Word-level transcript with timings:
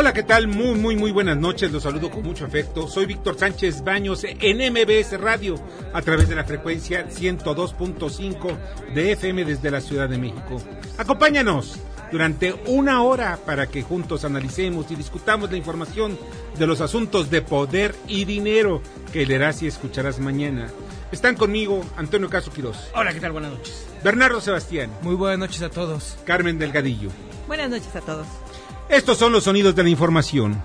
Hola, 0.00 0.14
¿qué 0.14 0.22
tal? 0.22 0.48
Muy, 0.48 0.78
muy, 0.78 0.96
muy 0.96 1.12
buenas 1.12 1.36
noches. 1.36 1.70
Los 1.70 1.82
saludo 1.82 2.10
con 2.10 2.22
mucho 2.22 2.46
afecto. 2.46 2.88
Soy 2.88 3.04
Víctor 3.04 3.38
Sánchez 3.38 3.84
Baños 3.84 4.24
en 4.24 4.72
MBS 4.72 5.20
Radio 5.20 5.56
a 5.92 6.00
través 6.00 6.26
de 6.26 6.34
la 6.34 6.44
frecuencia 6.44 7.06
102.5 7.06 8.56
de 8.94 9.12
FM 9.12 9.44
desde 9.44 9.70
la 9.70 9.82
Ciudad 9.82 10.08
de 10.08 10.16
México. 10.16 10.56
Acompáñanos 10.96 11.78
durante 12.10 12.54
una 12.66 13.02
hora 13.02 13.38
para 13.44 13.66
que 13.66 13.82
juntos 13.82 14.24
analicemos 14.24 14.90
y 14.90 14.96
discutamos 14.96 15.50
la 15.50 15.58
información 15.58 16.18
de 16.58 16.66
los 16.66 16.80
asuntos 16.80 17.30
de 17.30 17.42
poder 17.42 17.94
y 18.08 18.24
dinero 18.24 18.80
que 19.12 19.26
leerás 19.26 19.62
y 19.62 19.66
escucharás 19.66 20.18
mañana. 20.18 20.68
Están 21.12 21.36
conmigo 21.36 21.84
Antonio 21.98 22.30
Caso 22.30 22.50
Quirós. 22.50 22.90
Hola, 22.94 23.12
¿qué 23.12 23.20
tal? 23.20 23.32
Buenas 23.32 23.52
noches. 23.52 23.86
Bernardo 24.02 24.40
Sebastián. 24.40 24.90
Muy 25.02 25.14
buenas 25.14 25.40
noches 25.40 25.60
a 25.60 25.68
todos. 25.68 26.16
Carmen 26.24 26.58
Delgadillo. 26.58 27.10
Buenas 27.46 27.68
noches 27.68 27.94
a 27.94 28.00
todos. 28.00 28.26
Estos 28.90 29.18
son 29.18 29.30
los 29.30 29.44
sonidos 29.44 29.76
de 29.76 29.84
la 29.84 29.88
información. 29.88 30.60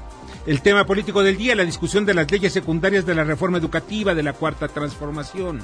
El 0.48 0.64
tema 0.64 0.84
político 0.88 1.22
del 1.22 1.38
día, 1.38 1.54
la 1.54 1.64
discusión 1.64 2.08
de 2.08 2.16
las 2.16 2.32
leyes 2.32 2.52
secundarias 2.52 3.06
de 3.06 3.14
la 3.14 3.24
reforma 3.24 3.60
educativa 3.60 4.16
de 4.16 4.24
la 4.24 4.34
Cuarta 4.34 4.68
Transformación. 4.68 5.60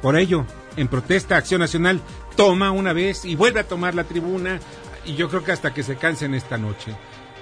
Por 0.00 0.16
ello, 0.16 0.46
en 0.78 0.88
protesta, 0.88 1.36
Acción 1.36 1.60
Nacional 1.60 2.00
toma 2.34 2.70
una 2.70 2.94
vez 2.94 3.26
y 3.26 3.34
vuelve 3.34 3.60
a 3.60 3.68
tomar 3.68 3.94
la 3.94 4.04
tribuna 4.04 4.58
y 5.04 5.16
yo 5.16 5.28
creo 5.28 5.44
que 5.44 5.52
hasta 5.52 5.74
que 5.74 5.82
se 5.82 5.96
cansen 5.96 6.32
esta 6.32 6.56
noche. 6.56 6.96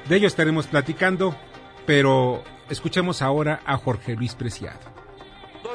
De 0.08 0.16
ello 0.16 0.26
estaremos 0.26 0.66
platicando, 0.66 1.36
pero 1.86 2.42
escuchemos 2.68 3.22
ahora 3.22 3.60
a 3.64 3.76
Jorge 3.76 4.16
Luis 4.16 4.34
Preciado 4.34 4.93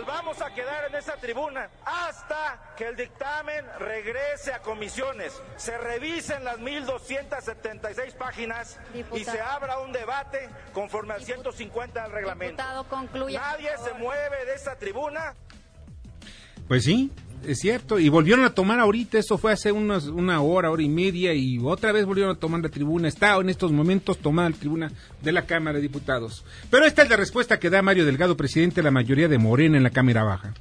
vamos 0.06 0.42
a 0.42 0.54
quedar 0.54 0.86
en 0.86 0.96
esa 0.96 1.16
tribuna 1.18 1.70
hasta 1.84 2.74
que 2.78 2.88
el 2.88 2.96
dictamen 2.96 3.66
regrese 3.80 4.54
a 4.54 4.60
comisiones, 4.62 5.34
se 5.58 5.78
revisen 5.78 6.44
las 6.44 6.60
1.276 6.60 8.14
páginas 8.14 8.80
y 9.14 9.24
se 9.24 9.42
abra 9.42 9.80
un 9.80 9.92
debate 9.92 10.50
conforme 10.74 11.14
al 11.16 11.24
150 11.24 12.04
del 12.04 12.12
reglamento. 12.12 12.64
Nadie 12.64 13.72
se 13.84 13.94
mueve 13.94 14.46
de 14.46 14.54
esa 14.56 14.76
tribuna. 14.76 15.36
Pues 16.68 16.84
sí, 16.84 17.12
es 17.48 17.60
cierto, 17.60 18.00
y 18.00 18.10
volvieron 18.10 18.46
a 18.46 18.54
tomar 18.54 18.80
ahorita, 18.80 19.18
eso 19.18 19.38
fue 19.38 19.52
hace 19.52 19.72
unos, 19.72 20.08
una 20.08 20.42
hora, 20.42 20.72
hora 20.72 20.84
y 20.84 20.90
media, 20.90 21.34
y 21.34 21.60
otra 21.60 21.92
vez 21.92 22.06
volvieron 22.06 22.36
a 22.36 22.40
tomar 22.40 22.62
la 22.62 22.70
tribuna, 22.70 23.08
está 23.08 23.36
en 23.38 23.50
estos 23.50 23.72
momentos 23.72 24.18
tomada 24.18 24.50
la 24.50 24.56
tribuna 24.56 24.92
de 25.22 25.32
la 25.32 25.46
Cámara 25.46 25.78
de 25.78 25.82
Diputados. 25.82 26.44
Pero 26.70 26.86
esta 26.86 27.04
es 27.04 27.10
la 27.10 27.18
respuesta 27.18 27.60
que 27.60 27.70
da 27.70 27.82
Mario 27.82 28.06
Delgado, 28.06 28.38
presidente 28.38 28.78
de 28.78 28.84
la 28.84 28.92
mayoría 28.92 29.28
de 29.28 29.38
Morena 29.38 29.78
en 29.78 29.84
la 29.84 29.90
Cámara 29.90 30.24
Baja. 30.24 30.54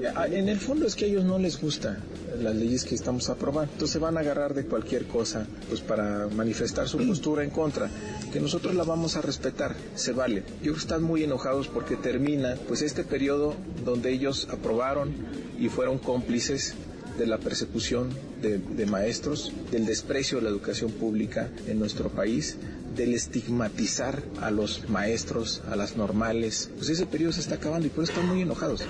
En 0.00 0.48
el 0.48 0.58
fondo 0.60 0.86
es 0.86 0.94
que 0.94 1.06
a 1.06 1.08
ellos 1.08 1.24
no 1.24 1.38
les 1.38 1.60
gustan 1.60 1.98
las 2.40 2.54
leyes 2.54 2.84
que 2.84 2.94
estamos 2.94 3.28
aprobando, 3.30 3.72
entonces 3.72 4.00
van 4.00 4.16
a 4.16 4.20
agarrar 4.20 4.54
de 4.54 4.64
cualquier 4.64 5.06
cosa 5.06 5.46
pues 5.68 5.80
para 5.80 6.28
manifestar 6.28 6.88
su 6.88 6.98
postura 6.98 7.42
en 7.42 7.50
contra, 7.50 7.90
que 8.32 8.40
nosotros 8.40 8.76
la 8.76 8.84
vamos 8.84 9.16
a 9.16 9.22
respetar, 9.22 9.74
se 9.96 10.12
vale. 10.12 10.44
Yo 10.62 10.74
están 10.74 11.02
muy 11.02 11.24
enojados 11.24 11.66
porque 11.66 11.96
termina 11.96 12.56
pues 12.68 12.82
este 12.82 13.02
periodo 13.02 13.56
donde 13.84 14.12
ellos 14.12 14.46
aprobaron 14.52 15.12
y 15.58 15.68
fueron 15.68 15.98
cómplices 15.98 16.74
de 17.18 17.26
la 17.26 17.38
persecución 17.38 18.10
de, 18.40 18.58
de, 18.58 18.86
maestros, 18.86 19.52
del 19.72 19.86
desprecio 19.86 20.38
de 20.38 20.44
la 20.44 20.50
educación 20.50 20.92
pública 20.92 21.50
en 21.66 21.80
nuestro 21.80 22.08
país, 22.10 22.56
del 22.94 23.14
estigmatizar 23.14 24.22
a 24.40 24.52
los 24.52 24.88
maestros, 24.88 25.62
a 25.68 25.74
las 25.74 25.96
normales. 25.96 26.70
Pues 26.76 26.88
ese 26.90 27.06
periodo 27.06 27.32
se 27.32 27.40
está 27.40 27.56
acabando 27.56 27.88
y 27.88 27.90
por 27.90 28.04
eso 28.04 28.12
están 28.12 28.28
muy 28.28 28.42
enojados. 28.42 28.84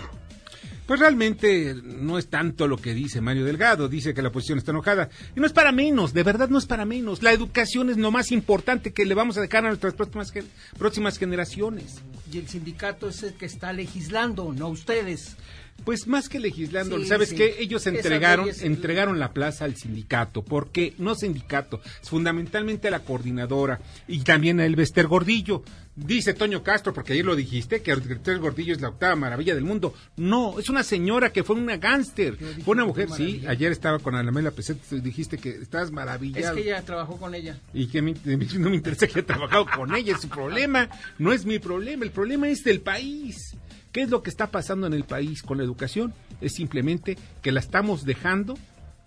Pues 0.89 1.01
realmente 1.01 1.75
no 1.85 2.17
es 2.17 2.29
tanto 2.29 2.67
lo 2.67 2.79
que 2.79 2.95
dice 2.95 3.21
Mario 3.21 3.45
Delgado, 3.45 3.91
dice 3.91 4.15
que 4.15 4.23
la 4.23 4.31
oposición 4.31 4.57
está 4.57 4.71
enojada. 4.71 5.11
Y 5.37 5.41
no 5.41 5.45
es 5.45 5.53
para 5.53 5.71
menos, 5.71 6.15
de 6.15 6.23
verdad 6.23 6.49
no 6.49 6.57
es 6.57 6.65
para 6.65 6.87
menos. 6.87 7.23
La 7.23 7.35
educación 7.35 7.91
es 7.91 7.99
lo 7.99 8.11
más 8.11 8.33
importante 8.33 8.95
que 8.95 9.05
le 9.05 9.15
vamos 9.15 9.37
a 9.37 9.43
dejar 9.43 9.67
a 9.67 9.69
nuestras 9.69 9.93
próximas, 9.93 10.33
próximas 10.79 11.19
generaciones. 11.19 12.01
Y 12.33 12.39
el 12.39 12.49
sindicato 12.49 13.11
es 13.11 13.23
el 13.23 13.35
que 13.35 13.45
está 13.45 13.75
legislando, 13.75 14.51
no 14.55 14.69
ustedes. 14.69 15.37
Pues 15.85 16.07
más 16.07 16.29
que 16.29 16.39
legislando, 16.39 17.03
¿sabes 17.05 17.33
qué? 17.33 17.57
Ellos 17.61 17.87
entregaron, 17.87 18.49
entregaron 18.61 19.19
la 19.19 19.33
plaza 19.33 19.65
al 19.65 19.77
sindicato, 19.77 20.43
porque 20.43 20.95
no 20.99 21.15
sindicato, 21.15 21.81
es 22.03 22.11
fundamentalmente 22.11 22.89
a 22.89 22.91
la 22.91 23.01
coordinadora 23.01 23.81
y 24.07 24.21
también 24.21 24.61
a 24.61 24.67
Elvester 24.67 25.07
Gordillo. 25.07 25.63
Dice 25.97 26.33
Toño 26.33 26.63
Castro, 26.63 26.93
porque 26.93 27.15
ayer 27.15 27.25
lo 27.25 27.35
dijiste, 27.35 27.83
que 27.83 27.91
Elvester 27.91 28.39
Gordillo 28.39 28.73
es 28.73 28.81
la 28.81 28.91
octava 28.91 29.17
maravilla 29.17 29.55
del 29.55 29.65
mundo. 29.65 29.95
No, 30.17 30.59
es 30.59 30.69
una 30.69 30.85
señora 30.85 31.33
que 31.33 31.43
fue 31.43 31.57
una 31.57 31.77
gánster, 31.79 32.37
fue 32.37 32.75
una 32.75 32.85
mujer, 32.85 33.09
sí, 33.17 33.43
ayer 33.49 33.73
estaba 33.73 33.99
con 33.99 34.15
Alamela 34.15 34.53
Peset, 34.53 34.79
dijiste 34.91 35.39
que 35.39 35.51
estás 35.51 35.91
maravillado. 35.91 36.57
Es 36.57 36.63
que 36.63 36.71
ella 36.71 36.85
trabajó 36.85 37.17
con 37.17 37.35
ella. 37.35 37.59
Y 37.73 37.89
que 37.89 38.01
no 38.03 38.71
me 38.71 38.77
interesa 38.77 39.07
que 39.07 39.21
haya 39.21 39.27
trabajado 39.27 39.67
con 39.75 39.95
ella, 39.95 40.15
es 40.15 40.21
su 40.21 40.29
problema, 40.29 40.89
no 41.19 41.33
es 41.33 41.45
mi 41.47 41.59
problema, 41.59 42.05
el 42.05 42.11
problema 42.11 42.49
es 42.49 42.63
del 42.63 42.81
país. 42.81 43.57
¿Qué 43.93 44.03
es 44.03 44.11
lo 44.11 44.23
que 44.23 44.31
está 44.31 44.51
pasando 44.51 44.87
en 44.87 44.93
el 44.93 45.05
país 45.05 45.43
con 45.43 45.59
la 45.59 45.65
educación? 45.65 46.13
Es 46.41 46.55
simplemente 46.55 47.17
que 47.43 47.53
la 47.53 47.61
estamos 47.61 48.05
dejando 48.05 48.59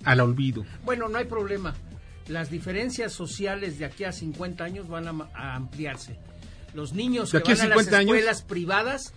al 0.03 0.19
olvido. 0.19 0.65
Bueno, 0.83 1.07
no 1.07 1.17
hay 1.17 1.25
problema. 1.25 1.75
Las 2.27 2.49
diferencias 2.49 3.13
sociales 3.13 3.77
de 3.77 3.85
aquí 3.85 4.03
a 4.03 4.11
50 4.11 4.63
años 4.63 4.87
van 4.87 5.07
a, 5.07 5.55
ampliarse. 5.55 6.17
Los 6.73 6.93
niños 6.93 7.31
que 7.31 7.39
van 7.39 7.71
a, 7.71 7.75
las 7.75 7.87
escuelas 7.87 8.41
privadas 8.43 9.13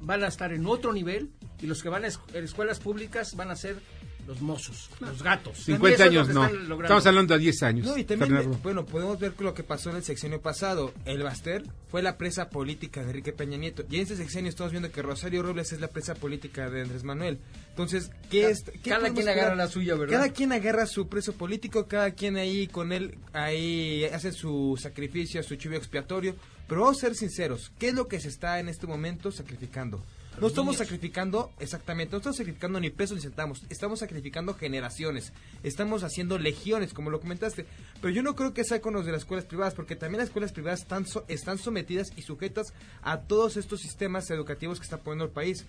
van 0.00 0.22
a 0.22 0.28
estar 0.28 0.52
en 0.52 0.66
otro 0.66 0.92
nivel 0.92 1.30
y 1.60 1.66
los 1.66 1.82
que 1.82 1.88
van 1.88 2.04
a 2.04 2.08
escuelas 2.08 2.80
públicas 2.80 3.34
van 3.34 3.50
a 3.50 3.56
ser 3.56 3.80
los 4.26 4.40
mozos, 4.40 4.90
los 5.00 5.22
gatos. 5.22 5.58
50 5.58 6.04
años 6.04 6.28
no. 6.28 6.46
Estamos 6.46 7.06
hablando 7.06 7.34
de 7.34 7.40
10 7.40 7.62
años. 7.62 7.86
No, 7.86 7.96
y 7.96 8.04
también, 8.04 8.58
bueno, 8.62 8.84
podemos 8.84 9.18
ver 9.18 9.34
lo 9.38 9.54
que 9.54 9.62
pasó 9.62 9.90
en 9.90 9.96
el 9.96 10.04
sexenio 10.04 10.40
pasado. 10.40 10.92
El 11.04 11.22
Baster 11.22 11.64
fue 11.90 12.02
la 12.02 12.16
presa 12.16 12.48
política 12.48 13.00
de 13.00 13.08
Enrique 13.08 13.32
Peña 13.32 13.56
Nieto. 13.56 13.84
Y 13.90 13.96
en 13.96 14.02
ese 14.02 14.16
sexenio 14.16 14.48
estamos 14.48 14.72
viendo 14.72 14.90
que 14.90 15.02
Rosario 15.02 15.42
Robles 15.42 15.72
es 15.72 15.80
la 15.80 15.88
presa 15.88 16.14
política 16.14 16.70
de 16.70 16.82
Andrés 16.82 17.04
Manuel. 17.04 17.38
Entonces, 17.70 18.10
¿qué 18.30 18.50
es? 18.50 18.64
cada 18.84 19.10
quien 19.10 19.28
agarra 19.28 19.54
la 19.54 19.68
suya, 19.68 19.94
¿verdad? 19.94 20.14
Cada 20.14 20.28
quien 20.30 20.52
agarra 20.52 20.86
su 20.86 21.08
preso 21.08 21.32
político, 21.32 21.86
cada 21.86 22.12
quien 22.12 22.36
ahí 22.36 22.66
con 22.68 22.92
él, 22.92 23.18
ahí 23.32 24.04
hace 24.04 24.32
su 24.32 24.78
sacrificio, 24.80 25.42
su 25.42 25.56
chivo 25.56 25.74
expiatorio. 25.74 26.36
Pero 26.68 26.82
vamos 26.82 26.98
a 26.98 27.00
ser 27.00 27.14
sinceros, 27.14 27.72
¿qué 27.78 27.88
es 27.88 27.94
lo 27.94 28.08
que 28.08 28.20
se 28.20 28.28
está 28.28 28.58
en 28.60 28.68
este 28.68 28.86
momento 28.86 29.30
sacrificando? 29.30 30.02
No 30.40 30.48
estamos 30.48 30.76
sacrificando, 30.76 31.52
exactamente, 31.60 32.12
no 32.12 32.18
estamos 32.18 32.36
sacrificando 32.36 32.80
ni 32.80 32.90
pesos 32.90 33.16
ni 33.16 33.22
centavos, 33.22 33.62
estamos 33.68 34.00
sacrificando 34.00 34.54
generaciones, 34.54 35.32
estamos 35.62 36.02
haciendo 36.02 36.38
legiones, 36.38 36.94
como 36.94 37.10
lo 37.10 37.20
comentaste. 37.20 37.66
Pero 38.00 38.12
yo 38.12 38.22
no 38.22 38.34
creo 38.34 38.52
que 38.54 38.64
sea 38.64 38.80
con 38.80 38.94
los 38.94 39.06
de 39.06 39.12
las 39.12 39.22
escuelas 39.22 39.44
privadas, 39.44 39.74
porque 39.74 39.94
también 39.94 40.18
las 40.18 40.28
escuelas 40.28 40.52
privadas 40.52 40.80
están, 40.80 41.06
están 41.28 41.58
sometidas 41.58 42.12
y 42.16 42.22
sujetas 42.22 42.72
a 43.02 43.20
todos 43.20 43.56
estos 43.56 43.80
sistemas 43.80 44.30
educativos 44.30 44.78
que 44.78 44.84
está 44.84 44.98
poniendo 44.98 45.26
el 45.26 45.30
país. 45.30 45.66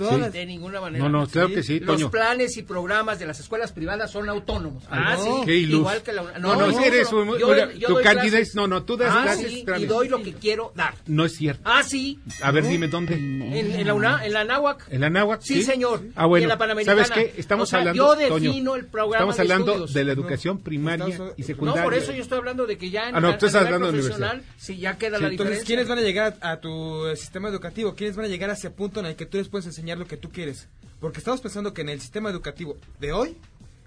De 0.00 0.46
ninguna 0.46 0.80
manera. 0.80 1.04
No, 1.04 1.10
no, 1.10 1.26
creo 1.26 1.48
que 1.48 1.62
sí, 1.62 1.80
Los 1.80 2.04
planes 2.04 2.56
y 2.56 2.62
programas 2.62 3.18
de 3.18 3.26
las 3.26 3.40
escuelas 3.40 3.72
privadas 3.72 4.10
son 4.10 4.28
autónomos. 4.28 4.84
Ah, 4.90 5.16
sí. 5.22 5.30
Qué 5.44 5.56
Igual 5.58 6.02
que 6.02 6.12
la 6.12 6.22
No, 6.38 6.56
no, 6.56 6.66
no, 6.68 6.80
eres 6.80 7.12
un, 7.12 7.38
yo, 7.38 7.48
tu 7.86 8.00
candidato. 8.02 8.30
No, 8.54 8.66
no, 8.66 8.82
tú 8.84 8.96
das 8.96 9.12
ah, 9.14 9.22
clases. 9.22 9.50
Sí, 9.52 9.64
y 9.78 9.86
doy 9.86 10.08
lo 10.08 10.22
que 10.22 10.32
quiero 10.34 10.72
dar. 10.74 10.94
No 11.06 11.24
es 11.24 11.36
cierto. 11.36 11.62
Ah, 11.64 11.82
sí. 11.82 12.18
A 12.42 12.50
ver, 12.50 12.66
dime 12.66 12.88
dónde. 12.88 13.14
En, 13.14 13.86
la 13.86 13.94
UNA, 13.94 14.24
en 14.24 14.32
la 14.32 14.44
Náhuac. 14.44 14.86
¿En 14.90 15.00
la 15.00 15.10
Náhuac? 15.10 15.42
Sí, 15.42 15.62
señor. 15.62 16.02
Ah, 16.14 16.26
bueno. 16.26 16.44
en 16.44 16.48
la 16.48 16.58
Panamericana. 16.58 17.04
¿Sabes 17.04 17.32
qué? 17.32 17.40
Estamos 17.40 17.72
hablando. 17.74 17.96
Yo 17.96 18.14
defino 18.16 18.76
el 18.76 18.86
programa 18.86 19.32
Estamos 19.32 19.40
hablando 19.40 19.86
de 19.86 20.04
la 20.04 20.12
educación 20.12 20.58
primaria 20.58 21.34
y 21.36 21.42
secundaria. 21.42 21.82
No, 21.82 21.84
por 21.84 21.94
eso 21.94 22.12
yo 22.12 22.22
estoy 22.22 22.38
hablando 22.38 22.66
de 22.66 22.78
que 22.78 22.90
ya 22.90 23.08
en 23.08 23.16
Ah, 23.16 23.20
no, 23.20 23.36
tú 23.36 23.46
estás 23.46 23.64
hablando 23.64 23.86
de 23.86 23.98
universidad. 23.98 24.40
Sí, 24.56 24.78
ya 24.78 24.96
queda 24.96 25.18
la 25.18 25.28
diferencia. 25.28 25.44
Entonces, 25.44 25.64
¿quiénes 25.64 25.88
van 25.88 25.98
a 25.98 26.02
llegar 26.02 26.36
a 26.40 26.60
tu 26.60 27.04
sistema 27.16 27.48
educativo? 27.48 27.94
¿Quiénes 27.94 28.16
van 28.16 28.26
a 28.26 28.28
llegar 28.28 28.50
a 28.50 28.54
ese 28.54 28.70
punto 28.70 29.00
en 29.00 29.06
el 29.06 29.16
que 29.16 29.26
tú 29.26 29.38
les 29.38 29.48
puedes 29.48 29.66
enseñar 29.66 29.89
lo 29.98 30.06
que 30.06 30.16
tú 30.16 30.30
quieres? 30.30 30.68
Porque 31.00 31.18
estamos 31.18 31.40
pensando 31.40 31.72
que 31.72 31.82
en 31.82 31.88
el 31.88 32.00
sistema 32.00 32.30
educativo 32.30 32.76
de 32.98 33.12
hoy 33.12 33.36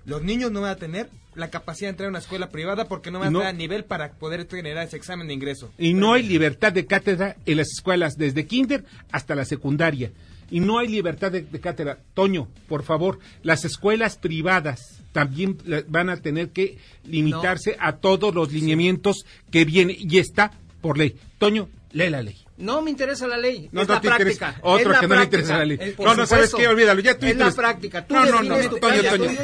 los 0.05 0.23
niños 0.23 0.51
no 0.51 0.61
van 0.61 0.71
a 0.71 0.75
tener 0.75 1.09
la 1.35 1.49
capacidad 1.49 1.87
de 1.87 1.91
entrar 1.91 2.07
a 2.07 2.09
una 2.09 2.19
escuela 2.19 2.49
privada 2.49 2.87
porque 2.87 3.11
no 3.11 3.19
van 3.19 3.35
a 3.35 3.39
tener 3.39 3.55
nivel 3.55 3.85
para 3.85 4.13
poder 4.13 4.47
generar 4.47 4.85
ese 4.85 4.97
examen 4.97 5.27
de 5.27 5.33
ingreso. 5.33 5.71
Y 5.77 5.93
no 5.93 6.13
hay 6.13 6.23
libertad 6.23 6.73
de 6.73 6.85
cátedra 6.85 7.37
en 7.45 7.57
las 7.57 7.69
escuelas 7.71 8.17
desde 8.17 8.45
kinder 8.45 8.83
hasta 9.11 9.35
la 9.35 9.45
secundaria. 9.45 10.11
Y 10.51 10.59
no 10.59 10.77
hay 10.77 10.87
libertad 10.87 11.31
de, 11.31 11.45
cátedra. 11.59 11.99
Toño, 12.13 12.47
por 12.67 12.83
favor, 12.83 13.19
las 13.41 13.65
escuelas 13.65 14.17
privadas 14.17 14.99
también 15.11 15.57
van 15.87 16.09
a 16.09 16.17
tener 16.17 16.49
que 16.49 16.77
limitarse 17.05 17.75
a 17.79 17.97
todos 17.97 18.35
los 18.35 18.51
lineamientos 18.51 19.25
que 19.51 19.65
vienen 19.65 19.95
y 19.99 20.19
está 20.19 20.51
por 20.81 20.97
ley. 20.97 21.15
Toño, 21.39 21.69
lee 21.91 22.09
la 22.09 22.21
ley. 22.21 22.42
No 22.55 22.83
me 22.83 22.91
interesa 22.91 23.25
la 23.25 23.37
ley. 23.37 23.67
No, 23.71 23.81
es 23.81 23.87
la 23.87 23.99
práctica. 23.99 24.59
Otro 24.61 24.93
que 24.99 25.07
no 25.07 25.15
le 25.15 25.23
interesa 25.23 25.57
la 25.57 25.65
ley. 25.65 25.95
no, 25.97 26.15
no 26.15 26.25
sabes 26.25 26.53
qué, 26.53 26.67
olvídalo. 26.67 27.01
Ya 27.01 27.17
tú 27.17 27.25
es 27.25 27.35
la 27.35 27.51
práctica. 27.51 28.05
Tú 28.05 28.13
no, 28.13 28.25
no, 28.25 28.43
no, 28.43 28.57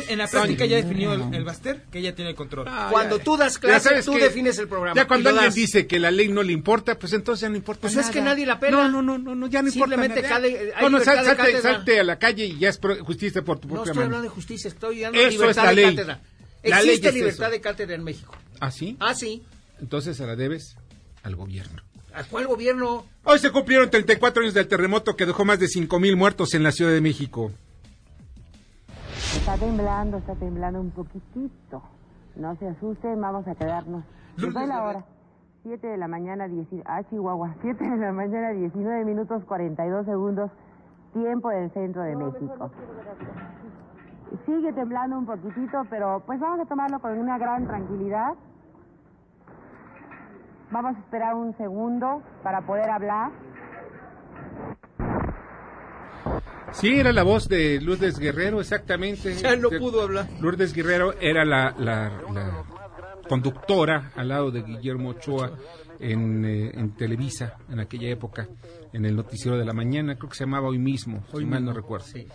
En 0.08 0.18
la 0.18 0.28
práctica 0.28 0.66
ya 0.66 0.78
definió 0.78 1.14
el, 1.14 1.44
Baster 1.44 1.84
que 1.92 2.00
ella 2.00 2.14
tiene 2.14 2.32
el 2.32 2.36
control. 2.36 2.68
Ah, 2.70 2.90
cuando 2.92 3.20
tú 3.20 3.36
das 3.38 3.58
clases, 3.58 4.06
tú 4.06 4.14
defines 4.14 4.58
el 4.60 4.68
programa. 4.68 4.96
Ya 4.96 5.08
cuando 5.08 5.30
alguien 5.30 5.54
dice 5.54 5.88
que 5.88 6.00
la 6.00 6.12
ley 6.12 6.28
no 6.28 6.44
le 6.44 6.54
importa, 6.54 6.98
pues 6.98 7.14
entonces 7.14 7.42
ya 7.42 7.50
no 7.50 7.56
importa 7.56 7.82
pues 7.82 7.96
nada. 7.96 8.08
es 8.08 8.14
que 8.14 8.22
nadie 8.22 8.46
la 8.46 8.60
pela. 8.60 8.88
No, 8.88 9.02
no, 9.02 9.18
no, 9.18 9.36
no, 9.36 9.48
ya 9.48 9.62
no 9.62 9.70
importa 9.70 9.96
nada. 9.96 10.16
Simplemente 10.16 10.82
no, 10.82 10.90
no, 10.90 11.00
salte, 11.00 11.62
salte 11.62 12.00
a 12.00 12.04
la 12.04 12.20
calle 12.20 12.46
y 12.46 12.60
ya 12.60 12.70
es 12.70 12.80
justicia 13.02 13.42
por 13.42 13.60
tu 13.60 13.68
propia 13.68 13.78
mano. 13.78 13.86
No 13.86 13.92
estoy 13.92 14.04
hablando 14.04 14.24
de 14.24 14.30
justicia, 14.30 14.68
estoy 14.68 15.04
hablando 15.04 15.26
de 15.26 15.32
libertad 15.32 15.76
de 15.76 15.84
cátedra. 15.84 16.22
Existe 16.62 17.12
libertad 17.12 17.52
de 17.52 17.62
cátedra 17.62 17.96
en 17.96 18.04
México. 18.04 18.36
¿Ah, 18.60 18.72
sí? 18.72 18.98
Ah, 19.00 19.16
sí. 19.16 19.44
Entonces 19.80 20.18
se 20.18 20.26
la 20.26 20.36
debes 20.36 20.76
al 21.24 21.36
gobierno. 21.36 21.84
¿A 22.14 22.24
cuál 22.30 22.48
gobierno? 22.48 23.04
Hoy 23.24 23.40
se 23.40 23.52
cumplieron 23.52 23.90
34 23.90 24.42
años 24.42 24.54
del 24.54 24.68
terremoto 24.68 25.16
que 25.16 25.26
dejó 25.26 25.46
más 25.46 25.60
de 25.60 25.68
5.000 25.68 26.18
muertos 26.18 26.54
en 26.54 26.64
la 26.64 26.72
Ciudad 26.72 26.92
de 26.92 27.02
México. 27.02 27.52
Está 29.36 29.58
temblando, 29.58 30.18
está 30.18 30.36
temblando 30.36 30.82
un 30.82 30.92
poquitito. 30.92 31.84
No 32.36 32.56
se 32.56 32.68
asusten, 32.68 33.22
vamos 33.22 33.48
a 33.48 33.56
quedarnos. 33.56 34.04
Doy 34.38 34.68
la 34.68 34.84
hora. 34.84 35.06
7 35.64 35.86
de 35.86 35.98
la 35.98 36.08
mañana, 36.08 36.48
10, 36.48 36.68
ah, 36.86 37.04
Chihuahua, 37.10 37.56
7 37.62 37.84
de 37.84 37.98
la 37.98 38.12
mañana, 38.12 38.52
19 38.52 39.06
minutos 39.06 39.44
42 39.46 40.06
segundos, 40.06 40.50
tiempo 41.14 41.50
del 41.50 41.72
centro 41.74 42.02
de 42.02 42.16
México. 42.16 42.72
Sigue 44.46 44.74
temblando 44.74 45.18
un 45.18 45.26
poquitito, 45.26 45.82
pero 45.90 46.24
pues 46.26 46.40
vamos 46.40 46.60
a 46.62 46.66
tomarlo 46.66 47.00
con 47.00 47.18
una 47.18 47.38
gran 47.38 47.68
tranquilidad. 47.68 48.34
Vamos 50.72 50.96
a 50.96 51.00
esperar 51.00 51.34
un 51.34 51.56
segundo 51.58 52.22
para 52.44 52.62
poder 52.62 52.90
hablar. 52.90 53.32
Sí, 56.72 57.00
era 57.00 57.12
la 57.12 57.24
voz 57.24 57.50
de 57.50 57.82
Lourdes 57.82 58.20
Guerrero, 58.20 58.60
exactamente. 58.60 59.34
Ya 59.34 59.56
no 59.56 59.70
pudo 59.70 60.04
hablar. 60.04 60.28
Lourdes 60.40 60.74
Guerrero 60.74 61.14
era 61.20 61.44
la, 61.44 61.74
la, 61.80 62.12
conductora 63.28 64.12
al 64.16 64.28
lado 64.28 64.52
de 64.52 64.62
Guillermo 64.62 65.10
Ochoa 65.10 65.52
en, 66.00 66.46
eh, 66.46 66.72
en, 66.74 66.96
Televisa 66.96 67.58
en 67.70 67.80
aquella 67.80 68.10
época, 68.10 68.48
en 68.94 69.06
el 69.06 69.16
noticiero 69.16 69.58
de 69.58 69.66
la 69.66 69.74
mañana, 69.74 70.16
creo 70.16 70.30
que 70.30 70.36
se 70.36 70.46
llamaba 70.46 70.68
hoy 70.68 70.80
mismo, 70.80 71.24
hoy 71.34 71.44
si 71.44 71.50
mal 71.50 71.66
no 71.66 71.74
recuerdo. 71.74 72.06
Sí 72.06 72.28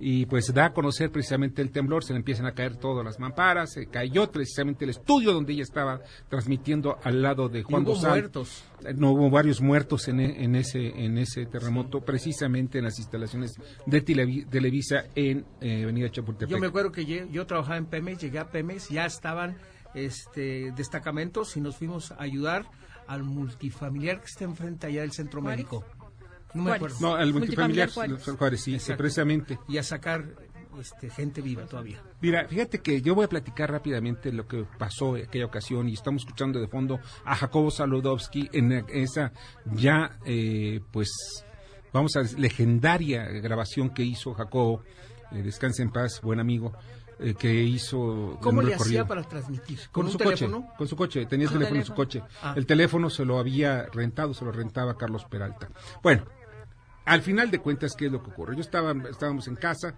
y 0.00 0.24
pues 0.26 0.52
da 0.54 0.66
a 0.66 0.72
conocer 0.72 1.12
precisamente 1.12 1.60
el 1.60 1.70
temblor, 1.70 2.02
se 2.02 2.14
le 2.14 2.18
empiezan 2.18 2.46
a 2.46 2.52
caer 2.52 2.76
todas 2.76 3.04
las 3.04 3.20
mamparas, 3.20 3.72
se 3.74 3.86
cayó 3.86 4.30
precisamente 4.32 4.84
el 4.84 4.90
estudio 4.90 5.34
donde 5.34 5.52
ella 5.52 5.62
estaba 5.62 6.00
transmitiendo 6.28 6.98
al 7.04 7.20
lado 7.20 7.50
de 7.50 7.62
Juan 7.62 7.82
hubo 7.86 7.96
muertos. 7.96 8.64
Eh, 8.84 8.94
no 8.94 9.12
hubo 9.12 9.28
varios 9.30 9.60
muertos 9.60 10.08
en, 10.08 10.20
e, 10.20 10.42
en 10.42 10.56
ese 10.56 10.88
en 11.04 11.18
ese 11.18 11.44
terremoto, 11.44 12.00
precisamente 12.00 12.78
en 12.78 12.84
las 12.84 12.98
instalaciones 12.98 13.54
de 13.84 14.00
Televisa 14.00 15.04
en 15.14 15.44
eh, 15.60 15.82
Avenida 15.82 16.10
Chapultepec. 16.10 16.48
Yo 16.48 16.58
me 16.58 16.68
acuerdo 16.68 16.90
que 16.92 17.04
yo, 17.04 17.46
trabajaba 17.46 17.76
en 17.76 17.86
Pemex, 17.86 18.22
llegué 18.22 18.38
a 18.38 18.50
Pemex, 18.50 18.88
ya 18.88 19.04
estaban 19.04 19.58
este 19.94 20.72
destacamentos 20.72 21.56
y 21.56 21.60
nos 21.60 21.76
fuimos 21.76 22.12
a 22.12 22.22
ayudar 22.22 22.64
al 23.06 23.24
multifamiliar 23.24 24.20
que 24.20 24.26
está 24.26 24.44
enfrente 24.44 24.86
allá 24.86 25.02
del 25.02 25.12
centro 25.12 25.42
médico. 25.42 25.84
No 26.54 26.64
me 26.64 26.72
acuerdo. 26.72 26.96
No, 27.00 27.18
el 27.18 27.32
multifamiliar 27.32 27.90
Juárez, 27.90 28.60
sí, 28.60 28.78
precisamente. 28.96 29.58
Y 29.68 29.78
a 29.78 29.82
sacar 29.82 30.24
este, 30.78 31.10
gente 31.10 31.42
viva 31.42 31.66
todavía. 31.66 32.02
Mira, 32.20 32.46
fíjate 32.48 32.80
que 32.80 33.02
yo 33.02 33.14
voy 33.14 33.24
a 33.24 33.28
platicar 33.28 33.70
rápidamente 33.70 34.32
lo 34.32 34.46
que 34.46 34.64
pasó 34.78 35.16
en 35.16 35.26
aquella 35.26 35.46
ocasión 35.46 35.88
y 35.88 35.94
estamos 35.94 36.22
escuchando 36.22 36.60
de 36.60 36.68
fondo 36.68 37.00
a 37.24 37.34
Jacobo 37.34 37.70
Saludowski 37.70 38.48
en 38.52 38.84
esa 38.88 39.32
ya, 39.66 40.18
eh, 40.24 40.80
pues, 40.90 41.44
vamos 41.92 42.16
a 42.16 42.22
legendaria 42.38 43.24
grabación 43.24 43.90
que 43.90 44.02
hizo 44.02 44.32
Jacobo, 44.34 44.82
eh, 45.32 45.42
descanse 45.42 45.82
en 45.82 45.90
paz, 45.90 46.20
buen 46.22 46.40
amigo, 46.40 46.72
eh, 47.18 47.34
que 47.34 47.52
hizo. 47.52 48.38
¿Cómo 48.40 48.62
le 48.62 48.74
hacía 48.74 49.06
para 49.06 49.22
transmitir? 49.22 49.78
¿Con, 49.92 50.10
su 50.10 50.18
coche. 50.18 50.48
Con 50.78 50.88
su 50.88 50.96
coche, 50.96 51.26
tenía 51.26 51.46
el 51.46 51.52
teléfono 51.52 51.80
en 51.80 51.86
su 51.86 51.94
coche. 51.94 52.22
Ah. 52.42 52.54
El 52.56 52.64
teléfono 52.64 53.10
se 53.10 53.24
lo 53.24 53.38
había 53.38 53.86
rentado, 53.92 54.32
se 54.32 54.44
lo 54.44 54.52
rentaba 54.52 54.96
Carlos 54.96 55.26
Peralta. 55.26 55.68
Bueno, 56.02 56.24
al 57.04 57.22
final 57.22 57.50
de 57.50 57.58
cuentas, 57.58 57.94
¿qué 57.96 58.06
es 58.06 58.12
lo 58.12 58.22
que 58.22 58.30
ocurre? 58.30 58.54
Yo 58.54 58.60
estaba, 58.60 58.92
estábamos 59.08 59.48
en 59.48 59.56
casa, 59.56 59.94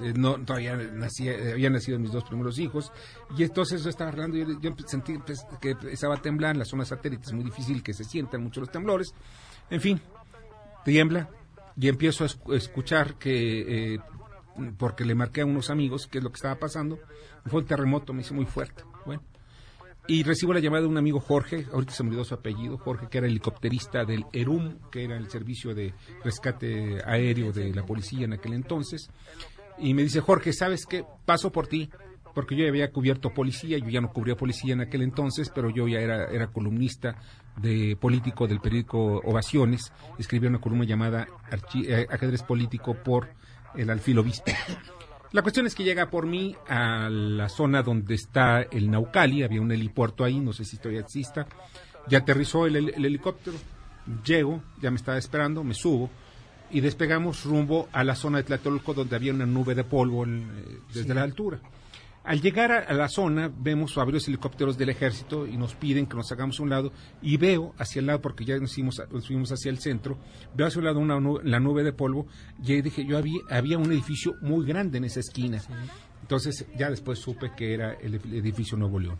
eh, 0.00 0.12
no, 0.16 0.38
todavía 0.44 0.76
nacía, 0.76 1.34
habían 1.52 1.72
nacido 1.72 1.98
mis 1.98 2.12
dos 2.12 2.24
primeros 2.24 2.58
hijos, 2.58 2.92
y 3.36 3.42
entonces 3.42 3.82
yo 3.82 3.90
estaba 3.90 4.10
hablando, 4.10 4.36
yo, 4.36 4.60
yo 4.60 4.74
sentí 4.86 5.18
que 5.60 5.70
empezaba 5.70 6.14
a 6.14 6.22
temblar 6.22 6.52
en 6.52 6.60
la 6.60 6.64
zona 6.64 6.84
satélite, 6.84 7.24
es 7.26 7.32
muy 7.32 7.44
difícil 7.44 7.82
que 7.82 7.92
se 7.92 8.04
sientan 8.04 8.42
mucho 8.42 8.60
los 8.60 8.70
temblores, 8.70 9.14
en 9.68 9.80
fin, 9.80 10.00
tiembla, 10.84 11.28
y 11.76 11.88
empiezo 11.88 12.24
a 12.24 12.54
escuchar 12.54 13.16
que, 13.16 13.94
eh, 13.94 14.00
porque 14.78 15.04
le 15.04 15.14
marqué 15.14 15.42
a 15.42 15.46
unos 15.46 15.70
amigos 15.70 16.06
qué 16.06 16.18
es 16.18 16.24
lo 16.24 16.30
que 16.30 16.36
estaba 16.36 16.56
pasando, 16.56 16.98
fue 17.46 17.60
un 17.60 17.66
terremoto, 17.66 18.12
me 18.12 18.22
hizo 18.22 18.34
muy 18.34 18.46
fuerte, 18.46 18.84
bueno, 19.04 19.22
y 20.10 20.24
recibo 20.24 20.52
la 20.52 20.58
llamada 20.58 20.82
de 20.82 20.88
un 20.88 20.98
amigo 20.98 21.20
Jorge, 21.20 21.68
ahorita 21.72 21.92
se 21.92 22.02
me 22.02 22.08
olvidó 22.08 22.24
su 22.24 22.34
apellido, 22.34 22.76
Jorge, 22.78 23.06
que 23.08 23.18
era 23.18 23.28
helicópterista 23.28 24.04
del 24.04 24.24
ERUM, 24.32 24.90
que 24.90 25.04
era 25.04 25.16
el 25.16 25.30
servicio 25.30 25.72
de 25.72 25.94
rescate 26.24 27.00
aéreo 27.06 27.52
de 27.52 27.72
la 27.72 27.86
policía 27.86 28.24
en 28.24 28.32
aquel 28.32 28.54
entonces. 28.54 29.08
Y 29.78 29.94
me 29.94 30.02
dice, 30.02 30.20
Jorge, 30.20 30.52
¿sabes 30.52 30.84
qué? 30.84 31.04
Paso 31.24 31.52
por 31.52 31.68
ti, 31.68 31.90
porque 32.34 32.56
yo 32.56 32.64
ya 32.64 32.70
había 32.70 32.90
cubierto 32.90 33.32
policía, 33.32 33.78
yo 33.78 33.88
ya 33.88 34.00
no 34.00 34.12
cubría 34.12 34.34
policía 34.34 34.72
en 34.72 34.80
aquel 34.80 35.02
entonces, 35.02 35.48
pero 35.54 35.70
yo 35.70 35.86
ya 35.86 36.00
era, 36.00 36.24
era 36.24 36.48
columnista 36.48 37.14
de 37.56 37.94
político 37.94 38.48
del 38.48 38.58
periódico 38.58 39.20
Ovaciones, 39.24 39.92
escribía 40.18 40.48
una 40.48 40.60
columna 40.60 40.86
llamada 40.86 41.28
eh, 41.86 42.06
Ajedrez 42.10 42.42
Político 42.42 42.94
por 42.94 43.28
el 43.76 43.88
Alfil 43.88 44.18
Obispo. 44.18 44.50
La 45.32 45.42
cuestión 45.42 45.66
es 45.66 45.76
que 45.76 45.84
llega 45.84 46.10
por 46.10 46.26
mí 46.26 46.56
a 46.68 47.08
la 47.08 47.48
zona 47.48 47.82
donde 47.82 48.16
está 48.16 48.62
el 48.62 48.90
Naucali, 48.90 49.44
había 49.44 49.60
un 49.60 49.70
helipuerto 49.70 50.24
ahí, 50.24 50.40
no 50.40 50.52
sé 50.52 50.64
si 50.64 50.76
todavía 50.76 51.00
exista. 51.00 51.46
Ya 52.08 52.18
aterrizó 52.18 52.66
el, 52.66 52.76
helicóptero, 52.76 53.56
llego, 54.24 54.60
ya 54.80 54.90
me 54.90 54.96
estaba 54.96 55.18
esperando, 55.18 55.62
me 55.62 55.74
subo 55.74 56.10
y 56.72 56.80
despegamos 56.80 57.44
rumbo 57.44 57.88
a 57.92 58.02
la 58.02 58.16
zona 58.16 58.38
de 58.38 58.44
Tlatelolco 58.44 58.94
donde 58.94 59.14
había 59.14 59.32
una 59.32 59.46
nube 59.46 59.74
de 59.74 59.84
polvo 59.84 60.24
eh, 60.26 60.42
desde 60.92 61.14
la 61.14 61.22
altura. 61.22 61.60
Al 62.22 62.42
llegar 62.42 62.70
a, 62.70 62.92
la 62.92 63.08
zona, 63.08 63.50
vemos 63.50 63.94
varios 63.94 64.28
helicópteros 64.28 64.76
del 64.76 64.90
ejército 64.90 65.46
y 65.46 65.56
nos 65.56 65.74
piden 65.74 66.06
que 66.06 66.16
nos 66.16 66.30
hagamos 66.30 66.60
a 66.60 66.62
un 66.62 66.68
lado. 66.68 66.92
Y 67.22 67.38
veo 67.38 67.74
hacia 67.78 68.00
el 68.00 68.06
lado, 68.06 68.20
porque 68.20 68.44
ya 68.44 68.58
nos 68.58 68.74
fuimos, 68.74 69.02
fuimos 69.26 69.50
hacia 69.52 69.70
el 69.70 69.78
centro, 69.78 70.18
veo 70.54 70.66
hacia 70.66 70.80
un 70.80 70.84
lado 70.84 70.98
una 70.98 71.18
la 71.42 71.60
nube 71.60 71.82
de 71.82 71.94
polvo. 71.94 72.26
Y 72.62 72.82
dije, 72.82 73.06
yo 73.06 73.16
había, 73.16 73.40
había 73.48 73.78
un 73.78 73.90
edificio 73.90 74.34
muy 74.42 74.66
grande 74.66 74.98
en 74.98 75.04
esa 75.04 75.20
esquina. 75.20 75.62
Entonces, 76.20 76.66
ya 76.76 76.90
después 76.90 77.18
supe 77.18 77.52
que 77.56 77.72
era 77.72 77.94
el, 77.94 78.14
edificio 78.14 78.76
Nuevo 78.76 79.00
León. 79.00 79.18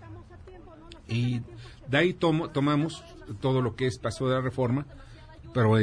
Y 1.09 1.41
de 1.89 1.99
ahí 1.99 2.13
tomamos 2.13 3.03
todo 3.41 3.63
lo 3.63 3.77
que 3.77 3.87
es 3.87 3.99
Paso 3.99 4.29
de 4.29 4.35
la 4.35 4.43
Reforma, 4.43 4.87
pero 5.55 5.75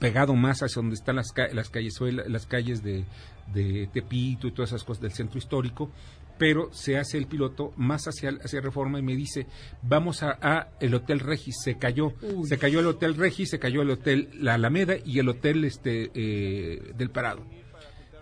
pegado 0.00 0.34
más 0.34 0.62
hacia 0.62 0.82
donde 0.82 0.94
están 0.94 1.16
las, 1.16 1.32
las 1.52 1.70
calles, 1.70 2.00
las 2.26 2.46
calles 2.46 2.82
de, 2.82 3.04
de 3.52 3.88
Tepito 3.92 4.46
y 4.46 4.52
todas 4.52 4.70
esas 4.70 4.84
cosas 4.84 5.02
del 5.02 5.12
centro 5.12 5.38
histórico 5.38 5.90
pero 6.40 6.72
se 6.72 6.96
hace 6.96 7.18
el 7.18 7.26
piloto 7.26 7.74
más 7.76 8.06
hacia, 8.06 8.30
hacia 8.42 8.62
Reforma 8.62 8.98
y 8.98 9.02
me 9.02 9.14
dice, 9.14 9.46
vamos 9.82 10.22
a, 10.22 10.70
el 10.80 10.94
Hotel 10.94 11.20
Regis, 11.20 11.56
se 11.62 11.76
cayó, 11.76 12.14
se 12.44 12.56
cayó 12.56 12.80
el 12.80 12.86
Hotel 12.86 13.14
Regis, 13.14 13.50
se 13.50 13.58
cayó 13.58 13.82
el 13.82 13.90
Hotel 13.90 14.30
La 14.40 14.54
Alameda 14.54 14.94
y 15.04 15.18
el 15.18 15.28
Hotel 15.28 15.66
este 15.66 16.10
eh, 16.14 16.94
del 16.96 17.10
Parado. 17.10 17.44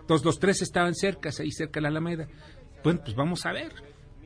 Entonces 0.00 0.24
los 0.24 0.40
tres 0.40 0.62
estaban 0.62 0.96
cerca, 0.96 1.30
ahí 1.38 1.52
cerca 1.52 1.78
de 1.78 1.82
la 1.82 1.90
Alameda. 1.90 2.26
Bueno, 2.82 3.02
pues 3.04 3.14
vamos 3.14 3.46
a 3.46 3.52
ver. 3.52 3.72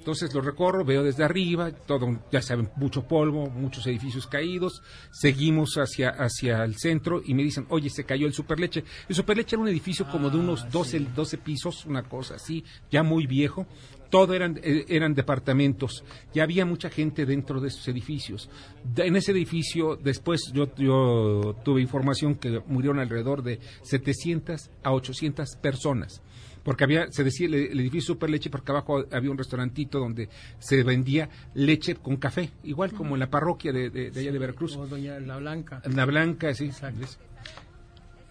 Entonces 0.03 0.35
lo 0.35 0.41
recorro, 0.41 0.85
veo 0.85 1.05
desde 1.05 1.23
arriba, 1.23 1.71
todo, 1.71 2.19
ya 2.33 2.43
saben, 2.43 2.69
mucho 2.75 3.07
polvo, 3.07 3.49
muchos 3.49 3.87
edificios 3.87 4.27
caídos. 4.27 4.83
Seguimos 5.13 5.77
hacia, 5.77 6.09
hacia 6.09 6.65
el 6.65 6.75
centro 6.75 7.23
y 7.25 7.35
me 7.35 7.45
dicen, 7.45 7.67
oye, 7.69 7.89
se 7.89 8.03
cayó 8.03 8.27
el 8.27 8.33
Superleche. 8.33 8.83
El 9.09 9.15
Superleche 9.15 9.55
era 9.55 9.63
un 9.63 9.69
edificio 9.69 10.05
como 10.11 10.29
de 10.29 10.39
unos 10.39 10.69
12, 10.73 11.07
ah, 11.07 11.13
12 11.15 11.39
pisos, 11.39 11.87
una 11.87 12.03
cosa 12.03 12.35
así, 12.35 12.65
ya 12.91 13.05
muy 13.05 13.29
viejo. 13.29 13.69
Todo 14.11 14.35
eran, 14.35 14.59
eh, 14.65 14.87
eran 14.89 15.15
departamentos. 15.15 16.03
Ya 16.35 16.43
había 16.43 16.67
mucha 16.67 16.91
gente 16.91 17.25
dentro 17.25 17.61
de 17.61 17.69
esos 17.69 17.87
edificios. 17.87 18.51
en 18.97 19.15
ese 19.15 19.31
edificio, 19.31 19.95
después 19.95 20.51
yo, 20.53 20.75
yo 20.75 21.55
tuve 21.65 21.81
información 21.81 22.35
que 22.35 22.61
murieron 22.67 22.99
alrededor 22.99 23.45
de 23.45 23.61
700 23.83 24.69
a 24.83 24.93
800 24.93 25.55
personas 25.63 26.23
porque 26.63 26.85
había, 26.85 27.11
se 27.11 27.25
decía 27.25 27.47
el, 27.47 27.79
edificio 27.81 28.15
Super 28.15 28.31
Leche, 28.31 28.51
porque 28.51 28.73
abajo 28.73 29.05
había 29.11 29.31
un 29.31 29.39
restaurantito 29.39 29.99
donde 29.99 30.29
se 30.59 30.83
vendía 30.83 31.29
leche 31.55 31.95
con 31.95 32.17
café, 32.17 32.51
igual 32.65 32.93
como 32.93 33.15
en 33.15 33.21
la 33.21 33.31
parroquia 33.31 33.73
de, 33.73 33.91
de, 33.91 34.09
allá 34.09 34.33
de 34.33 34.39
Veracruz. 34.39 34.77
O 34.77 34.87
Doña 34.87 35.19
La 35.21 35.37
Blanca. 35.39 35.83
La 35.95 36.05
Blanca, 36.05 36.55
sí. 36.55 36.71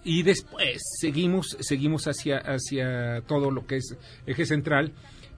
Y 0.04 0.24
después 0.24 0.82
seguimos, 1.00 1.58
seguimos 1.60 2.06
hacia, 2.06 2.38
hacia 2.38 3.22
todo 3.28 3.52
lo 3.52 3.68
que 3.68 3.78
es 3.78 3.98
eje 4.26 4.46
central 4.46 4.94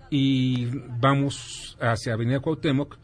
y 0.09 0.67
vamos 0.99 1.77
hacia 1.81 2.13
Avenida 2.13 2.39
Cuauhtémoc 2.39 2.97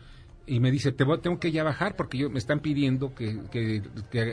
y 0.49 0.59
me 0.59 0.71
dice, 0.71 0.91
te 0.91 1.05
tengo 1.21 1.39
que 1.39 1.51
ya 1.51 1.63
bajar 1.63 1.95
porque 1.95 2.17
yo, 2.17 2.29
me 2.29 2.39
están 2.39 2.59
pidiendo 2.59 3.13
que, 3.13 3.39
que, 3.51 3.83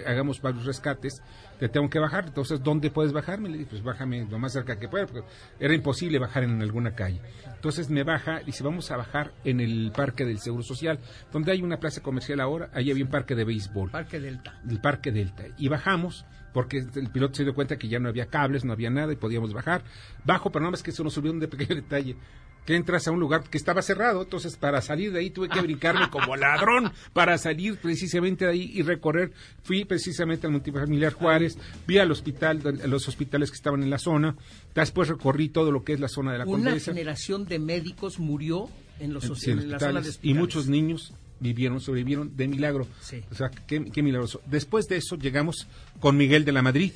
hagamos 0.07 0.41
varios 0.41 0.65
rescates, 0.65 1.23
te 1.59 1.69
tengo 1.69 1.89
que 1.89 1.99
bajar, 1.99 2.27
entonces, 2.27 2.63
¿dónde 2.63 2.91
puedes 2.91 3.13
bajarme? 3.13 3.49
Le 3.49 3.59
dije, 3.59 3.71
pues 3.71 3.83
bájame 3.83 4.27
lo 4.27 4.39
más 4.39 4.53
cerca 4.53 4.79
que 4.79 4.89
pueda, 4.89 5.07
porque 5.07 5.27
era 5.59 5.75
imposible 5.75 6.19
bajar 6.19 6.45
en 6.45 6.61
alguna 6.61 6.95
calle. 6.95 7.21
Entonces 7.55 7.91
me 7.91 8.05
baja, 8.05 8.41
dice, 8.41 8.63
vamos 8.63 8.91
a 8.91 8.97
bajar 8.97 9.33
en 9.45 9.61
el 9.61 9.93
Parque 9.95 10.25
del 10.25 10.39
Seguro 10.39 10.63
Social, 10.63 10.99
donde 11.33 11.53
hay 11.53 11.63
una 11.63 11.79
plaza 11.79 12.03
comercial 12.03 12.41
ahora, 12.41 12.71
ahí 12.73 12.91
había 12.91 13.05
un 13.05 13.11
parque 13.11 13.35
de 13.35 13.45
béisbol. 13.45 13.91
Parque 13.91 14.21
Delta. 14.21 14.61
El 14.69 14.81
Parque 14.81 15.13
Delta. 15.13 15.45
Y 15.57 15.69
bajamos, 15.69 16.27
porque 16.53 16.79
el 16.79 17.11
piloto 17.11 17.35
se 17.35 17.45
dio 17.45 17.55
cuenta 17.55 17.77
que 17.77 17.89
ya 17.89 17.99
no 17.99 18.09
había 18.09 18.27
cables, 18.27 18.65
no 18.65 18.73
había 18.73 18.91
nada 18.91 19.13
y 19.13 19.17
podíamos 19.17 19.53
bajar. 19.53 19.83
Bajo, 20.25 20.51
pero 20.51 20.65
no 20.65 20.71
más 20.71 20.83
que 20.83 20.91
eso 20.91 21.05
nos 21.05 21.17
olvidó 21.19 21.35
un 21.35 21.41
pequeño 21.41 21.75
detalle 21.75 22.17
que 22.66 22.75
entras 22.75 23.06
a 23.06 23.12
un 23.12 23.20
lugar 23.20 23.44
que 23.49 23.56
estaba 23.56 23.80
cerrado, 23.80 24.23
entonces 24.23 24.56
para 24.56 24.82
salir 24.82 25.12
de 25.12 25.20
ahí 25.20 25.30
tuve 25.30 25.49
que 25.49 25.61
brincarme 25.61 26.11
como 26.11 26.37
ladrón 26.37 26.92
para 27.12 27.38
salir 27.38 27.78
precisamente 27.78 28.44
de 28.44 28.50
ahí 28.50 28.70
y 28.75 28.82
recorrer. 28.82 29.32
Fui 29.62 29.85
precisamente 29.85 30.46
al 30.46 30.52
multifamiliar 30.52 31.12
Juárez, 31.12 31.56
vi 31.87 31.99
al 31.99 32.11
hospital, 32.11 32.61
los 32.87 33.08
hospitales 33.08 33.50
que 33.50 33.56
estaban 33.56 33.82
en 33.82 33.90
la 33.90 33.99
zona, 33.99 34.37
después 34.75 35.08
recorrí 35.08 35.49
todo 35.49 35.70
lo 35.70 35.85
que 35.85 35.92
es 35.92 36.00
la 36.00 36.08
zona 36.08 36.32
de 36.32 36.38
la 36.38 36.44
Una 36.44 36.78
generación 36.78 37.46
de 37.46 37.58
médicos 37.58 38.18
murió 38.18 38.68
en 38.99 39.12
los 39.12 39.25
en, 39.46 39.70
la 39.70 39.78
zona 39.78 40.00
de 40.00 40.11
y 40.23 40.35
muchos 40.35 40.68
niños 40.68 41.14
vivieron, 41.38 41.80
sobrevivieron 41.80 42.37
de 42.37 42.49
milagro. 42.49 42.87
O 43.30 43.35
sea, 43.35 43.50
qué, 43.66 43.85
qué 43.85 44.02
milagroso. 44.02 44.40
Después 44.46 44.87
de 44.87 44.96
eso 44.96 45.16
llegamos 45.16 45.68
con 46.00 46.16
Miguel 46.16 46.44
de 46.44 46.52
la 46.52 46.62
Madrid 46.62 46.92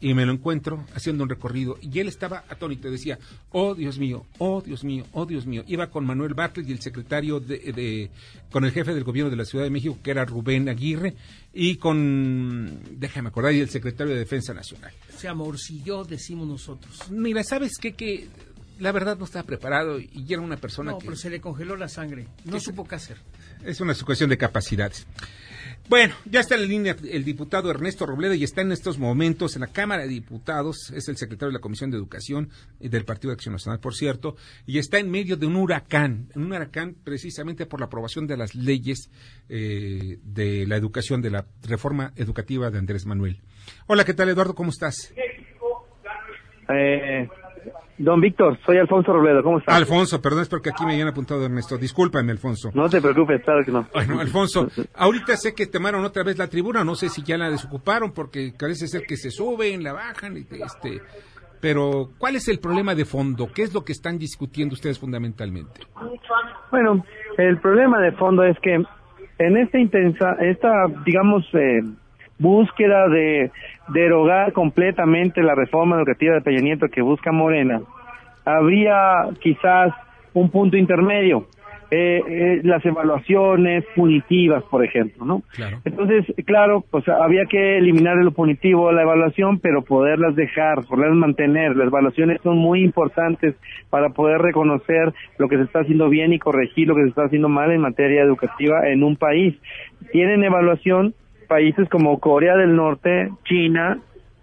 y 0.00 0.14
me 0.14 0.26
lo 0.26 0.32
encuentro 0.32 0.84
haciendo 0.94 1.24
un 1.24 1.30
recorrido 1.30 1.78
y 1.80 1.98
él 1.98 2.08
estaba 2.08 2.44
atónito, 2.48 2.90
decía, 2.90 3.18
oh 3.50 3.74
Dios 3.74 3.98
mío, 3.98 4.26
oh 4.38 4.60
Dios 4.60 4.84
mío, 4.84 5.04
oh 5.12 5.26
Dios 5.26 5.46
mío. 5.46 5.64
Iba 5.66 5.90
con 5.90 6.04
Manuel 6.04 6.34
Bartlett 6.34 6.68
y 6.68 6.72
el 6.72 6.80
secretario 6.80 7.40
de, 7.40 8.10
con 8.50 8.64
el 8.64 8.72
jefe 8.72 8.94
del 8.94 9.04
gobierno 9.04 9.30
de 9.30 9.36
la 9.36 9.44
Ciudad 9.44 9.64
de 9.64 9.70
México, 9.70 9.98
que 10.02 10.10
era 10.10 10.24
Rubén 10.24 10.68
Aguirre, 10.68 11.14
y 11.52 11.76
con, 11.76 12.80
déjame 12.92 13.28
acordar, 13.28 13.54
y 13.54 13.60
el 13.60 13.70
secretario 13.70 14.12
de 14.12 14.20
Defensa 14.20 14.52
Nacional. 14.52 14.92
Se 15.16 15.28
amorcilló, 15.28 16.04
decimos 16.04 16.46
nosotros. 16.46 17.10
Mira, 17.10 17.42
¿sabes 17.42 17.78
qué? 17.80 17.94
Que 17.94 18.28
la 18.78 18.92
verdad 18.92 19.16
no 19.16 19.24
estaba 19.24 19.44
preparado 19.44 19.98
y 19.98 20.26
era 20.28 20.42
una 20.42 20.56
persona 20.56 20.92
no, 20.92 20.98
pero 20.98 21.16
se 21.16 21.30
le 21.30 21.40
congeló 21.40 21.76
la 21.76 21.88
sangre, 21.88 22.28
no 22.44 22.60
supo 22.60 22.86
qué 22.86 22.96
hacer. 22.96 23.16
Es 23.64 23.80
una 23.80 23.94
cuestión 23.94 24.28
de 24.28 24.36
capacidades. 24.36 25.06
Bueno, 25.88 26.16
ya 26.24 26.40
está 26.40 26.56
en 26.56 26.62
la 26.62 26.66
línea 26.66 26.96
el 27.08 27.24
diputado 27.24 27.70
Ernesto 27.70 28.06
Robledo 28.06 28.34
y 28.34 28.42
está 28.42 28.60
en 28.60 28.72
estos 28.72 28.98
momentos 28.98 29.54
en 29.54 29.60
la 29.60 29.68
Cámara 29.68 30.02
de 30.02 30.08
Diputados, 30.08 30.90
es 30.90 31.08
el 31.08 31.16
secretario 31.16 31.52
de 31.52 31.58
la 31.58 31.60
Comisión 31.60 31.92
de 31.92 31.96
Educación 31.96 32.50
del 32.80 33.04
Partido 33.04 33.30
de 33.30 33.34
Acción 33.34 33.52
Nacional, 33.52 33.78
por 33.78 33.94
cierto, 33.94 34.34
y 34.66 34.78
está 34.78 34.98
en 34.98 35.08
medio 35.08 35.36
de 35.36 35.46
un 35.46 35.54
huracán, 35.54 36.28
un 36.34 36.50
huracán 36.50 36.96
precisamente 37.04 37.66
por 37.66 37.78
la 37.78 37.86
aprobación 37.86 38.26
de 38.26 38.36
las 38.36 38.56
leyes 38.56 39.12
eh, 39.48 40.18
de 40.24 40.66
la 40.66 40.76
educación, 40.76 41.22
de 41.22 41.30
la 41.30 41.46
reforma 41.62 42.12
educativa 42.16 42.68
de 42.70 42.78
Andrés 42.78 43.06
Manuel. 43.06 43.40
Hola, 43.86 44.04
¿qué 44.04 44.14
tal 44.14 44.28
Eduardo? 44.28 44.56
¿Cómo 44.56 44.70
estás? 44.70 45.14
Eh, 46.68 47.28
Don 47.98 48.20
Víctor, 48.20 48.58
soy 48.64 48.76
Alfonso 48.78 49.12
Robledo, 49.12 49.42
¿cómo 49.42 49.58
estás? 49.58 49.74
Alfonso, 49.74 50.20
perdón, 50.20 50.42
es 50.42 50.48
porque 50.48 50.70
aquí 50.70 50.84
me 50.84 50.92
habían 50.92 51.08
apuntado 51.08 51.44
Ernesto. 51.44 51.78
Discúlpame, 51.78 52.32
Alfonso. 52.32 52.70
No 52.74 52.88
te 52.88 53.00
preocupes, 53.00 53.42
claro 53.42 53.64
que 53.64 53.72
no. 53.72 53.86
Bueno, 53.92 54.20
Alfonso, 54.20 54.68
ahorita 54.94 55.36
sé 55.36 55.54
que 55.54 55.66
tomaron 55.66 56.04
otra 56.04 56.22
vez 56.22 56.36
la 56.38 56.48
tribuna, 56.48 56.84
no 56.84 56.94
sé 56.94 57.08
si 57.08 57.22
ya 57.22 57.38
la 57.38 57.50
desocuparon, 57.50 58.12
porque 58.12 58.52
parece 58.58 58.86
ser 58.86 59.02
que 59.02 59.16
se 59.16 59.30
suben, 59.30 59.82
la 59.82 59.92
bajan, 59.92 60.36
este, 60.36 61.00
pero 61.60 62.10
¿cuál 62.18 62.36
es 62.36 62.48
el 62.48 62.58
problema 62.58 62.94
de 62.94 63.04
fondo? 63.04 63.48
¿Qué 63.54 63.62
es 63.62 63.74
lo 63.74 63.84
que 63.84 63.92
están 63.92 64.18
discutiendo 64.18 64.74
ustedes 64.74 64.98
fundamentalmente? 64.98 65.80
Bueno, 66.70 67.04
el 67.38 67.58
problema 67.58 67.98
de 68.00 68.12
fondo 68.12 68.44
es 68.44 68.58
que 68.60 68.74
en 69.38 69.56
esta 69.56 69.78
intensa, 69.78 70.36
esta, 70.40 70.86
digamos, 71.04 71.44
eh, 71.54 71.80
búsqueda 72.38 73.08
de 73.08 73.50
derogar 73.88 74.52
completamente 74.52 75.42
la 75.42 75.54
reforma 75.54 75.96
educativa 75.96 76.34
de 76.34 76.40
Peña 76.40 76.60
Nieto 76.60 76.88
que 76.88 77.02
busca 77.02 77.32
Morena, 77.32 77.80
habría 78.44 79.28
quizás 79.40 79.92
un 80.34 80.50
punto 80.50 80.76
intermedio. 80.76 81.46
Eh, 81.88 82.20
eh, 82.26 82.60
las 82.64 82.84
evaluaciones 82.84 83.84
punitivas, 83.94 84.64
por 84.64 84.84
ejemplo, 84.84 85.24
¿no? 85.24 85.42
Entonces, 85.84 86.24
claro, 86.44 86.84
pues 86.90 87.06
había 87.08 87.44
que 87.46 87.78
eliminar 87.78 88.16
lo 88.16 88.32
punitivo 88.32 88.90
la 88.90 89.02
evaluación, 89.02 89.60
pero 89.60 89.82
poderlas 89.82 90.34
dejar, 90.34 90.84
poderlas 90.84 91.16
mantener. 91.16 91.76
Las 91.76 91.86
evaluaciones 91.86 92.40
son 92.42 92.58
muy 92.58 92.82
importantes 92.82 93.54
para 93.88 94.08
poder 94.08 94.40
reconocer 94.40 95.14
lo 95.38 95.48
que 95.48 95.58
se 95.58 95.62
está 95.62 95.80
haciendo 95.80 96.08
bien 96.08 96.32
y 96.32 96.40
corregir 96.40 96.88
lo 96.88 96.96
que 96.96 97.02
se 97.02 97.10
está 97.10 97.26
haciendo 97.26 97.48
mal 97.48 97.70
en 97.70 97.80
materia 97.80 98.20
educativa 98.20 98.88
en 98.88 99.04
un 99.04 99.14
país. 99.14 99.54
Tienen 100.10 100.42
evaluación 100.42 101.14
países 101.46 101.88
como 101.88 102.18
Corea 102.20 102.56
del 102.56 102.74
Norte, 102.76 103.30
China 103.44 103.98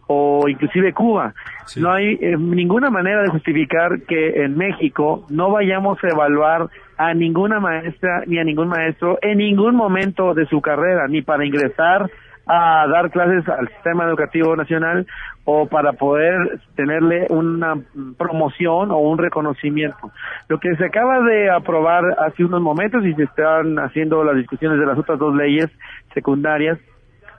o 0.07 0.47
inclusive 0.47 0.93
Cuba. 0.93 1.33
No 1.77 1.91
hay 1.91 2.17
eh, 2.21 2.35
ninguna 2.37 2.89
manera 2.89 3.21
de 3.21 3.29
justificar 3.29 4.01
que 4.01 4.43
en 4.43 4.57
México 4.57 5.25
no 5.29 5.51
vayamos 5.51 5.97
a 6.03 6.09
evaluar 6.09 6.67
a 6.97 7.13
ninguna 7.13 7.59
maestra 7.59 8.23
ni 8.27 8.37
a 8.37 8.43
ningún 8.43 8.67
maestro 8.67 9.17
en 9.21 9.37
ningún 9.37 9.75
momento 9.75 10.33
de 10.33 10.45
su 10.47 10.61
carrera, 10.61 11.07
ni 11.07 11.21
para 11.21 11.45
ingresar 11.45 12.09
a 12.45 12.85
dar 12.87 13.09
clases 13.09 13.47
al 13.47 13.69
sistema 13.69 14.05
educativo 14.05 14.55
nacional 14.55 15.07
o 15.45 15.67
para 15.67 15.93
poder 15.93 16.59
tenerle 16.75 17.27
una 17.29 17.75
promoción 18.17 18.91
o 18.91 18.97
un 18.97 19.17
reconocimiento. 19.17 20.11
Lo 20.49 20.59
que 20.59 20.75
se 20.75 20.85
acaba 20.85 21.21
de 21.21 21.49
aprobar 21.49 22.03
hace 22.19 22.43
unos 22.43 22.61
momentos 22.61 23.05
y 23.05 23.13
se 23.13 23.23
están 23.23 23.79
haciendo 23.79 24.23
las 24.23 24.35
discusiones 24.35 24.79
de 24.79 24.85
las 24.85 24.97
otras 24.97 25.19
dos 25.19 25.35
leyes 25.35 25.69
secundarias 26.13 26.77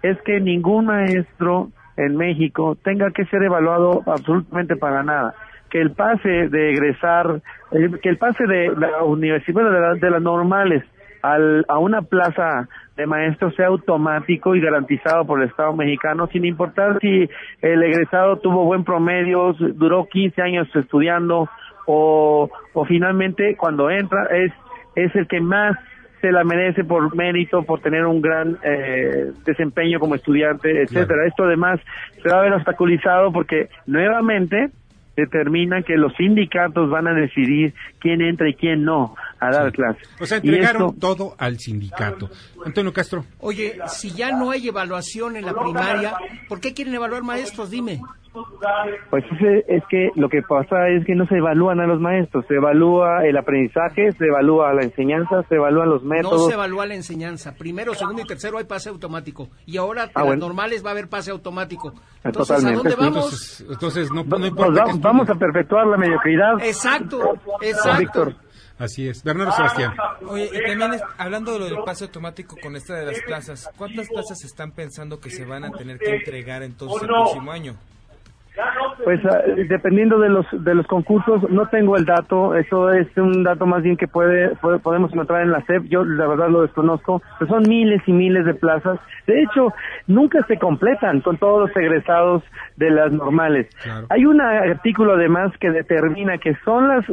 es 0.04 0.20
que 0.20 0.38
ningún 0.38 0.84
maestro 0.84 1.70
en 1.96 2.14
México 2.14 2.76
tenga 2.84 3.10
que 3.10 3.24
ser 3.24 3.42
evaluado 3.42 4.02
absolutamente 4.04 4.76
para 4.76 5.02
nada. 5.02 5.34
Que 5.70 5.80
el 5.80 5.92
pase 5.92 6.28
de 6.28 6.72
egresar, 6.72 7.40
eh, 7.72 7.90
que 8.02 8.10
el 8.10 8.18
pase 8.18 8.46
de 8.46 8.68
la 8.76 9.02
universidad, 9.02 9.62
de, 9.98 10.10
las 10.10 10.20
normales 10.20 10.84
al, 11.22 11.64
a 11.68 11.78
una 11.78 12.02
plaza 12.02 12.68
de 12.98 13.06
maestro 13.06 13.50
sea 13.52 13.68
automático 13.68 14.54
y 14.54 14.60
garantizado 14.60 15.24
por 15.24 15.40
el 15.40 15.48
Estado 15.48 15.74
mexicano, 15.74 16.26
sin 16.26 16.44
importar 16.44 16.98
si 17.00 17.26
el 17.62 17.82
egresado 17.82 18.36
tuvo 18.36 18.66
buen 18.66 18.84
promedio, 18.84 19.54
duró 19.54 20.04
15 20.04 20.42
años 20.42 20.68
estudiando 20.74 21.48
o, 21.86 22.50
o 22.74 22.84
finalmente 22.84 23.56
cuando 23.56 23.90
entra 23.90 24.26
es, 24.26 24.52
es 24.96 25.16
el 25.16 25.26
que 25.28 25.40
más 25.40 25.78
se 26.24 26.32
la 26.32 26.42
merece 26.42 26.84
por 26.84 27.14
mérito, 27.14 27.64
por 27.64 27.82
tener 27.82 28.06
un 28.06 28.22
gran 28.22 28.58
eh, 28.64 29.30
desempeño 29.44 30.00
como 30.00 30.14
estudiante, 30.14 30.84
etcétera. 30.84 31.26
Esto 31.26 31.44
además 31.44 31.78
se 32.22 32.30
va 32.30 32.38
a 32.38 32.42
ver 32.44 32.54
obstaculizado 32.54 33.30
porque 33.30 33.68
nuevamente 33.84 34.70
determina 35.14 35.82
que 35.82 35.98
los 35.98 36.14
sindicatos 36.16 36.88
van 36.88 37.08
a 37.08 37.12
decidir 37.12 37.74
quién 38.00 38.22
entra 38.22 38.48
y 38.48 38.54
quién 38.54 38.84
no 38.84 39.14
a 39.38 39.50
dar 39.50 39.70
clases. 39.70 40.08
O 40.18 40.24
sea, 40.24 40.38
entregaron 40.38 40.98
todo 40.98 41.34
al 41.36 41.58
sindicato. 41.58 42.30
Antonio 42.64 42.90
Castro. 42.90 43.26
Oye, 43.40 43.76
si 43.88 44.10
ya 44.12 44.30
no 44.30 44.50
hay 44.50 44.66
evaluación 44.66 45.36
en 45.36 45.44
la 45.44 45.52
primaria, 45.52 46.14
¿por 46.48 46.58
qué 46.58 46.72
quieren 46.72 46.94
evaluar 46.94 47.22
maestros? 47.22 47.70
Dime. 47.70 48.00
Pues 49.10 49.24
es, 49.68 49.82
que 49.88 50.10
lo 50.16 50.28
que 50.28 50.42
pasa 50.42 50.88
es 50.88 51.04
que 51.06 51.14
no 51.14 51.24
se 51.26 51.36
evalúan 51.36 51.78
a 51.80 51.86
los 51.86 52.00
maestros, 52.00 52.44
se 52.48 52.54
evalúa 52.54 53.24
el 53.24 53.36
aprendizaje, 53.36 54.10
se 54.12 54.26
evalúa 54.26 54.74
la 54.74 54.82
enseñanza, 54.82 55.44
se 55.48 55.54
evalúan 55.54 55.90
los 55.90 56.02
métodos. 56.02 56.42
No 56.42 56.48
se 56.48 56.54
evalúa 56.54 56.86
la 56.86 56.94
enseñanza. 56.94 57.54
Primero, 57.54 57.94
segundo 57.94 58.22
y 58.22 58.24
tercero 58.24 58.58
hay 58.58 58.64
pase 58.64 58.88
automático. 58.88 59.48
Y 59.66 59.76
ahora 59.76 60.10
ah, 60.14 60.24
las 60.24 60.38
normales 60.38 60.84
va 60.84 60.88
a 60.88 60.92
haber 60.92 61.08
pase 61.08 61.30
automático. 61.30 61.94
Entonces, 62.24 62.64
¿a 62.64 62.72
dónde 62.72 62.96
vamos? 62.96 63.64
Entonces, 63.70 64.10
no, 64.10 64.22
importa. 64.44 64.84
Vamos, 64.98 65.30
a 65.30 65.34
perpetuar 65.34 65.86
la 65.86 65.96
mediocridad. 65.96 66.54
Exacto, 66.60 67.38
exacto. 67.60 68.34
Así 68.78 69.06
es. 69.06 69.22
Bernardo 69.22 69.52
Sebastián. 69.52 69.94
Oye, 70.26 70.50
y 70.52 70.78
también 70.78 71.00
hablando 71.18 71.52
de 71.52 71.58
lo 71.60 71.64
del 71.66 71.84
pase 71.84 72.04
automático 72.04 72.56
con 72.60 72.74
esta 72.74 72.94
de 72.94 73.06
las 73.06 73.20
plazas, 73.22 73.70
¿cuántas 73.76 74.08
plazas 74.08 74.42
están 74.42 74.72
pensando 74.72 75.20
que 75.20 75.30
se 75.30 75.44
van 75.44 75.64
a 75.64 75.70
tener 75.70 75.98
que 75.98 76.16
entregar 76.16 76.64
entonces 76.64 77.02
el 77.02 77.08
próximo 77.08 77.52
año? 77.52 77.76
Pues 79.02 79.20
ah, 79.26 79.40
dependiendo 79.68 80.18
de 80.18 80.28
los 80.28 80.46
de 80.52 80.74
los 80.74 80.86
concursos, 80.86 81.42
no 81.50 81.66
tengo 81.66 81.96
el 81.96 82.04
dato, 82.04 82.54
eso 82.54 82.90
es 82.90 83.08
un 83.16 83.42
dato 83.42 83.66
más 83.66 83.82
bien 83.82 83.96
que 83.96 84.06
puede, 84.06 84.54
podemos 84.82 85.12
encontrar 85.12 85.42
en 85.42 85.50
la 85.50 85.60
SEP, 85.62 85.84
yo 85.88 86.04
la 86.04 86.28
verdad 86.28 86.48
lo 86.48 86.62
desconozco, 86.62 87.20
pero 87.38 87.50
son 87.50 87.64
miles 87.68 88.00
y 88.06 88.12
miles 88.12 88.46
de 88.46 88.54
plazas. 88.54 89.00
De 89.26 89.42
hecho, 89.42 89.72
nunca 90.06 90.38
se 90.46 90.56
completan 90.58 91.20
con 91.20 91.36
todos 91.36 91.68
los 91.68 91.76
egresados 91.76 92.44
de 92.76 92.90
las 92.90 93.10
normales. 93.10 93.68
Hay 94.08 94.24
un 94.24 94.40
artículo 94.40 95.14
además 95.14 95.52
que 95.58 95.70
determina 95.70 96.38
que 96.38 96.54
son 96.64 96.88
las 96.88 97.04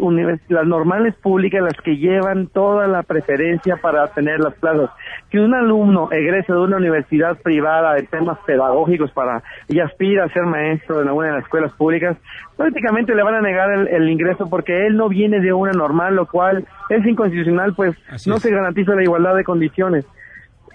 las 0.47 0.67
normales 0.67 1.15
públicas 1.15 1.63
las 1.63 1.81
que 1.81 1.97
llevan 1.97 2.47
toda 2.47 2.87
la 2.87 3.01
preferencia 3.01 3.77
para 3.77 4.07
tener 4.09 4.39
las 4.39 4.53
plazas. 4.55 4.91
Que 5.31 5.39
un 5.39 5.55
alumno 5.55 6.11
egrese 6.11 6.51
de 6.51 6.59
una 6.59 6.77
universidad 6.77 7.37
privada 7.41 7.93
de 7.93 8.03
temas 8.03 8.37
pedagógicos 8.45 9.11
para 9.11 9.41
y 9.69 9.79
aspira 9.79 10.25
a 10.25 10.29
ser 10.29 10.43
maestro 10.43 11.01
en 11.01 11.07
alguna 11.07 11.27
de 11.27 11.33
las 11.35 11.43
escuelas 11.43 11.73
públicas, 11.73 12.17
prácticamente 12.57 13.15
le 13.15 13.23
van 13.23 13.35
a 13.35 13.41
negar 13.41 13.71
el, 13.71 14.09
ingreso 14.09 14.49
porque 14.49 14.85
él 14.85 14.97
no 14.97 15.07
viene 15.07 15.39
de 15.39 15.53
una 15.53 15.71
normal, 15.71 16.15
lo 16.15 16.25
cual 16.25 16.65
es 16.89 17.05
inconstitucional, 17.05 17.73
pues 17.75 17.95
no 18.27 18.37
se 18.37 18.51
garantiza 18.51 18.93
la 18.93 19.03
igualdad 19.03 19.35
de 19.35 19.45
condiciones. 19.45 20.05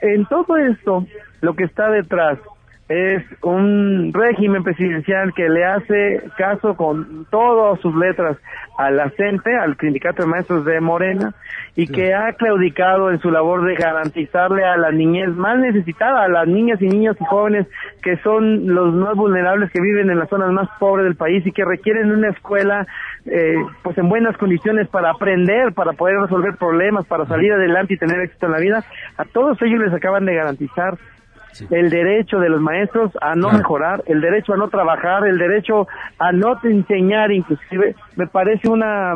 En 0.00 0.25
todo 0.26 0.56
esto, 0.56 1.04
lo 1.42 1.54
que 1.54 1.64
está 1.64 1.90
detrás 1.90 2.38
es 2.88 3.25
un 3.43 4.12
régimen 4.12 4.62
presidencial 4.62 5.35
que 5.35 5.49
le 5.49 5.64
hace 5.64 6.23
caso 6.38 6.76
con 6.76 7.26
todas 7.31 7.81
sus 7.81 7.95
letras 7.97 8.37
a 8.78 8.90
la 8.90 9.11
CENTE, 9.11 9.57
al 9.57 9.76
Sindicato 9.76 10.23
de 10.23 10.28
Maestros 10.28 10.64
de 10.64 10.81
Morena, 10.81 11.35
y 11.75 11.88
que 11.88 12.14
ha 12.14 12.33
claudicado 12.35 13.11
en 13.11 13.19
su 13.19 13.31
labor 13.31 13.64
de 13.64 13.75
garantizarle 13.75 14.64
a 14.64 14.76
la 14.76 14.93
niñez 14.93 15.31
más 15.31 15.59
necesitada, 15.59 16.23
a 16.23 16.28
las 16.28 16.47
niñas 16.47 16.81
y 16.81 16.87
niños 16.87 17.16
y 17.21 17.25
jóvenes 17.25 17.66
que 18.02 18.19
son 18.19 18.73
los 18.73 18.95
más 18.95 19.14
vulnerables 19.16 19.71
que 19.73 19.81
viven 19.81 20.09
en 20.11 20.21
las 20.21 20.28
zonas 20.28 20.52
más 20.52 20.69
pobres 20.78 21.07
del 21.07 21.16
país 21.16 21.45
y 21.45 21.52
que 21.52 21.64
requieren 21.64 22.12
una 22.12 22.28
escuela 22.28 22.87
eh, 23.25 23.57
pues 23.83 23.99
en 23.99 24.09
buenas 24.09 24.37
condiciones 24.37 24.87
para 24.88 25.11
aprender, 25.11 25.73
para 25.73 25.93
poder 25.95 26.21
resolver 26.21 26.55
problemas, 26.57 27.05
para 27.07 27.26
salir 27.26 27.52
adelante 27.52 27.95
y 27.95 27.99
tener 27.99 28.21
éxito 28.21 28.47
en 28.47 28.52
la 28.52 28.59
vida, 28.59 28.85
a 29.16 29.25
todos 29.25 29.61
ellos 29.62 29.81
les 29.81 29.93
acaban 29.93 30.25
de 30.25 30.35
garantizar 30.35 30.97
el 31.70 31.90
derecho 31.90 32.38
de 32.38 32.48
los 32.48 32.60
maestros 32.60 33.12
a 33.20 33.34
no 33.34 33.50
mejorar, 33.50 34.02
el 34.06 34.20
derecho 34.20 34.54
a 34.54 34.56
no 34.56 34.68
trabajar, 34.68 35.26
el 35.26 35.38
derecho 35.38 35.86
a 36.18 36.32
no 36.32 36.58
enseñar 36.62 37.32
inclusive, 37.32 37.94
me 38.16 38.26
parece 38.26 38.68
una 38.68 39.14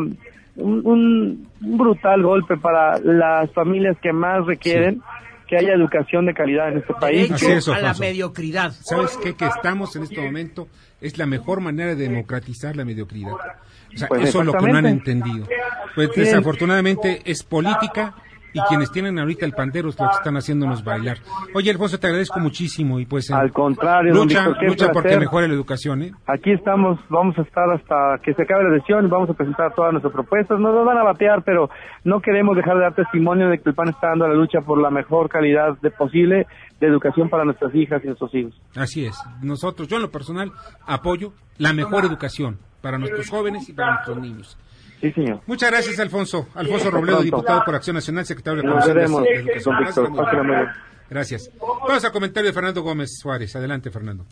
un, 0.57 1.49
brutal 1.61 2.23
golpe 2.23 2.57
para 2.57 2.99
las 2.99 3.53
familias 3.53 3.97
que 4.03 4.13
más 4.13 4.47
requieren. 4.47 5.03
que 5.47 5.57
haya 5.57 5.75
educación 5.75 6.27
de 6.27 6.33
calidad 6.33 6.69
en 6.69 6.79
este 6.79 6.95
país. 6.95 7.29
a 7.69 7.81
la 7.81 7.93
mediocridad. 7.95 8.71
¿Sabes 8.71 9.19
qué? 9.21 9.35
Que 9.35 9.47
estamos 9.47 9.97
en 9.97 10.05
este 10.05 10.21
momento 10.21 10.69
es 11.01 11.19
la 11.19 11.27
mejor 11.27 11.61
manera 11.61 11.97
de 11.97 12.09
democratizar 12.09 12.77
la 12.77 12.85
mediocridad. 12.85 13.33
O 13.33 13.99
sea, 13.99 14.07
pues 14.07 14.29
eso 14.29 14.41
es 14.41 14.47
lo 14.47 14.53
que 14.53 14.69
no 14.69 14.79
han 14.79 14.87
entendido. 14.87 15.49
Pues 15.97 16.11
desafortunadamente 16.15 17.23
es 17.25 17.43
política 17.43 18.15
y 18.53 18.61
quienes 18.69 18.91
tienen 18.91 19.19
ahorita 19.19 19.47
el 19.47 19.53
pandero 19.53 19.89
es 19.89 19.99
lo 19.99 20.09
que 20.09 20.15
están 20.17 20.37
haciéndonos 20.37 20.85
bailar. 20.85 21.19
Oye, 21.55 21.71
Alfonso, 21.71 21.99
te 21.99 22.07
agradezco 22.07 22.41
muchísimo 22.41 22.99
y 23.01 23.07
pues... 23.07 23.31
Al 23.31 23.53
contrario, 23.53 24.15
lucha, 24.15 24.49
lucha 24.63 24.91
porque 24.93 25.17
mejore 25.17 25.49
la 25.49 25.55
educación, 25.55 26.03
¿eh? 26.03 26.13
Aquí 26.27 26.53
estamos, 26.53 26.99
vamos 27.09 27.37
a 27.39 27.43
estar 27.43 27.71
hasta 27.71 28.21
que 28.23 28.35
se 28.35 28.43
acabe 28.43 28.65
la 28.65 28.79
sesión, 28.79 29.09
vamos 29.09 29.31
a 29.31 29.35
presentar 29.35 29.75
todas 29.75 29.93
nuestras 29.93 30.13
propuestas, 30.13 30.59
nos 30.59 30.85
van 30.85 30.99
a 30.99 31.03
batear, 31.03 31.43
pero 31.45 31.71
no 32.05 32.21
queremos 32.21 32.57
dejar 32.57 32.77
de 32.77 32.83
dar 32.83 32.95
testimonio 32.95 33.49
de 33.49 33.59
que 33.59 33.69
el 33.71 33.75
PAN 33.75 33.89
está 33.89 34.09
dando 34.09 34.29
la 34.29 34.35
lucha 34.35 34.61
por 34.61 34.81
la 34.81 34.91
mejor 34.91 35.29
calidad 35.29 35.79
de 35.81 35.91
posible 35.91 36.47
de 36.81 36.87
educación 36.87 37.29
para 37.29 37.45
nuestras 37.45 37.75
hijas 37.75 38.01
y 38.03 38.07
nuestros 38.07 38.35
hijos. 38.35 38.61
Así 38.75 39.05
es, 39.05 39.17
nosotros, 39.43 39.89
yo 39.89 39.97
en 39.97 40.03
lo 40.03 40.11
personal, 40.11 40.51
apoyo 40.87 41.33
la 41.59 41.73
mejor 41.73 42.05
educación 42.05 42.59
para 42.81 42.99
nuestros 42.99 43.29
jóvenes 43.29 43.69
y 43.69 43.73
para 43.73 43.95
nuestros 43.95 44.19
niños. 44.19 44.59
Sí, 45.01 45.13
señor. 45.13 45.41
Muchas 45.47 45.71
gracias, 45.71 45.99
Alfonso. 45.99 46.49
Alfonso 46.55 46.91
Robledo, 46.91 47.23
diputado 47.23 47.63
por 47.65 47.75
Acción 47.75 47.95
Nacional, 47.95 48.27
secretario 48.27 48.61
de 48.61 48.69
la 48.69 48.73
Comisión 48.73 49.23
de 49.23 49.31
Educación. 49.31 50.69
Gracias. 51.09 51.51
Vamos 51.59 52.05
al 52.05 52.13
comentario 52.13 52.49
de 52.49 52.55
Fernando 52.55 52.83
Gómez 52.83 53.19
Suárez. 53.19 53.57
Adelante, 53.57 53.91
Fernando. 53.91 54.27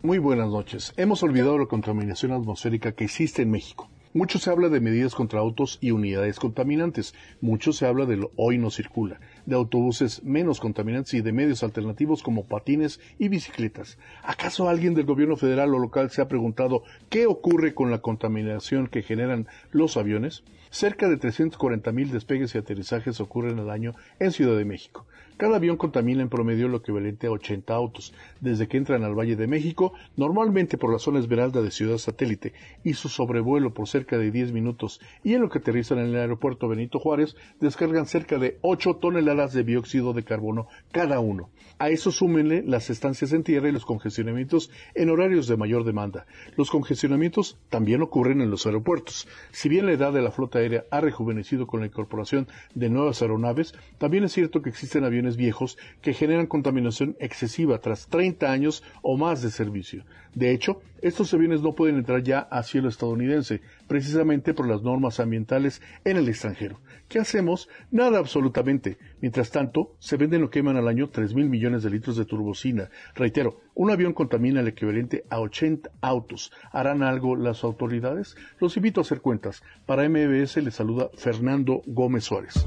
Muy 0.00 0.18
buenas 0.18 0.48
noches. 0.48 0.92
Hemos 0.96 1.22
olvidado 1.22 1.58
la 1.58 1.66
contaminación 1.66 2.32
atmosférica 2.32 2.92
que 2.92 3.04
existe 3.04 3.42
en 3.42 3.50
México. 3.52 3.88
Mucho 4.14 4.38
se 4.38 4.50
habla 4.50 4.68
de 4.68 4.80
medidas 4.80 5.14
contra 5.14 5.40
autos 5.40 5.78
y 5.80 5.90
unidades 5.90 6.38
contaminantes. 6.38 7.14
Mucho 7.40 7.72
se 7.72 7.86
habla 7.86 8.04
del 8.04 8.28
hoy 8.36 8.58
no 8.58 8.70
circula, 8.70 9.18
de 9.46 9.56
autobuses 9.56 10.22
menos 10.22 10.60
contaminantes 10.60 11.14
y 11.14 11.22
de 11.22 11.32
medios 11.32 11.62
alternativos 11.62 12.22
como 12.22 12.44
patines 12.44 13.00
y 13.18 13.28
bicicletas. 13.28 13.96
¿Acaso 14.22 14.68
alguien 14.68 14.92
del 14.92 15.06
gobierno 15.06 15.36
federal 15.36 15.74
o 15.74 15.78
local 15.78 16.10
se 16.10 16.20
ha 16.20 16.28
preguntado 16.28 16.82
qué 17.08 17.26
ocurre 17.26 17.72
con 17.72 17.90
la 17.90 18.02
contaminación 18.02 18.86
que 18.86 19.00
generan 19.00 19.48
los 19.70 19.96
aviones? 19.96 20.44
Cerca 20.68 21.08
de 21.08 21.16
340 21.16 21.90
mil 21.92 22.10
despegues 22.10 22.54
y 22.54 22.58
aterrizajes 22.58 23.18
ocurren 23.18 23.60
al 23.60 23.70
año 23.70 23.94
en 24.18 24.32
Ciudad 24.32 24.58
de 24.58 24.66
México. 24.66 25.06
Cada 25.42 25.56
avión 25.56 25.76
contamina 25.76 26.22
en 26.22 26.28
promedio 26.28 26.68
lo 26.68 26.76
equivalente 26.76 27.26
a 27.26 27.32
80 27.32 27.74
autos, 27.74 28.14
desde 28.40 28.68
que 28.68 28.76
entran 28.76 29.02
al 29.02 29.18
Valle 29.18 29.34
de 29.34 29.48
México, 29.48 29.92
normalmente 30.16 30.78
por 30.78 30.92
la 30.92 31.00
zona 31.00 31.18
esmeralda 31.18 31.60
de 31.62 31.72
Ciudad 31.72 31.98
Satélite, 31.98 32.52
y 32.84 32.94
su 32.94 33.08
sobrevuelo 33.08 33.74
por 33.74 33.88
cerca 33.88 34.18
de 34.18 34.30
10 34.30 34.52
minutos, 34.52 35.00
y 35.24 35.34
en 35.34 35.40
lo 35.40 35.50
que 35.50 35.58
aterrizan 35.58 35.98
en 35.98 36.10
el 36.10 36.14
aeropuerto 36.14 36.68
Benito 36.68 37.00
Juárez, 37.00 37.34
descargan 37.58 38.06
cerca 38.06 38.38
de 38.38 38.58
8 38.60 38.98
toneladas 39.00 39.52
de 39.52 39.64
dióxido 39.64 40.12
de 40.12 40.22
carbono 40.22 40.68
cada 40.92 41.18
uno. 41.18 41.50
A 41.76 41.90
eso 41.90 42.12
súmenle 42.12 42.62
las 42.64 42.88
estancias 42.88 43.32
en 43.32 43.42
tierra 43.42 43.68
y 43.68 43.72
los 43.72 43.84
congestionamientos 43.84 44.70
en 44.94 45.10
horarios 45.10 45.48
de 45.48 45.56
mayor 45.56 45.82
demanda. 45.82 46.24
Los 46.56 46.70
congestionamientos 46.70 47.58
también 47.68 48.00
ocurren 48.02 48.42
en 48.42 48.50
los 48.52 48.64
aeropuertos. 48.66 49.26
Si 49.50 49.68
bien 49.68 49.86
la 49.86 49.92
edad 49.92 50.12
de 50.12 50.22
la 50.22 50.30
flota 50.30 50.60
aérea 50.60 50.84
ha 50.92 51.00
rejuvenecido 51.00 51.66
con 51.66 51.80
la 51.80 51.86
incorporación 51.86 52.46
de 52.76 52.90
nuevas 52.90 53.22
aeronaves, 53.22 53.74
también 53.98 54.22
es 54.22 54.32
cierto 54.32 54.62
que 54.62 54.70
existen 54.70 55.02
aviones 55.02 55.31
viejos 55.36 55.78
que 56.00 56.14
generan 56.14 56.46
contaminación 56.46 57.16
excesiva 57.20 57.78
tras 57.78 58.08
30 58.08 58.50
años 58.50 58.82
o 59.02 59.16
más 59.16 59.42
de 59.42 59.50
servicio. 59.50 60.04
De 60.34 60.50
hecho, 60.50 60.80
estos 61.02 61.34
aviones 61.34 61.60
no 61.60 61.74
pueden 61.74 61.96
entrar 61.96 62.22
ya 62.22 62.38
a 62.38 62.62
cielo 62.62 62.88
estadounidense, 62.88 63.60
precisamente 63.86 64.54
por 64.54 64.66
las 64.66 64.82
normas 64.82 65.20
ambientales 65.20 65.82
en 66.04 66.16
el 66.16 66.28
extranjero. 66.28 66.80
¿Qué 67.08 67.18
hacemos? 67.18 67.68
Nada 67.90 68.18
absolutamente. 68.18 68.96
Mientras 69.20 69.50
tanto, 69.50 69.94
se 69.98 70.16
venden 70.16 70.44
o 70.44 70.50
queman 70.50 70.76
al 70.76 70.88
año 70.88 71.10
3 71.10 71.34
mil 71.34 71.50
millones 71.50 71.82
de 71.82 71.90
litros 71.90 72.16
de 72.16 72.24
turbocina. 72.24 72.88
Reitero, 73.14 73.60
un 73.74 73.90
avión 73.90 74.14
contamina 74.14 74.60
el 74.60 74.68
equivalente 74.68 75.24
a 75.28 75.40
80 75.40 75.90
autos. 76.00 76.52
¿Harán 76.70 77.02
algo 77.02 77.36
las 77.36 77.62
autoridades? 77.64 78.36
Los 78.58 78.76
invito 78.76 79.00
a 79.00 79.02
hacer 79.02 79.20
cuentas. 79.20 79.62
Para 79.84 80.08
MBS 80.08 80.56
le 80.58 80.70
saluda 80.70 81.10
Fernando 81.16 81.82
Gómez 81.84 82.24
Suárez. 82.24 82.64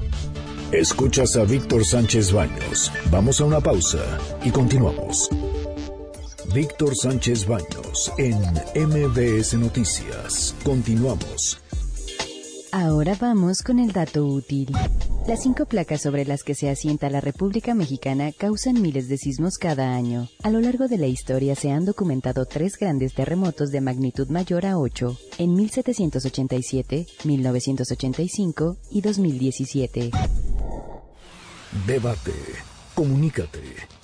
Escuchas 0.72 1.36
a 1.36 1.44
Víctor 1.44 1.84
Sánchez 1.84 2.32
Baños. 2.32 2.90
Vamos 3.10 3.40
a 3.40 3.44
una 3.44 3.60
pausa 3.60 4.18
y 4.44 4.50
continuamos. 4.50 5.30
Víctor 6.52 6.96
Sánchez 6.96 7.46
Baños 7.46 8.12
en 8.18 8.40
MBS 8.74 9.54
Noticias. 9.54 10.56
Continuamos. 10.64 11.60
Ahora 12.78 13.16
vamos 13.18 13.62
con 13.62 13.78
el 13.78 13.92
dato 13.92 14.26
útil. 14.26 14.70
Las 15.26 15.44
cinco 15.44 15.64
placas 15.64 16.02
sobre 16.02 16.26
las 16.26 16.42
que 16.42 16.54
se 16.54 16.68
asienta 16.68 17.08
la 17.08 17.22
República 17.22 17.74
Mexicana 17.74 18.32
causan 18.32 18.82
miles 18.82 19.08
de 19.08 19.16
sismos 19.16 19.56
cada 19.56 19.94
año. 19.94 20.28
A 20.42 20.50
lo 20.50 20.60
largo 20.60 20.86
de 20.86 20.98
la 20.98 21.06
historia 21.06 21.54
se 21.54 21.70
han 21.70 21.86
documentado 21.86 22.44
tres 22.44 22.76
grandes 22.76 23.14
terremotos 23.14 23.70
de 23.70 23.80
magnitud 23.80 24.28
mayor 24.28 24.66
a 24.66 24.76
8 24.76 25.16
en 25.38 25.54
1787, 25.54 27.06
1985 27.24 28.76
y 28.90 29.00
2017. 29.00 30.10
Debate. 31.86 32.34
Comunícate. 32.94 33.62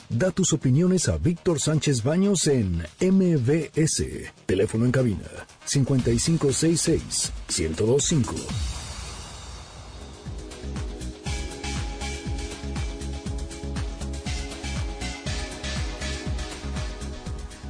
Da 0.09 0.31
tus 0.31 0.55
opiniones 0.55 1.11
a 1.11 1.19
Víctor 1.19 1.61
Sánchez 1.61 2.03
Baños 2.03 2.47
en 2.47 2.79
MBS. 3.03 4.33
Teléfono 4.47 4.87
en 4.87 4.93
cabina 4.93 5.29
5566 5.65 7.33
1025. 7.49 8.35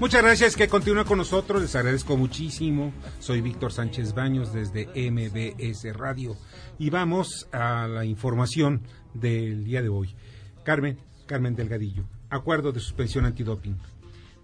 Muchas 0.01 0.23
gracias 0.23 0.57
que 0.57 0.67
continúa 0.67 1.05
con 1.05 1.19
nosotros, 1.19 1.63
les 1.63 1.77
agradezco 1.77 2.17
muchísimo. 2.17 2.93
Soy 3.21 3.41
Víctor 3.41 3.73
Sánchez 3.73 4.15
Baños 4.15 4.53
desde 4.53 4.89
MBS 5.11 5.97
Radio 5.97 6.37
y 6.77 6.91
vamos 6.91 7.49
a 7.53 7.87
la 7.87 8.05
información 8.05 8.83
del 9.15 9.65
día 9.65 9.81
de 9.81 9.91
hoy. 9.91 10.17
Carmen, 10.65 10.99
Carmen 11.27 11.55
Delgadillo 11.55 12.05
acuerdo 12.33 12.73
de 12.73 12.81
suspensión 12.81 13.27
antidoping. 13.27 13.77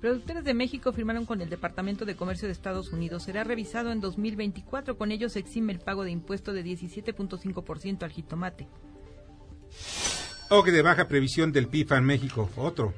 Productores 0.01 0.45
de 0.45 0.55
México 0.55 0.93
firmaron 0.93 1.27
con 1.27 1.41
el 1.41 1.51
Departamento 1.51 2.05
de 2.05 2.15
Comercio 2.15 2.47
de 2.47 2.53
Estados 2.53 2.93
Unidos. 2.93 3.25
Será 3.25 3.43
revisado 3.43 3.91
en 3.91 4.01
2024. 4.01 4.97
Con 4.97 5.11
ello 5.11 5.29
se 5.29 5.41
exime 5.41 5.73
el 5.73 5.81
pago 5.81 6.05
de 6.05 6.13
impuesto 6.13 6.53
de 6.53 6.65
17.5% 6.65 8.05
al 8.05 8.13
jitomate. 8.13 8.69
O 10.51 10.63
que 10.63 10.71
de 10.71 10.83
baja 10.83 11.09
previsión 11.09 11.51
del 11.51 11.67
PIFA 11.67 11.99
en 11.99 12.05
México. 12.05 12.49
Otro. 12.57 12.95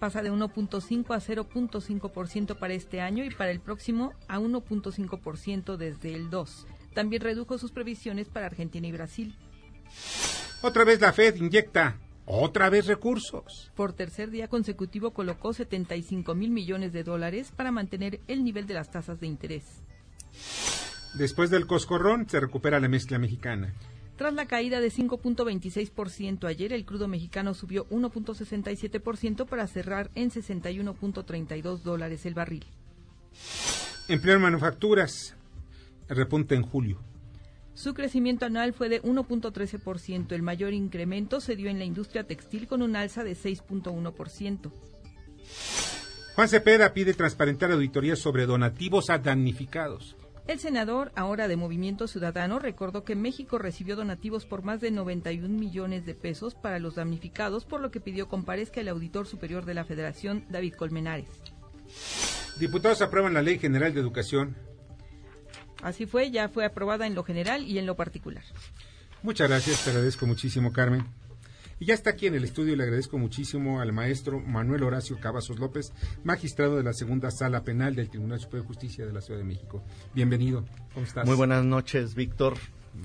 pasa 0.00 0.22
de 0.22 0.32
1.5 0.32 1.14
a 1.14 1.20
0.5% 1.20 2.58
para 2.58 2.74
este 2.74 3.00
año 3.00 3.24
y 3.24 3.30
para 3.30 3.52
el 3.52 3.60
próximo 3.60 4.12
a 4.26 4.40
1.5% 4.40 5.76
desde 5.76 6.14
el 6.14 6.30
2. 6.30 6.66
También 6.94 7.22
redujo 7.22 7.58
sus 7.58 7.70
previsiones 7.70 8.28
para 8.28 8.46
Argentina 8.46 8.86
y 8.88 8.92
Brasil. 8.92 9.36
Otra 10.62 10.84
vez 10.84 11.00
la 11.00 11.12
Fed 11.12 11.36
inyecta 11.36 11.96
otra 12.26 12.70
vez 12.70 12.86
recursos. 12.86 13.70
Por 13.74 13.92
tercer 13.92 14.30
día 14.30 14.48
consecutivo 14.48 15.12
colocó 15.12 15.52
75 15.52 16.34
mil 16.34 16.50
millones 16.50 16.92
de 16.92 17.04
dólares 17.04 17.52
para 17.54 17.70
mantener 17.70 18.20
el 18.28 18.44
nivel 18.44 18.66
de 18.66 18.74
las 18.74 18.90
tasas 18.90 19.20
de 19.20 19.26
interés. 19.26 19.64
Después 21.14 21.50
del 21.50 21.66
coscorrón 21.66 22.28
se 22.28 22.40
recupera 22.40 22.80
la 22.80 22.88
mezcla 22.88 23.18
mexicana. 23.18 23.72
Tras 24.16 24.32
la 24.32 24.46
caída 24.46 24.80
de 24.80 24.90
5.26% 24.90 26.46
ayer, 26.46 26.72
el 26.72 26.84
crudo 26.84 27.08
mexicano 27.08 27.52
subió 27.52 27.88
1.67% 27.88 29.46
para 29.46 29.66
cerrar 29.66 30.10
en 30.14 30.30
61.32 30.30 31.78
dólares 31.82 32.24
el 32.24 32.34
barril. 32.34 32.64
Empleo 34.06 34.36
en 34.36 34.42
manufacturas 34.42 35.34
repunta 36.08 36.54
en 36.54 36.62
julio. 36.62 36.98
Su 37.74 37.92
crecimiento 37.92 38.46
anual 38.46 38.72
fue 38.72 38.88
de 38.88 39.02
1.13%. 39.02 40.32
El 40.32 40.42
mayor 40.42 40.72
incremento 40.72 41.40
se 41.40 41.56
dio 41.56 41.68
en 41.68 41.78
la 41.78 41.84
industria 41.84 42.24
textil 42.24 42.66
con 42.68 42.82
un 42.82 42.96
alza 42.96 43.24
de 43.24 43.32
6.1%. 43.32 44.72
Juan 46.34 46.48
Cepeda 46.48 46.92
pide 46.92 47.14
transparentar 47.14 47.70
auditorías 47.70 48.18
sobre 48.18 48.46
donativos 48.46 49.10
a 49.10 49.18
damnificados. 49.18 50.16
El 50.46 50.58
senador, 50.58 51.10
ahora 51.16 51.48
de 51.48 51.56
Movimiento 51.56 52.06
Ciudadano, 52.06 52.58
recordó 52.58 53.02
que 53.02 53.14
México 53.14 53.56
recibió 53.56 53.96
donativos 53.96 54.44
por 54.44 54.62
más 54.62 54.80
de 54.80 54.90
91 54.90 55.48
millones 55.48 56.04
de 56.04 56.14
pesos 56.14 56.54
para 56.54 56.78
los 56.78 56.96
damnificados, 56.96 57.64
por 57.64 57.80
lo 57.80 57.90
que 57.90 58.00
pidió 58.00 58.28
comparezca 58.28 58.80
el 58.80 58.88
auditor 58.88 59.26
superior 59.26 59.64
de 59.64 59.74
la 59.74 59.84
Federación, 59.84 60.44
David 60.50 60.74
Colmenares. 60.74 61.28
Diputados 62.58 63.00
aprueban 63.00 63.32
la 63.32 63.42
Ley 63.42 63.58
General 63.58 63.94
de 63.94 64.00
Educación. 64.00 64.54
Así 65.84 66.06
fue, 66.06 66.30
ya 66.30 66.48
fue 66.48 66.64
aprobada 66.64 67.06
en 67.06 67.14
lo 67.14 67.24
general 67.24 67.66
y 67.66 67.78
en 67.78 67.84
lo 67.84 67.94
particular. 67.94 68.42
Muchas 69.22 69.50
gracias, 69.50 69.84
te 69.84 69.90
agradezco 69.90 70.26
muchísimo, 70.26 70.72
Carmen. 70.72 71.04
Y 71.78 71.84
ya 71.84 71.92
está 71.92 72.10
aquí 72.10 72.26
en 72.26 72.34
el 72.34 72.44
estudio 72.44 72.72
y 72.72 72.76
le 72.76 72.84
agradezco 72.84 73.18
muchísimo 73.18 73.82
al 73.82 73.92
maestro 73.92 74.40
Manuel 74.40 74.82
Horacio 74.82 75.20
Cavazos 75.20 75.58
López, 75.58 75.92
magistrado 76.22 76.78
de 76.78 76.84
la 76.84 76.94
segunda 76.94 77.30
sala 77.30 77.64
penal 77.64 77.94
del 77.94 78.08
Tribunal 78.08 78.40
Superior 78.40 78.62
de 78.62 78.68
Justicia 78.68 79.04
de 79.04 79.12
la 79.12 79.20
Ciudad 79.20 79.38
de 79.38 79.44
México. 79.44 79.84
Bienvenido, 80.14 80.64
¿cómo 80.94 81.04
estás? 81.04 81.26
Muy 81.26 81.36
buenas 81.36 81.62
noches, 81.66 82.14
Víctor, 82.14 82.54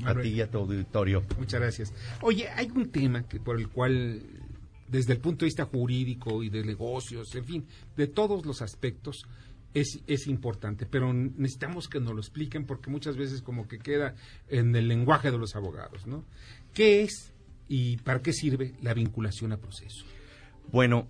a 0.06 0.16
ti 0.16 0.30
y 0.30 0.42
a 0.42 0.50
tu 0.50 0.60
auditorio. 0.60 1.26
Muchas 1.38 1.60
gracias. 1.60 1.94
Oye, 2.22 2.48
hay 2.48 2.72
un 2.74 2.90
tema 2.92 3.28
que 3.28 3.42
por 3.42 3.60
el 3.60 3.68
cual, 3.68 4.24
desde 4.88 5.12
el 5.12 5.20
punto 5.20 5.40
de 5.44 5.48
vista 5.48 5.66
jurídico 5.66 6.44
y 6.44 6.50
de 6.50 6.64
negocios, 6.64 7.36
en 7.36 7.44
fin, 7.44 7.68
de 7.98 8.08
todos 8.08 8.46
los 8.46 8.62
aspectos, 8.62 9.26
es, 9.74 10.00
es, 10.08 10.28
importante, 10.28 10.86
pero 10.86 11.14
necesitamos 11.14 11.88
que 11.88 12.00
nos 12.00 12.14
lo 12.14 12.20
expliquen 12.20 12.66
porque 12.66 12.90
muchas 12.90 13.18
veces 13.18 13.42
como 13.42 13.68
que 13.68 13.80
queda 13.80 14.16
en 14.48 14.76
el 14.76 14.88
lenguaje 14.88 15.32
de 15.32 15.38
los 15.38 15.56
abogados, 15.56 16.08
¿no? 16.08 16.26
¿Qué 16.74 17.04
es 17.04 17.34
¿Y 17.70 17.98
para 17.98 18.22
qué 18.22 18.34
sirve 18.34 18.74
la 18.82 18.96
vinculación 18.96 19.54
a 19.54 19.58
proceso? 19.58 20.04
Bueno, 20.72 21.08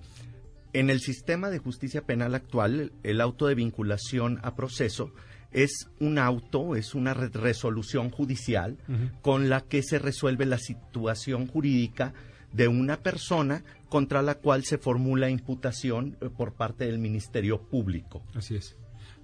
en 0.73 0.89
el 0.89 0.99
sistema 0.99 1.49
de 1.49 1.57
justicia 1.57 2.01
penal 2.01 2.35
actual, 2.35 2.91
el 3.01 3.21
auto 3.21 3.47
de 3.47 3.55
vinculación 3.55 4.39
a 4.43 4.55
proceso 4.55 5.13
es 5.51 5.89
un 5.99 6.19
auto, 6.19 6.75
es 6.75 6.93
una 6.93 7.13
resolución 7.13 8.11
judicial 8.11 8.77
con 9.21 9.49
la 9.49 9.61
que 9.61 9.81
se 9.81 9.97
resuelve 9.97 10.45
la 10.45 10.59
situación 10.59 11.47
jurídica 11.47 12.13
de 12.53 12.67
una 12.67 12.97
persona 12.97 13.63
contra 13.89 14.21
la 14.21 14.35
cual 14.35 14.63
se 14.63 14.77
formula 14.77 15.29
imputación 15.29 16.17
eh, 16.21 16.29
por 16.29 16.53
parte 16.53 16.85
del 16.85 16.99
Ministerio 16.99 17.61
Público. 17.61 18.23
Así 18.33 18.55
es. 18.55 18.75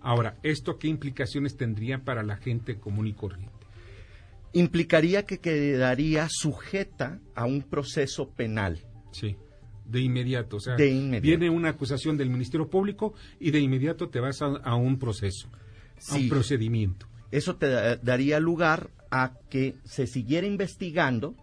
Ahora, 0.01 0.37
¿esto 0.43 0.77
qué 0.77 0.87
implicaciones 0.87 1.57
tendría 1.57 2.03
para 2.03 2.21
la 2.23 2.37
gente 2.37 2.77
común 2.77 3.07
y 3.07 3.13
corriente? 3.13 3.55
implicaría 4.55 5.25
que 5.25 5.39
quedaría 5.39 6.27
sujeta 6.29 7.19
a 7.35 7.45
un 7.45 7.61
proceso 7.61 8.29
penal. 8.29 8.79
Sí, 9.11 9.35
de 9.85 9.99
inmediato. 9.99 10.57
O 10.57 10.59
sea, 10.59 10.75
viene 10.77 11.49
una 11.49 11.69
acusación 11.69 12.17
del 12.17 12.29
Ministerio 12.29 12.69
Público 12.69 13.13
y 13.39 13.51
de 13.51 13.59
inmediato 13.59 14.09
te 14.09 14.21
vas 14.21 14.41
a, 14.41 14.75
un 14.75 14.97
proceso, 14.97 15.49
a 16.09 16.15
un 16.15 16.29
procedimiento. 16.29 17.07
Eso 17.31 17.57
te 17.57 17.67
daría 17.97 18.39
lugar 18.39 18.91
a 19.11 19.33
que 19.49 19.75
se 19.83 20.07
siguiera 20.07 20.47
investigando 20.47 21.35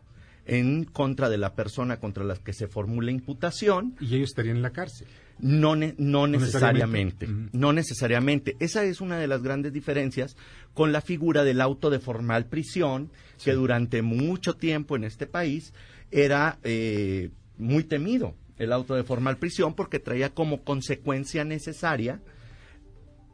en 0.47 0.85
contra 0.85 1.29
de 1.29 1.39
la 1.39 1.55
persona 1.55 1.99
contra 1.99 2.25
la 2.25 2.37
que 2.37 2.53
se 2.53 2.69
formula 2.69 3.11
imputación. 3.11 3.95
Y 4.01 4.17
ellos 4.17 4.31
estarían 4.31 4.57
en 4.57 4.63
la 4.63 4.71
cárcel. 4.71 5.09
No, 5.39 5.75
no 5.75 6.27
necesariamente, 6.27 7.27
no 7.53 7.73
necesariamente. 7.73 8.57
Esa 8.61 8.85
es 8.85 9.01
una 9.01 9.19
de 9.19 9.27
las 9.27 9.43
grandes 9.43 9.73
diferencias 9.73 10.37
con 10.73 10.93
la 10.93 11.01
figura 11.01 11.43
del 11.43 11.61
auto 11.61 11.91
de 11.91 11.99
formal 11.99 12.47
prisión, 12.47 13.11
que 13.43 13.53
durante 13.53 14.03
mucho 14.03 14.55
tiempo 14.55 14.95
en 14.95 15.05
este 15.05 15.27
país 15.27 15.73
era 16.13 16.59
eh, 16.63 17.31
muy 17.59 17.83
temido 17.85 18.35
el 18.59 18.73
auto 18.73 18.95
de 18.95 19.03
formal 19.03 19.39
prisión 19.39 19.75
porque 19.75 19.99
traía 19.99 20.31
como 20.31 20.63
consecuencia 20.63 21.45
necesaria 21.45 22.21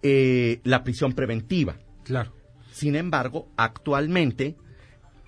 eh, 0.03 0.61
la 0.65 0.85
prisión 0.85 1.13
preventiva. 1.13 1.77
Claro. 2.05 2.33
Sin 2.73 2.97
embargo, 2.97 3.49
actualmente 3.57 4.57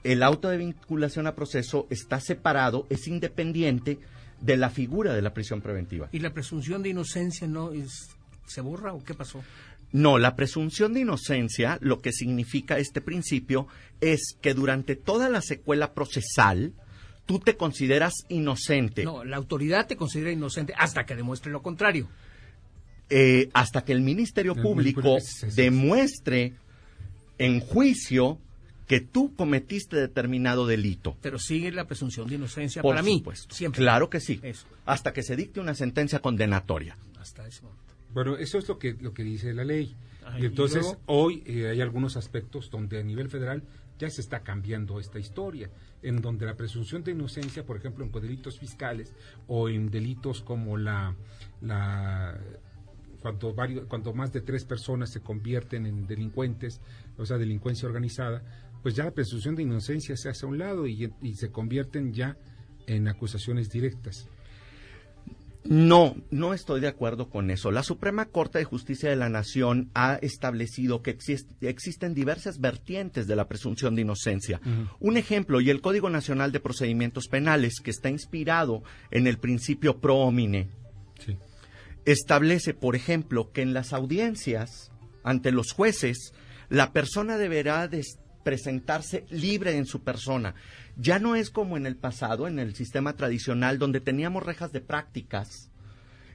el 0.05 0.23
auto 0.23 0.49
de 0.49 0.57
vinculación 0.57 1.27
a 1.27 1.35
proceso 1.35 1.87
está 1.91 2.21
separado, 2.21 2.87
es 2.91 3.07
independiente 3.07 3.99
de 4.41 4.57
la 4.57 4.71
figura 4.71 5.15
de 5.15 5.23
la 5.23 5.35
prisión 5.35 5.61
preventiva. 5.61 6.09
¿Y 6.13 6.21
la 6.21 6.33
presunción 6.33 6.83
de 6.83 6.91
inocencia 6.91 7.47
no 7.47 7.73
es, 7.73 8.11
se 8.47 8.61
borra 8.61 8.93
o 8.93 9.05
qué 9.05 9.15
pasó? 9.15 9.43
No, 9.93 10.19
la 10.19 10.37
presunción 10.37 10.95
de 10.95 11.01
inocencia, 11.01 11.79
lo 11.81 12.01
que 12.01 12.13
significa 12.13 12.79
este 12.79 13.01
principio 13.01 13.67
es 14.01 14.37
que 14.41 14.55
durante 14.55 14.97
toda 14.97 15.29
la 15.29 15.43
secuela 15.43 15.93
procesal, 15.95 16.73
tú 17.27 17.41
te 17.41 17.57
consideras 17.57 18.15
inocente. 18.29 19.05
No, 19.05 19.25
la 19.25 19.37
autoridad 19.37 19.87
te 19.87 19.97
considera 19.97 20.31
inocente 20.31 20.73
hasta 20.77 21.05
que 21.05 21.17
demuestre 21.17 21.51
lo 21.51 21.63
contrario. 21.63 22.09
Eh, 23.13 23.51
hasta 23.53 23.85
que 23.85 23.93
el 23.93 24.01
Ministerio 24.01 24.55
Público 24.55 25.19
demuestre 25.57 26.55
en 27.39 27.59
juicio 27.59 28.39
que 28.91 29.01
tú 29.01 29.37
cometiste 29.37 29.95
determinado 29.95 30.67
delito. 30.67 31.17
Pero 31.23 31.39
sigue 31.39 31.71
la 31.71 31.87
presunción 31.87 32.27
de 32.27 32.35
inocencia 32.35 32.83
Por 32.83 32.97
para 32.97 33.07
supuesto. 33.07 33.47
mí. 33.53 33.55
Siempre. 33.57 33.83
Claro 33.83 34.11
que 34.11 34.19
sí. 34.19 34.41
Hasta 34.85 35.13
que 35.13 35.23
se 35.23 35.37
dicte 35.37 35.61
una 35.61 35.77
sentencia 35.77 36.19
condenatoria. 36.19 36.97
Hasta 37.17 37.47
ese 37.47 37.63
momento. 37.63 37.85
Bueno, 38.13 38.37
eso 38.37 38.59
es 38.59 38.67
lo 38.67 38.81
que, 38.81 38.97
lo 39.01 39.15
que 39.15 39.23
dice 39.23 39.55
la 39.55 39.63
ley. 39.63 39.95
y 40.41 40.45
entonces 40.45 40.99
hoy 41.07 41.45
eh, 41.47 41.69
hay 41.69 41.81
algunos 41.81 42.17
aspectos 42.17 42.69
donde 42.69 42.99
a 42.99 43.05
nivel 43.05 43.29
federal 43.29 43.63
ya 43.97 44.11
se 44.11 44.23
está 44.23 44.41
cambiando 44.41 44.99
esta 44.99 45.21
historia, 45.21 45.71
en 46.03 46.21
donde 46.21 46.45
la 46.47 46.57
presunción 46.57 47.05
de 47.05 47.13
inocencia, 47.13 47.65
por 47.65 47.77
ejemplo, 47.77 48.05
en 48.05 48.11
delitos 48.11 48.59
fiscales 48.59 49.15
o 49.47 49.69
en 49.69 49.89
delitos 49.93 50.43
como 50.43 50.77
la, 50.77 51.15
la 51.61 52.37
cuando, 53.21 53.55
varios, 53.55 53.87
cuando 53.87 54.13
más 54.15 54.33
de 54.33 54.41
tres 54.41 54.65
personas 54.65 55.11
se 55.11 55.21
convierten 55.21 55.87
en 55.87 56.09
delincuentes, 56.09 56.81
o 57.19 57.27
sea, 57.27 57.39
delincuencia 57.39 57.87
organizada, 57.87 58.43
pues 58.83 58.95
ya 58.95 59.05
la 59.05 59.11
presunción 59.11 59.55
de 59.55 59.63
inocencia 59.63 60.17
se 60.17 60.29
hace 60.29 60.47
a 60.47 60.49
un 60.49 60.59
lado 60.59 60.87
y, 60.87 61.11
se 61.35 61.51
convierten 61.51 62.13
ya 62.13 62.37
en 62.87 63.09
acusaciones 63.09 63.71
directas. 63.71 64.29
No, 65.63 66.17
no 66.31 66.55
estoy 66.55 66.81
de 66.81 66.89
acuerdo 66.89 67.29
con 67.29 67.51
eso. 67.51 67.71
La 67.71 67.83
Suprema 67.83 68.27
Corte 68.27 68.59
de 68.59 68.65
Justicia 68.65 69.11
de 69.11 69.17
la 69.17 69.29
Nación 69.29 69.91
ha 69.95 70.15
establecido 70.23 71.03
que 71.03 71.19
existen 71.61 72.15
diversas 72.15 72.61
vertientes 72.61 73.27
de 73.27 73.37
la 73.37 73.47
presunción 73.47 73.95
de 73.95 74.03
inocencia. 74.03 74.61
Un 75.01 75.19
ejemplo, 75.19 75.61
y 75.61 75.69
el 75.69 75.83
Código 75.83 76.09
Nacional 76.09 76.51
de 76.51 76.61
Procedimientos 76.61 77.29
Penales, 77.29 77.81
que 77.81 77.91
está 77.91 78.09
inspirado 78.09 78.83
en 79.11 79.27
el 79.27 79.39
principio 79.39 80.01
pro 80.01 80.17
homine, 80.17 80.71
establece, 82.07 82.73
por 82.73 82.97
ejemplo, 82.97 83.53
que 83.53 83.61
en 83.61 83.75
las 83.75 83.93
audiencias 83.93 84.91
ante 85.23 85.53
los 85.53 85.73
jueces, 85.73 86.33
la 86.71 86.93
persona 86.93 87.37
deberá 87.37 87.89
de 87.89 88.03
presentarse 88.43 89.25
libre 89.31 89.77
en 89.77 89.87
su 89.87 90.03
persona. 90.03 90.55
Ya 90.97 91.19
no 91.19 91.37
es 91.37 91.51
como 91.51 91.77
en 91.77 91.87
el 91.87 91.97
pasado, 91.97 92.47
en 92.49 92.59
el 92.59 92.75
sistema 92.75 93.15
tradicional, 93.15 93.79
donde 93.79 94.01
teníamos 94.01 94.43
rejas 94.43 94.73
de 94.73 94.81
prácticas 94.81 95.71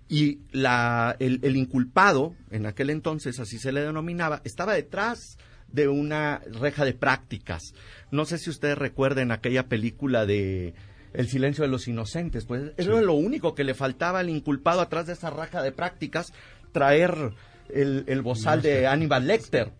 y 0.07 0.39
la, 0.51 1.15
el, 1.19 1.55
inculpado, 1.55 2.35
en 2.51 2.65
aquel 2.65 2.89
entonces 2.89 3.39
así 3.39 3.57
se 3.57 3.71
le 3.71 3.81
denominaba, 3.81 4.41
estaba 4.43 4.73
detrás 4.73 5.37
de 5.71 5.87
una 5.87 6.41
reja 6.51 6.85
de 6.85 6.93
prácticas. 6.93 7.73
No 8.11 8.25
sé 8.25 8.37
si 8.37 8.49
ustedes 8.49 8.77
recuerden 8.77 9.31
aquella 9.31 9.67
película 9.67 10.25
de 10.25 10.73
El 11.13 11.27
silencio 11.27 11.63
de 11.63 11.69
los 11.69 11.87
inocentes, 11.87 12.45
pues 12.45 12.73
era 12.77 13.01
lo 13.01 13.13
único 13.13 13.55
que 13.55 13.63
le 13.63 13.73
faltaba 13.73 14.19
al 14.19 14.29
inculpado 14.29 14.81
atrás 14.81 15.07
de 15.07 15.13
esa 15.13 15.31
reja 15.31 15.63
de 15.63 15.71
prácticas, 15.71 16.33
traer 16.71 17.33
el, 17.69 18.03
el 18.07 18.21
bozal 18.21 18.61
de 18.61 18.85
Aníbal 18.87 19.25
Lecter. 19.25 19.71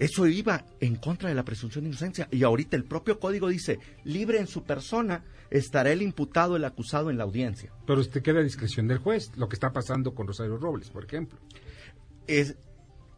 Eso 0.00 0.26
iba 0.26 0.64
en 0.80 0.96
contra 0.96 1.28
de 1.28 1.34
la 1.34 1.44
presunción 1.44 1.84
de 1.84 1.90
inocencia. 1.90 2.26
Y 2.32 2.42
ahorita 2.42 2.74
el 2.74 2.84
propio 2.84 3.20
código 3.20 3.48
dice, 3.48 3.78
libre 4.02 4.38
en 4.38 4.46
su 4.46 4.64
persona, 4.64 5.24
estará 5.50 5.92
el 5.92 6.00
imputado, 6.00 6.56
el 6.56 6.64
acusado 6.64 7.10
en 7.10 7.18
la 7.18 7.24
audiencia. 7.24 7.70
Pero 7.86 8.00
usted 8.00 8.22
queda 8.22 8.40
a 8.40 8.42
discreción 8.42 8.88
del 8.88 8.96
juez, 8.96 9.30
lo 9.36 9.46
que 9.46 9.56
está 9.56 9.74
pasando 9.74 10.14
con 10.14 10.26
Rosario 10.26 10.56
Robles, 10.56 10.88
por 10.88 11.04
ejemplo. 11.04 11.38
Es, 12.26 12.56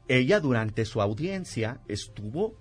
ella 0.09 0.41
durante 0.41 0.85
su 0.85 1.01
audiencia 1.01 1.81
estuvo 1.87 2.59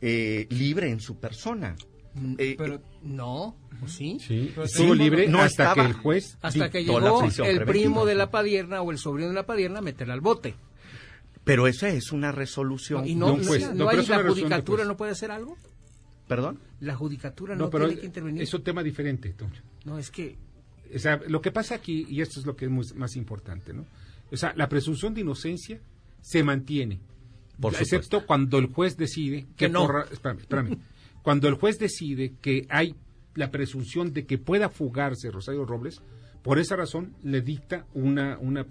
eh, 0.00 0.46
libre 0.50 0.90
en 0.90 1.00
su 1.00 1.18
persona. 1.18 1.74
Mm, 2.14 2.34
eh, 2.38 2.54
pero 2.56 2.80
no, 3.02 3.56
¿sí? 3.88 4.18
Sí, 4.20 4.54
estuvo 4.62 4.94
libre 4.94 5.26
no 5.26 5.40
hasta 5.40 5.74
que 5.74 5.80
el 5.80 5.94
juez 5.94 6.38
hasta 6.42 6.70
que 6.70 6.84
llegó 6.84 7.24
el 7.44 7.64
primo 7.64 8.06
de 8.06 8.14
la 8.14 8.30
padierna 8.30 8.82
o 8.82 8.92
el 8.92 8.98
sobrino 8.98 9.30
de 9.30 9.34
la 9.34 9.46
padierna 9.46 9.80
a 9.80 9.82
meterla 9.82 10.14
al 10.14 10.20
bote. 10.20 10.54
Pero 11.44 11.66
esa 11.66 11.90
es 11.90 12.10
una 12.10 12.32
resolución 12.32 13.06
¿Y 13.06 13.14
no, 13.14 13.34
un 13.34 13.44
juez. 13.44 13.72
¿No, 13.74 13.88
hay 13.88 14.04
la 14.06 14.22
judicatura 14.22 14.84
no 14.84 14.96
puede 14.96 15.12
hacer 15.12 15.30
algo? 15.30 15.56
¿Perdón? 16.26 16.58
La 16.80 16.94
judicatura 16.96 17.54
no, 17.54 17.68
tiene 17.68 17.98
que 17.98 18.06
intervenir. 18.06 18.42
Es 18.42 18.54
un 18.54 18.62
tema 18.62 18.82
diferente, 18.82 19.34
No, 19.84 19.98
es 19.98 20.10
que... 20.10 20.36
O 20.94 20.98
sea, 20.98 21.20
lo 21.26 21.40
que 21.40 21.50
pasa 21.50 21.74
aquí, 21.74 22.06
y 22.08 22.20
esto 22.20 22.40
es 22.40 22.46
lo 22.46 22.56
que 22.56 22.66
es 22.66 22.94
más 22.94 23.16
importante, 23.16 23.72
¿no? 23.72 23.84
O 24.30 24.36
sea, 24.36 24.52
la 24.56 24.68
presunción 24.68 25.12
de 25.12 25.22
inocencia 25.22 25.80
se 26.20 26.42
mantiene. 26.42 27.00
Por 27.60 27.74
excepto 27.74 28.26
cuando 28.26 28.58
el 28.58 28.66
juez 28.66 28.96
decide 28.96 29.46
que, 29.56 29.68
no. 29.68 29.86
espérame, 30.10 30.40
espérame, 30.40 30.78
cuando 31.22 31.48
el 31.48 31.54
juez 31.54 31.78
decide 31.78 32.34
que 32.40 32.66
hay 32.68 32.94
la 33.34 33.50
presunción 33.50 34.12
de 34.12 34.26
que 34.26 34.38
pueda 34.38 34.68
fugarse 34.68 35.30
Rosario 35.30 35.64
Robles, 35.64 36.00
por 36.42 36.58
esa 36.58 36.76
razón 36.76 37.14
le 37.22 37.40
dicta 37.40 37.86
una, 37.94 38.38
una, 38.38 38.66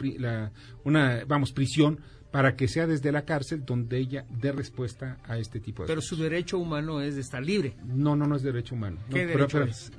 una 0.83 1.25
vamos, 1.25 1.51
prisión 1.51 1.99
para 2.33 2.55
que 2.55 2.67
sea 2.67 2.87
desde 2.87 3.11
la 3.11 3.25
cárcel 3.25 3.63
donde 3.63 3.99
ella 3.99 4.25
dé 4.27 4.51
respuesta 4.51 5.19
a 5.25 5.37
este 5.37 5.59
tipo 5.59 5.83
de 5.83 5.87
Pero 5.87 6.01
su 6.01 6.15
derecho 6.15 6.57
humano 6.57 6.99
es 6.99 7.13
de 7.13 7.21
estar 7.21 7.43
libre. 7.43 7.75
No, 7.85 8.15
no, 8.15 8.25
no 8.25 8.35
es 8.35 8.41
derecho 8.41 8.73
humano. 8.73 8.97
¿Qué 9.11 9.27
derecho 9.27 9.61
es? 9.61 9.91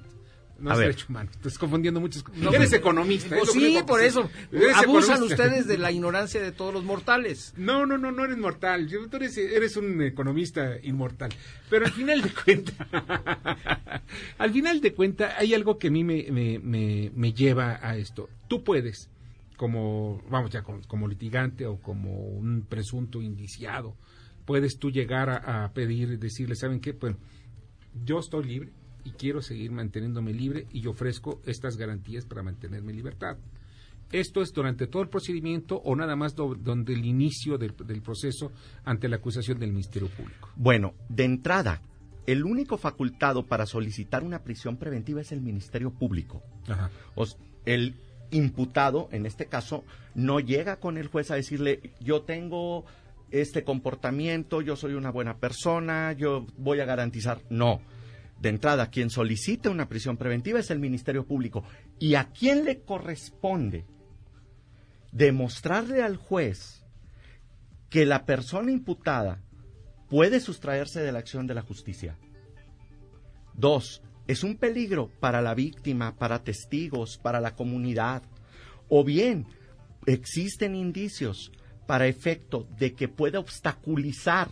No 0.58 0.72
es 0.72 0.78
derecho 0.78 1.06
humano. 1.08 1.30
Estás 1.32 1.56
confundiendo 1.58 2.00
muchas 2.00 2.24
cosas. 2.24 2.52
eres 2.52 2.72
economista. 2.72 3.36
Pues 3.36 3.52
sí, 3.52 3.78
por 3.86 4.02
eso. 4.02 4.28
Abusan 4.74 5.22
ustedes 5.22 5.68
de 5.68 5.78
la 5.78 5.92
ignorancia 5.92 6.42
de 6.42 6.50
todos 6.50 6.74
los 6.74 6.82
mortales. 6.82 7.54
No, 7.56 7.86
no, 7.86 7.98
no, 7.98 8.10
no 8.10 8.24
eres 8.24 8.36
mortal. 8.36 8.88
Tú 8.88 9.16
eres, 9.16 9.38
eres 9.38 9.76
un 9.76 10.02
economista 10.02 10.76
inmortal. 10.82 11.30
Pero 11.70 11.86
al 11.86 11.92
final 11.92 12.20
de 12.20 12.30
cuentas, 12.30 12.74
al 14.38 14.52
final 14.52 14.80
de 14.80 14.92
cuentas, 14.92 15.34
hay 15.38 15.54
algo 15.54 15.78
que 15.78 15.86
a 15.86 15.90
mí 15.92 16.02
me, 16.02 16.26
me, 16.32 17.12
me 17.14 17.32
lleva 17.32 17.78
a 17.80 17.96
esto. 17.96 18.28
Tú 18.48 18.64
puedes 18.64 19.08
como, 19.64 20.20
vamos 20.28 20.50
ya, 20.50 20.62
como, 20.62 21.08
litigante 21.08 21.66
o 21.66 21.78
como 21.80 22.10
un 22.18 22.66
presunto 22.68 23.22
indiciado, 23.22 23.96
puedes 24.44 24.78
tú 24.78 24.90
llegar 24.90 25.30
a, 25.30 25.72
pedir 25.72 26.10
y 26.10 26.16
decirle, 26.18 26.54
¿saben 26.54 26.80
qué? 26.80 26.92
Pues 26.92 27.16
yo 28.04 28.18
estoy 28.18 28.44
libre 28.44 28.72
y 29.04 29.12
quiero 29.12 29.40
seguir 29.40 29.72
manteniéndome 29.72 30.34
libre 30.34 30.66
y 30.70 30.86
ofrezco 30.86 31.40
estas 31.46 31.78
garantías 31.78 32.26
para 32.26 32.42
mantenerme 32.42 32.90
en 32.90 32.96
libertad. 32.98 33.38
¿Esto 34.12 34.42
es 34.42 34.52
durante 34.52 34.86
todo 34.86 35.00
el 35.00 35.08
procedimiento 35.08 35.76
o 35.76 35.96
nada 35.96 36.14
más 36.14 36.34
donde 36.34 36.92
el 36.92 37.06
inicio 37.06 37.56
del, 37.56 37.72
proceso 38.02 38.52
ante 38.84 39.08
la 39.08 39.16
acusación 39.16 39.58
del 39.58 39.72
Ministerio 39.72 40.10
Público? 40.10 40.50
Bueno, 40.56 40.92
de 41.08 41.24
entrada, 41.24 41.80
el 42.26 42.44
único 42.44 42.76
facultado 42.76 43.46
para 43.46 43.64
solicitar 43.64 44.24
una 44.24 44.40
prisión 44.40 44.76
preventiva 44.76 45.22
es 45.22 45.32
el 45.32 45.40
Ministerio 45.40 45.90
Público. 45.90 46.42
Ajá. 46.68 46.90
el 47.64 47.94
imputado, 48.34 49.08
en 49.12 49.26
este 49.26 49.46
caso, 49.46 49.84
no 50.14 50.40
llega 50.40 50.76
con 50.76 50.98
el 50.98 51.06
juez 51.06 51.30
a 51.30 51.36
decirle, 51.36 51.80
yo 52.00 52.22
tengo 52.22 52.84
este 53.30 53.64
comportamiento, 53.64 54.60
yo 54.60 54.76
soy 54.76 54.94
una 54.94 55.10
buena 55.10 55.38
persona, 55.38 56.12
yo 56.12 56.46
voy 56.56 56.80
a 56.80 56.84
garantizar. 56.84 57.40
No. 57.48 57.80
De 58.40 58.48
entrada, 58.48 58.90
quien 58.90 59.10
solicite 59.10 59.68
una 59.68 59.88
prisión 59.88 60.16
preventiva 60.16 60.58
es 60.58 60.70
el 60.70 60.80
Ministerio 60.80 61.24
Público. 61.24 61.64
¿Y 61.98 62.16
a 62.16 62.30
quién 62.30 62.64
le 62.64 62.82
corresponde 62.82 63.86
demostrarle 65.12 66.02
al 66.02 66.16
juez 66.16 66.84
que 67.88 68.04
la 68.04 68.26
persona 68.26 68.72
imputada 68.72 69.40
puede 70.08 70.40
sustraerse 70.40 71.00
de 71.00 71.12
la 71.12 71.20
acción 71.20 71.46
de 71.46 71.54
la 71.54 71.62
justicia? 71.62 72.18
Dos, 73.54 74.02
es 74.26 74.42
un 74.42 74.56
peligro 74.56 75.10
para 75.20 75.42
la 75.42 75.54
víctima, 75.54 76.16
para 76.16 76.42
testigos, 76.42 77.18
para 77.18 77.40
la 77.40 77.54
comunidad. 77.54 78.22
O 78.88 79.04
bien 79.04 79.46
existen 80.06 80.74
indicios 80.74 81.52
para 81.86 82.06
efecto 82.06 82.66
de 82.78 82.94
que 82.94 83.08
pueda 83.08 83.38
obstaculizar 83.38 84.48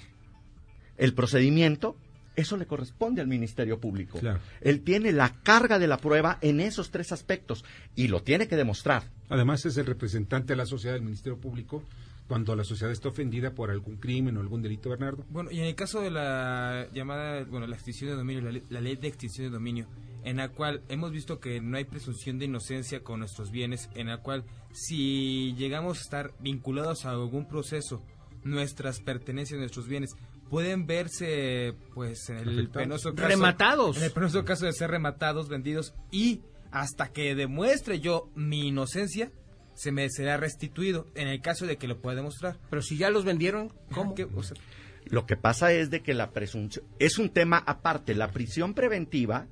el 0.96 1.14
procedimiento, 1.14 1.96
eso 2.37 2.56
le 2.56 2.66
corresponde 2.66 3.20
al 3.20 3.26
Ministerio 3.26 3.80
Público. 3.80 4.20
Él 4.61 4.82
tiene 4.82 5.12
la 5.12 5.40
carga 5.42 5.78
de 5.78 5.87
la 5.87 5.98
prueba 5.98 6.38
en 6.40 6.61
esos 6.61 6.90
tres 6.90 7.12
aspectos 7.12 7.64
y 7.94 8.08
lo 8.08 8.22
tiene 8.22 8.48
que 8.48 8.56
demostrar. 8.56 9.04
Además 9.28 9.64
es 9.64 9.76
el 9.76 9.87
representante 9.87 10.52
de 10.52 10.56
la 10.56 10.66
sociedad 10.66 10.94
del 10.94 11.04
Ministerio 11.04 11.38
Público 11.38 11.82
cuando 12.28 12.56
la 12.56 12.64
sociedad 12.64 12.92
está 12.92 13.08
ofendida 13.08 13.54
por 13.54 13.70
algún 13.70 13.96
crimen 13.96 14.37
o 14.37 14.40
algún 14.40 14.62
delito, 14.62 14.90
Bernardo. 14.90 15.24
Bueno, 15.28 15.50
y 15.50 15.58
en 15.58 15.66
el 15.66 15.74
caso 15.74 16.00
de 16.00 16.11
la 16.11 16.88
llamada, 16.92 17.44
bueno, 17.44 17.66
la 17.66 17.76
extinción 17.76 18.11
de 18.11 18.16
dominio, 18.16 18.62
la, 18.70 18.80
ley 18.80 18.96
de 18.96 19.08
extinción 19.08 19.46
de 19.48 19.52
dominio, 19.52 19.87
en 20.24 20.37
la 20.38 20.48
cual 20.48 20.82
hemos 20.88 21.11
visto 21.11 21.40
que 21.40 21.61
no 21.61 21.76
hay 21.76 21.85
presunción 21.85 22.38
de 22.38 22.46
inocencia 22.46 23.02
con 23.02 23.20
nuestros 23.20 23.50
bienes, 23.50 23.90
en 23.94 24.08
la 24.08 24.18
cual 24.18 24.44
si 24.72 25.54
llegamos 25.56 25.98
a 25.98 26.00
estar 26.02 26.35
vinculados 26.40 27.04
a 27.04 27.11
algún 27.11 27.46
proceso, 27.46 28.02
nuestras 28.44 29.00
pertenencias, 29.00 29.58
nuestros 29.58 29.87
bienes, 29.87 30.14
pueden 30.48 30.87
verse, 30.87 31.74
pues, 31.94 32.28
en 32.28 32.48
el 32.48 32.68
penoso 32.68 33.14
caso... 33.14 33.28
Rematados. 33.28 33.96
En 33.96 34.04
el 34.04 34.12
penoso 34.12 34.44
caso 34.44 34.66
de 34.66 34.72
ser 34.72 34.90
rematados, 34.90 35.48
vendidos, 35.48 35.94
y 36.11 36.40
hasta 36.70 37.12
que 37.12 37.35
demuestre 37.35 38.00
yo 38.00 38.30
mi 38.35 38.68
inocencia, 38.68 39.30
se 39.74 39.92
me 39.92 40.08
será 40.11 40.37
restituido 40.37 41.06
en 41.14 41.28
el 41.28 41.40
caso 41.40 41.66
de 41.66 41.76
que 41.76 41.88
lo 41.88 42.00
pueda 42.00 42.16
demostrar. 42.16 42.58
Pero 42.70 42.82
si 42.82 42.96
ya 42.96 43.11
los 43.11 43.24
vendieron, 43.24 43.72
¿cómo? 43.92 44.14
lo 45.06 45.26
que 45.26 45.37
pasa 45.37 45.72
es 45.72 45.90
de 45.90 46.00
que 46.02 46.14
la 46.14 46.30
presunción 46.30 46.85
es 46.98 47.18
un 47.18 47.30
tema 47.30 47.58
aparte. 47.58 48.14
La 48.14 48.30
prisión 48.30 48.74
preventiva 48.74 49.46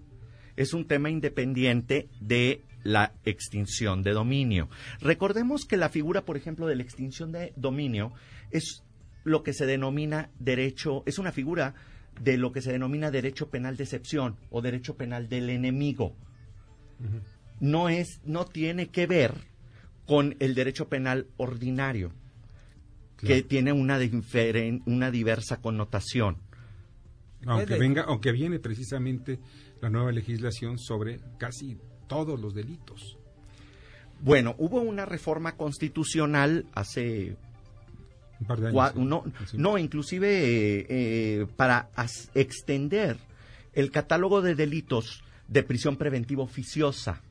es 0.57 0.75
un 0.75 0.87
tema 0.87 1.11
independiente 1.11 2.09
de 2.21 2.63
la 2.83 3.15
extinción 3.25 4.03
de 4.03 4.13
dominio. 4.13 4.69
Recordemos 5.01 5.65
que 5.65 5.77
la 5.77 5.89
figura, 5.89 6.25
por 6.25 6.37
ejemplo, 6.37 6.67
de 6.67 6.77
la 6.77 6.83
extinción 6.83 7.33
de 7.33 7.53
dominio 7.57 8.13
es 8.51 8.83
lo 9.25 9.43
que 9.43 9.53
se 9.53 9.67
denomina 9.67 10.31
derecho, 10.39 11.03
es 11.07 11.19
una 11.19 11.33
figura 11.33 11.75
de 12.21 12.37
lo 12.37 12.53
que 12.53 12.63
se 12.63 12.73
denomina 12.73 13.11
derecho 13.11 13.51
penal 13.51 13.77
de 13.77 13.85
excepción 13.85 14.37
o 14.51 14.63
derecho 14.63 14.97
penal 14.97 15.29
del 15.29 15.51
enemigo. 15.51 16.17
No 17.61 17.89
es, 17.89 18.21
no 18.25 18.45
tiene 18.45 18.89
que 18.89 19.07
ver 19.07 19.50
con 20.11 20.35
el 20.41 20.57
derecho 20.57 20.89
penal 20.89 21.29
ordinario, 21.37 22.11
que 23.17 23.45
tiene 23.45 23.71
una, 23.73 23.97
una 24.87 25.11
diversa 25.13 25.61
connotación. 25.61 26.39
Aunque, 27.47 27.79
venga, 27.79 28.03
aunque 28.09 28.33
viene 28.33 28.59
precisamente 28.59 29.39
la 29.81 29.89
nueva 29.89 30.11
legislación 30.11 30.79
sobre 30.79 31.21
casi 31.39 31.79
todos 32.09 32.41
los 32.41 32.57
delitos. 32.57 33.19
Bueno, 34.21 34.57
hubo 34.59 34.81
una 34.81 35.07
reforma 35.07 35.57
constitucional 35.57 36.67
hace 36.73 37.37
un 38.41 38.47
par 38.49 38.59
de 38.59 38.67
años. 38.67 38.97
No, 38.97 39.23
no, 39.53 39.79
inclusive 39.79 40.27
eh, 40.27 40.87
eh, 40.89 41.47
para 41.55 41.89
extender 42.35 43.17
el 43.75 43.93
catálogo 43.93 44.43
de 44.43 44.57
delitos 44.57 45.23
de 45.47 45.63
prisión 45.63 45.97
preventiva 45.97 46.43
oficiosa. 46.43 47.23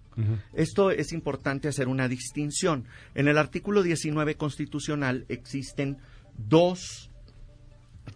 Esto 0.53 0.91
es 0.91 1.13
importante 1.13 1.67
hacer 1.67 1.87
una 1.87 2.07
distinción. 2.07 2.85
En 3.15 3.27
el 3.27 3.37
artículo 3.37 3.83
19 3.83 4.35
constitucional 4.35 5.25
existen 5.29 5.97
dos 6.37 7.09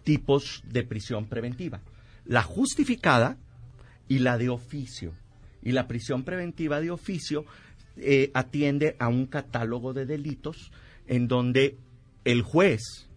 tipos 0.02 0.62
de 0.66 0.84
prisión 0.84 1.26
preventiva. 1.26 1.80
La 2.24 2.42
justificada 2.42 3.38
y 4.08 4.18
la 4.18 4.38
de 4.38 4.48
oficio. 4.48 5.12
Y 5.62 5.72
la 5.72 5.86
prisión 5.86 6.24
preventiva 6.24 6.80
de 6.80 6.90
oficio 6.90 7.44
eh, 7.96 8.30
atiende 8.34 8.96
a 8.98 9.08
un 9.08 9.26
catálogo 9.26 9.92
de 9.92 10.04
delitos 10.04 10.72
en 11.06 11.28
donde 11.28 11.78
el 12.24 12.42
juez 12.42 13.08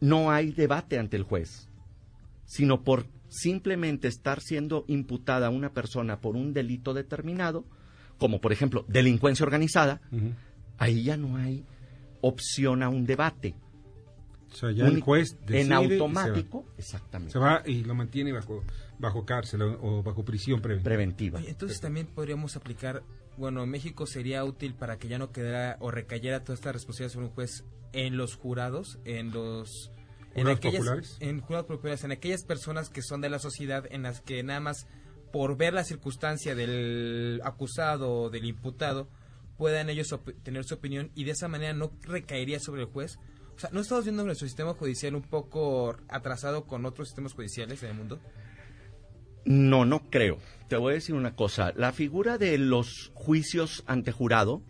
no 0.00 0.30
hay 0.30 0.52
debate 0.52 0.98
ante 0.98 1.16
el 1.16 1.22
juez, 1.22 1.68
sino 2.44 2.82
por 2.82 3.06
simplemente 3.36 4.08
estar 4.08 4.40
siendo 4.40 4.84
imputada 4.88 5.50
una 5.50 5.72
persona 5.72 6.20
por 6.20 6.36
un 6.36 6.52
delito 6.52 6.94
determinado, 6.94 7.64
como 8.18 8.40
por 8.40 8.52
ejemplo 8.52 8.84
delincuencia 8.88 9.44
organizada, 9.44 10.00
ahí 10.78 11.04
ya 11.04 11.16
no 11.16 11.36
hay 11.36 11.64
opción 12.20 12.82
a 12.82 12.88
un 12.88 13.06
debate. 13.06 13.54
O 14.52 14.54
sea, 14.54 14.70
ya 14.70 14.86
el 14.86 15.00
juez 15.00 15.36
en 15.48 15.72
automático, 15.72 16.64
exactamente. 16.78 17.32
Se 17.32 17.38
va 17.38 17.62
y 17.66 17.84
lo 17.84 17.94
mantiene 17.94 18.32
bajo 18.32 18.62
bajo 18.98 19.24
cárcel 19.24 19.62
o 19.62 20.02
bajo 20.02 20.24
prisión 20.24 20.60
preventiva. 20.60 21.40
entonces 21.46 21.80
también 21.80 22.06
podríamos 22.06 22.56
aplicar, 22.56 23.02
bueno, 23.36 23.66
México 23.66 24.06
sería 24.06 24.44
útil 24.44 24.74
para 24.74 24.96
que 24.96 25.08
ya 25.08 25.18
no 25.18 25.32
quedara 25.32 25.76
o 25.80 25.90
recayera 25.90 26.42
toda 26.42 26.54
esta 26.54 26.72
responsabilidad 26.72 27.12
sobre 27.12 27.26
un 27.26 27.32
juez 27.32 27.64
en 27.92 28.16
los 28.16 28.36
jurados, 28.36 28.98
en 29.04 29.32
los 29.32 29.90
en 30.36 30.48
aquellas, 30.48 30.80
populares? 30.80 31.16
En 31.20 31.40
jurados 31.40 31.66
populares, 31.66 32.04
en 32.04 32.12
aquellas 32.12 32.44
personas 32.44 32.88
que 32.90 33.02
son 33.02 33.20
de 33.20 33.30
la 33.30 33.38
sociedad, 33.38 33.84
en 33.90 34.02
las 34.02 34.20
que 34.20 34.42
nada 34.42 34.60
más 34.60 34.86
por 35.32 35.56
ver 35.56 35.74
la 35.74 35.84
circunstancia 35.84 36.54
del 36.54 37.40
acusado 37.44 38.12
o 38.12 38.30
del 38.30 38.44
imputado, 38.44 39.08
puedan 39.56 39.90
ellos 39.90 40.14
tener 40.42 40.64
su 40.64 40.74
opinión 40.74 41.10
y 41.14 41.24
de 41.24 41.32
esa 41.32 41.48
manera 41.48 41.72
no 41.72 41.92
recaería 42.02 42.60
sobre 42.60 42.82
el 42.82 42.88
juez. 42.88 43.18
O 43.56 43.58
sea, 43.58 43.70
¿no 43.72 43.80
estamos 43.80 44.04
viendo 44.04 44.24
nuestro 44.24 44.46
sistema 44.46 44.74
judicial 44.74 45.14
un 45.14 45.22
poco 45.22 45.96
atrasado 46.08 46.64
con 46.64 46.84
otros 46.84 47.08
sistemas 47.08 47.32
judiciales 47.32 47.82
en 47.82 47.90
el 47.90 47.96
mundo? 47.96 48.20
No, 49.44 49.84
no 49.84 50.10
creo. 50.10 50.38
Te 50.68 50.76
voy 50.76 50.92
a 50.92 50.94
decir 50.94 51.14
una 51.14 51.34
cosa. 51.34 51.72
La 51.76 51.92
figura 51.92 52.36
de 52.36 52.58
los 52.58 53.12
juicios 53.14 53.84
ante 53.86 54.12
jurado 54.12 54.62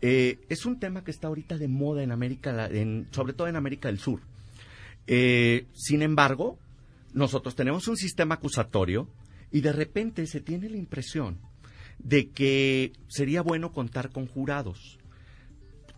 eh, 0.00 0.38
es 0.48 0.66
un 0.66 0.80
tema 0.80 1.04
que 1.04 1.10
está 1.10 1.28
ahorita 1.28 1.58
de 1.58 1.68
moda 1.68 2.02
en 2.02 2.10
América, 2.10 2.66
en, 2.66 3.08
sobre 3.10 3.32
todo 3.32 3.46
en 3.48 3.56
América 3.56 3.88
del 3.88 3.98
Sur. 3.98 4.20
Eh, 5.06 5.66
sin 5.72 6.02
embargo, 6.02 6.58
nosotros 7.12 7.54
tenemos 7.54 7.88
un 7.88 7.96
sistema 7.96 8.36
acusatorio 8.36 9.08
y 9.50 9.60
de 9.60 9.72
repente 9.72 10.26
se 10.26 10.40
tiene 10.40 10.68
la 10.68 10.76
impresión 10.76 11.40
de 11.98 12.30
que 12.30 12.92
sería 13.08 13.42
bueno 13.42 13.72
contar 13.72 14.10
con 14.10 14.26
jurados, 14.26 14.98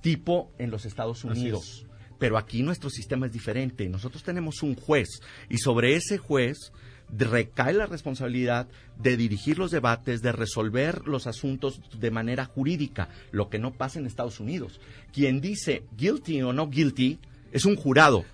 tipo 0.00 0.52
en 0.58 0.70
los 0.70 0.84
Estados 0.84 1.24
Unidos. 1.24 1.86
Pero 2.18 2.36
aquí 2.36 2.62
nuestro 2.62 2.90
sistema 2.90 3.26
es 3.26 3.32
diferente. 3.32 3.88
Nosotros 3.88 4.22
tenemos 4.22 4.62
un 4.62 4.74
juez 4.74 5.08
y 5.48 5.58
sobre 5.58 5.94
ese 5.94 6.18
juez 6.18 6.72
recae 7.16 7.72
la 7.72 7.86
responsabilidad 7.86 8.68
de 8.98 9.16
dirigir 9.16 9.58
los 9.58 9.70
debates, 9.70 10.20
de 10.20 10.32
resolver 10.32 11.06
los 11.06 11.26
asuntos 11.26 11.80
de 11.98 12.10
manera 12.10 12.44
jurídica, 12.44 13.08
lo 13.30 13.48
que 13.48 13.58
no 13.58 13.72
pasa 13.72 13.98
en 13.98 14.06
Estados 14.06 14.40
Unidos. 14.40 14.80
Quien 15.12 15.40
dice 15.40 15.84
guilty 15.96 16.42
o 16.42 16.52
no 16.52 16.68
guilty 16.68 17.18
es 17.52 17.64
un 17.64 17.76
jurado, 17.76 18.24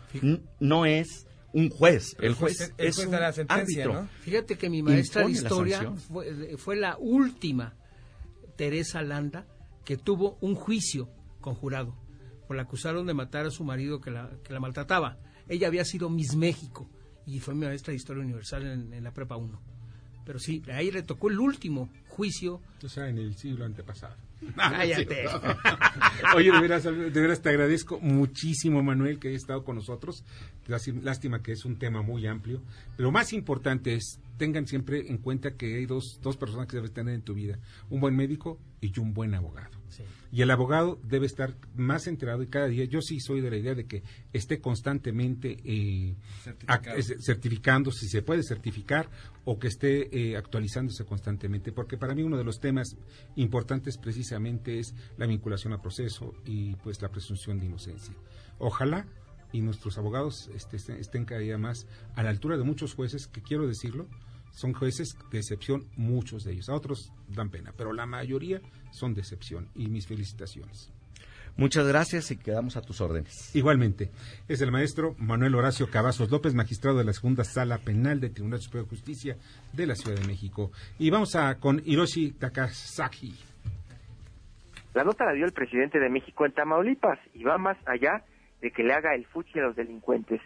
no 0.60 0.86
es 0.86 1.26
un 1.52 1.70
juez. 1.70 2.16
El 2.20 2.34
juez, 2.34 2.72
es 2.76 2.98
un 2.98 3.12
la 3.12 3.28
árbitro. 3.48 4.08
Fíjate 4.20 4.56
que 4.56 4.68
mi 4.68 4.82
maestra 4.82 5.24
de 5.24 5.32
historia 5.32 5.92
fue, 6.58 6.76
la 6.76 6.96
última 6.98 7.74
Teresa 8.56 9.02
Landa 9.02 9.46
que 9.84 9.96
tuvo 9.96 10.36
un 10.40 10.54
juicio 10.54 11.08
con 11.40 11.54
jurado. 11.54 11.94
Por 12.46 12.56
la 12.56 12.62
acusaron 12.62 13.06
de 13.06 13.14
matar 13.14 13.46
a 13.46 13.50
su 13.50 13.64
marido 13.64 14.00
que 14.00 14.10
la, 14.10 14.30
que 14.42 14.52
la 14.52 14.60
maltrataba. 14.60 15.18
Ella 15.48 15.68
había 15.68 15.84
sido 15.84 16.10
Miss 16.10 16.34
México 16.34 16.90
y 17.26 17.40
fue 17.40 17.54
mi 17.54 17.66
maestra 17.66 17.92
de 17.92 17.96
Historia 17.96 18.22
Universal 18.22 18.66
en, 18.66 19.04
la 19.04 19.12
Prepa 19.12 19.36
1. 19.36 19.60
Pero 20.24 20.38
sí, 20.38 20.62
ahí 20.72 20.90
le 20.90 21.02
tocó 21.02 21.28
el 21.28 21.38
último 21.38 21.90
juicio. 22.08 22.60
O 22.82 22.88
sea, 22.88 23.08
en 23.08 23.18
el 23.18 23.36
siglo 23.36 23.64
antepasado. 23.64 24.16
Cállate. 24.56 25.26
Oye, 26.36 26.50
de 26.52 27.20
veras, 27.20 27.42
te 27.42 27.48
agradezco 27.48 27.98
muchísimo, 28.00 28.82
Manuel, 28.82 29.18
que 29.18 29.28
hayas 29.28 29.42
estado 29.42 29.64
con 29.64 29.76
nosotros. 29.76 30.24
Lástima 30.66 31.42
que 31.42 31.52
es 31.52 31.64
un 31.64 31.78
tema 31.78 32.02
muy 32.02 32.26
amplio. 32.26 32.62
Lo 32.96 33.10
más 33.10 33.32
importante 33.32 33.94
es, 33.94 34.20
tengan 34.36 34.66
siempre 34.66 35.10
en 35.10 35.18
cuenta 35.18 35.56
que 35.56 35.76
hay 35.76 35.86
dos, 35.86 36.20
dos 36.22 36.36
personas 36.36 36.66
que 36.66 36.76
debes 36.76 36.92
tener 36.92 37.14
en 37.14 37.22
tu 37.22 37.34
vida. 37.34 37.58
Un 37.90 38.00
buen 38.00 38.16
médico 38.16 38.58
y 38.80 38.98
un 38.98 39.14
buen 39.14 39.34
abogado. 39.34 39.73
Y 40.32 40.42
el 40.42 40.50
abogado 40.50 40.98
debe 41.02 41.26
estar 41.26 41.54
más 41.76 42.06
enterado 42.06 42.42
y 42.42 42.48
cada 42.48 42.66
día, 42.66 42.84
yo 42.84 43.00
sí 43.00 43.20
soy 43.20 43.40
de 43.40 43.50
la 43.50 43.56
idea 43.56 43.74
de 43.74 43.86
que 43.86 44.02
esté 44.32 44.60
constantemente 44.60 45.56
eh, 45.64 46.14
certificando, 47.20 47.92
si 47.92 48.08
se 48.08 48.22
puede 48.22 48.42
certificar, 48.42 49.08
o 49.44 49.58
que 49.58 49.68
esté 49.68 50.08
eh, 50.16 50.36
actualizándose 50.36 51.04
constantemente, 51.04 51.72
porque 51.72 51.96
para 51.96 52.14
mí 52.14 52.22
uno 52.22 52.36
de 52.36 52.44
los 52.44 52.60
temas 52.60 52.96
importantes 53.36 53.98
precisamente 53.98 54.78
es 54.78 54.94
la 55.16 55.26
vinculación 55.26 55.72
al 55.72 55.80
proceso 55.80 56.34
y 56.44 56.74
pues 56.76 57.00
la 57.02 57.10
presunción 57.10 57.58
de 57.60 57.66
inocencia. 57.66 58.14
Ojalá 58.58 59.06
y 59.52 59.60
nuestros 59.60 59.98
abogados 59.98 60.50
este, 60.52 60.76
estén 60.98 61.24
cada 61.24 61.40
día 61.40 61.58
más 61.58 61.86
a 62.16 62.24
la 62.24 62.30
altura 62.30 62.56
de 62.56 62.64
muchos 62.64 62.94
jueces, 62.94 63.28
que 63.28 63.40
quiero 63.40 63.68
decirlo, 63.68 64.08
son 64.54 64.72
jueces 64.72 65.16
de 65.30 65.38
excepción, 65.38 65.84
muchos 65.96 66.44
de 66.44 66.52
ellos. 66.52 66.68
A 66.68 66.74
otros 66.74 67.12
dan 67.28 67.50
pena, 67.50 67.72
pero 67.76 67.92
la 67.92 68.06
mayoría 68.06 68.60
son 68.90 69.14
de 69.14 69.20
excepción. 69.20 69.68
Y 69.74 69.88
mis 69.88 70.06
felicitaciones. 70.06 70.92
Muchas 71.56 71.86
gracias 71.86 72.32
y 72.32 72.36
quedamos 72.36 72.76
a 72.76 72.82
tus 72.82 73.00
órdenes. 73.00 73.54
Igualmente, 73.54 74.10
es 74.48 74.60
el 74.60 74.72
maestro 74.72 75.14
Manuel 75.18 75.54
Horacio 75.54 75.88
Cavazos 75.88 76.30
López, 76.30 76.52
magistrado 76.52 76.98
de 76.98 77.04
la 77.04 77.12
Segunda 77.12 77.44
Sala 77.44 77.78
Penal 77.78 78.20
del 78.20 78.34
Tribunal 78.34 78.60
Superior 78.60 78.86
de 78.86 78.90
Justicia 78.90 79.36
de 79.72 79.86
la 79.86 79.94
Ciudad 79.94 80.20
de 80.20 80.26
México. 80.26 80.72
Y 80.98 81.10
vamos 81.10 81.36
a 81.36 81.60
con 81.60 81.80
Hiroshi 81.84 82.32
Takasaki. 82.32 83.36
La 84.94 85.04
nota 85.04 85.24
la 85.24 85.32
dio 85.32 85.44
el 85.44 85.52
presidente 85.52 86.00
de 86.00 86.08
México 86.08 86.44
en 86.44 86.52
Tamaulipas 86.52 87.20
y 87.34 87.44
va 87.44 87.56
más 87.56 87.76
allá 87.86 88.24
de 88.60 88.72
que 88.72 88.82
le 88.82 88.92
haga 88.92 89.14
el 89.14 89.24
fuchi 89.26 89.58
a 89.60 89.62
los 89.62 89.76
delincuentes. 89.76 90.40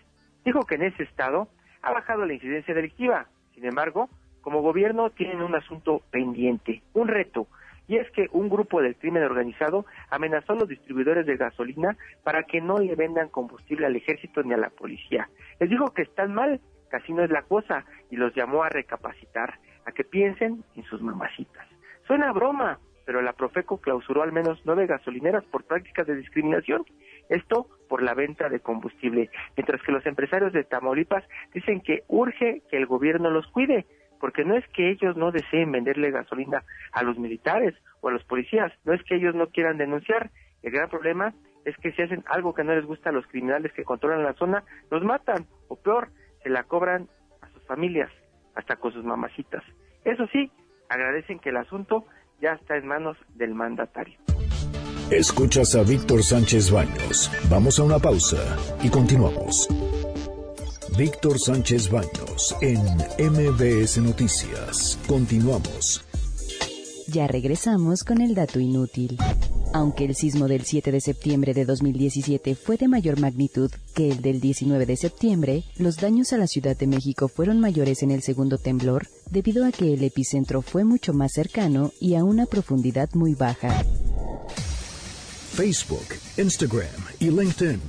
Dijo 0.45 0.61
que 0.65 0.75
en 0.75 0.83
ese 0.83 1.05
estado 1.05 1.49
ha 1.81 1.93
bajado 1.93 2.27
la 2.27 2.35
incidencia 2.35 2.75
delictiva, 2.75 3.29
sin 3.59 3.67
embargo, 3.67 4.09
como 4.41 4.63
gobierno 4.63 5.11
tienen 5.11 5.43
un 5.43 5.57
asunto 5.57 6.01
pendiente, 6.13 6.81
un 6.93 7.09
reto, 7.09 7.49
y 7.89 7.97
es 7.97 8.09
que 8.13 8.29
un 8.31 8.49
grupo 8.49 8.81
del 8.81 8.95
crimen 8.95 9.25
organizado 9.25 9.85
amenazó 10.11 10.53
a 10.53 10.57
los 10.57 10.69
distribuidores 10.69 11.27
de 11.27 11.37
gasolina 11.37 11.97
para 12.23 12.45
que 12.45 12.61
no 12.61 12.79
le 12.79 12.95
vendan 12.95 13.31
combustible 13.31 13.87
al 13.87 13.97
ejército 13.97 14.45
ni 14.45 14.55
a 14.55 14.59
la 14.59 14.71
policía. 14.71 15.29
Les 15.59 15.69
dijo 15.69 15.93
que 15.93 16.03
están 16.03 16.35
mal, 16.35 16.61
casi 16.89 17.13
no 17.13 17.25
es 17.25 17.31
la 17.31 17.43
cosa, 17.43 17.85
y 18.13 18.17
los 18.17 18.33
llamó 18.33 18.63
a 18.63 18.69
recapacitar, 18.69 19.59
a 19.85 19.91
que 19.91 20.05
piensen 20.05 20.63
en 20.77 20.85
sus 20.85 21.03
mamacitas. 21.03 21.67
Suena 22.07 22.31
broma, 22.33 22.79
pero 23.07 23.23
la 23.23 23.33
Profeco 23.33 23.81
clausuró 23.81 24.23
al 24.23 24.31
menos 24.31 24.61
nueve 24.67 24.87
gasolineras 24.87 25.43
por 25.47 25.65
prácticas 25.65 26.07
de 26.07 26.15
discriminación. 26.15 26.85
Esto 27.29 27.67
por 27.89 28.03
la 28.03 28.15
venta 28.15 28.49
de 28.49 28.61
combustible, 28.61 29.31
mientras 29.57 29.83
que 29.83 29.93
los 29.93 30.05
empresarios 30.07 30.53
de 30.53 30.65
Tamaulipas 30.65 31.25
dicen 31.55 31.81
que 31.81 32.05
urge 32.09 32.63
que 32.71 32.77
el 32.77 32.87
gobierno 32.87 33.31
los 33.31 33.47
cuide, 33.49 33.87
porque 34.21 34.45
no 34.45 34.57
es 34.57 34.67
que 34.69 34.91
ellos 34.91 35.17
no 35.17 35.31
deseen 35.31 35.73
venderle 35.73 36.11
gasolina 36.11 36.63
a 36.93 37.03
los 37.03 37.19
militares 37.19 37.75
o 38.01 38.09
a 38.09 38.13
los 38.13 38.25
policías, 38.25 38.73
no 38.85 38.93
es 38.93 39.03
que 39.05 39.17
ellos 39.17 39.35
no 39.35 39.49
quieran 39.49 39.79
denunciar, 39.79 40.31
el 40.63 40.73
gran 40.73 40.89
problema 40.89 41.35
es 41.65 41.77
que 41.79 41.93
si 41.93 42.03
hacen 42.03 42.25
algo 42.27 42.55
que 42.55 42.65
no 42.65 42.75
les 42.75 42.85
gusta 42.85 43.11
a 43.11 43.13
los 43.13 43.27
criminales 43.27 43.73
que 43.73 43.85
controlan 43.85 44.23
la 44.23 44.35
zona, 44.35 44.65
los 44.91 45.03
matan, 45.05 45.47
o 45.69 45.77
peor, 45.77 46.09
se 46.43 46.49
la 46.49 46.65
cobran 46.65 47.09
a 47.43 47.49
sus 47.51 47.65
familias, 47.67 48.11
hasta 48.55 48.77
con 48.77 48.93
sus 48.93 49.05
mamacitas. 49.05 49.63
Eso 50.05 50.27
sí, 50.29 50.51
agradecen 50.89 51.39
que 51.39 51.51
el 51.51 51.57
asunto 51.57 52.07
ya 52.41 52.53
está 52.53 52.77
en 52.77 52.87
manos 52.87 53.17
del 53.35 53.55
mandatario. 53.55 54.19
Escuchas 55.11 55.75
a 55.75 55.83
Víctor 55.85 56.23
Sánchez 56.23 56.71
Baños. 56.71 57.31
Vamos 57.49 57.79
a 57.79 57.83
una 57.83 57.99
pausa 57.99 58.59
y 58.83 58.91
continuamos. 58.91 59.67
Víctor 60.99 61.39
Sánchez 61.39 61.91
Baños 61.91 62.55
en 62.61 62.79
MBS 63.19 64.03
Noticias. 64.03 64.99
Continuamos. 65.07 66.03
Ya 67.07 67.27
regresamos 67.27 68.05
con 68.05 68.21
el 68.21 68.35
dato 68.35 68.61
inútil. 68.61 69.17
Aunque 69.73 70.05
el 70.05 70.15
sismo 70.15 70.47
del 70.47 70.67
7 70.67 70.93
de 70.93 71.01
septiembre 71.01 71.55
de 71.55 71.65
2017 71.65 72.55
fue 72.55 72.77
de 72.77 72.89
mayor 72.89 73.19
magnitud 73.19 73.71
que 73.95 74.11
el 74.11 74.21
del 74.21 74.43
19 74.43 74.85
de 74.85 74.97
septiembre, 74.99 75.65
los 75.79 75.97
daños 75.97 76.35
a 76.35 76.37
la 76.37 76.47
Ciudad 76.47 76.77
de 76.77 76.87
México 76.87 77.29
fueron 77.29 77.61
mayores 77.61 78.03
en 78.03 78.11
el 78.11 78.21
segundo 78.21 78.59
temblor 78.59 79.07
debido 79.31 79.65
a 79.65 79.73
que 79.73 79.95
el 79.95 80.05
epicentro 80.05 80.61
fue 80.61 80.85
mucho 80.85 81.15
más 81.15 81.33
cercano 81.33 81.93
y 81.99 82.15
a 82.17 82.25
una 82.25 82.45
profundidad 82.45 83.09
muy 83.15 83.35
baja. 83.35 83.87
Facebook, 85.59 86.07
Instagram 86.37 86.87
y 87.19 87.31
LinkedIn. 87.31 87.83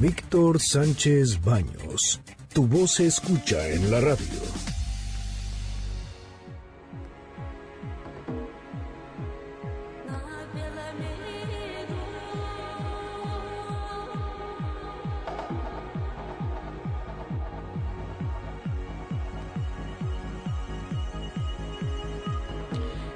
Víctor 0.00 0.58
Sánchez 0.58 1.38
Baños. 1.44 2.18
Tu 2.54 2.66
voz 2.66 2.92
se 2.92 3.06
escucha 3.08 3.68
en 3.68 3.90
la 3.90 4.00
radio. 4.00 4.63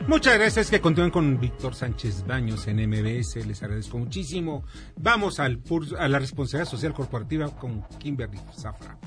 Muchas 0.09 0.39
gracias 0.39 0.71
que 0.71 0.81
continúen 0.81 1.11
con 1.11 1.39
Víctor 1.39 1.75
Sánchez 1.75 2.27
Baños 2.27 2.67
en 2.67 2.77
MBS, 2.89 3.47
les 3.47 3.63
agradezco 3.63 3.99
muchísimo. 3.99 4.65
Vamos 4.97 5.39
al 5.39 5.61
a 5.99 6.09
la 6.09 6.19
responsabilidad 6.19 6.71
social 6.71 6.95
corporativa 6.95 7.51
con 7.51 7.85
Kimberly 7.99 8.39
Zafra. 8.59 8.99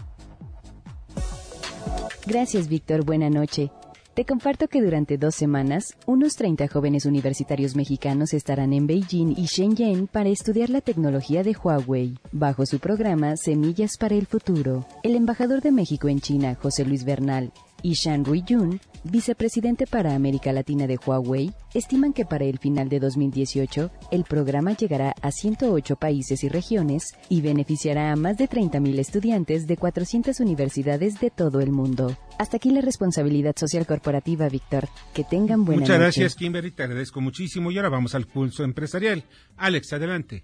Gracias, 2.28 2.68
Víctor. 2.68 3.04
Buena 3.04 3.32
noche. 3.32 3.72
Te 4.14 4.26
comparto 4.26 4.68
que 4.68 4.80
durante 4.80 5.18
dos 5.18 5.34
semanas, 5.34 5.96
unos 6.06 6.36
30 6.36 6.68
jóvenes 6.68 7.08
universitarios 7.08 7.76
mexicanos 7.76 8.36
estarán 8.36 8.72
en 8.72 8.86
Beijing 8.86 9.34
y 9.36 9.48
Shenzhen 9.48 10.06
para 10.06 10.30
estudiar 10.30 10.70
la 10.70 10.82
tecnología 10.82 11.42
de 11.42 11.56
Huawei, 11.56 12.20
bajo 12.32 12.68
su 12.68 12.78
programa 12.78 13.38
Semillas 13.38 13.98
para 13.98 14.14
el 14.14 14.28
Futuro. 14.28 14.86
El 15.02 15.16
embajador 15.16 15.62
de 15.62 15.72
México 15.72 16.10
en 16.10 16.20
China, 16.20 16.56
José 16.62 16.86
Luis 16.86 17.06
Bernal, 17.06 17.52
y 17.82 17.94
Shan 17.94 18.24
Rui-jun, 18.26 18.80
vicepresidente 19.04 19.88
para 19.88 20.16
América 20.16 20.52
Latina 20.52 20.88
de 20.88 20.98
Huawei, 20.98 21.54
estiman 21.74 22.14
que 22.14 22.26
para 22.26 22.46
el 22.46 22.60
final 22.60 22.90
de 22.90 23.00
2018 23.00 23.92
el 24.12 24.24
programa 24.24 24.74
llegará 24.74 25.14
a 25.22 25.32
108 25.32 25.96
países 25.96 26.44
y 26.44 26.50
regiones 26.50 27.16
y 27.30 27.42
beneficiará 27.42 28.12
a 28.12 28.16
más 28.16 28.38
de 28.38 28.50
30.000 28.50 29.00
estudiantes 29.00 29.68
de 29.68 29.78
400 29.78 30.40
universidades 30.40 31.20
de 31.20 31.30
todo 31.30 31.60
el 31.60 31.72
mundo. 31.72 32.18
Hasta 32.38 32.58
aquí 32.58 32.72
la 32.72 32.82
responsabilidad 32.82 33.56
social 33.56 33.86
corporativa, 33.86 34.50
Víctor. 34.50 34.90
Que 35.14 35.24
tengan 35.24 35.64
buena 35.66 35.82
Muchas 35.82 36.00
gracias, 36.00 36.36
Kimberly. 36.36 36.72
Te 36.72 36.84
agradezco 36.84 37.22
muchísimo. 37.22 37.72
Y 37.72 37.78
ahora 37.78 37.90
vamos 37.90 38.16
al 38.16 38.26
pulso 38.26 38.64
empresarial. 38.64 39.24
Alex, 39.58 39.94
adelante. 39.94 40.44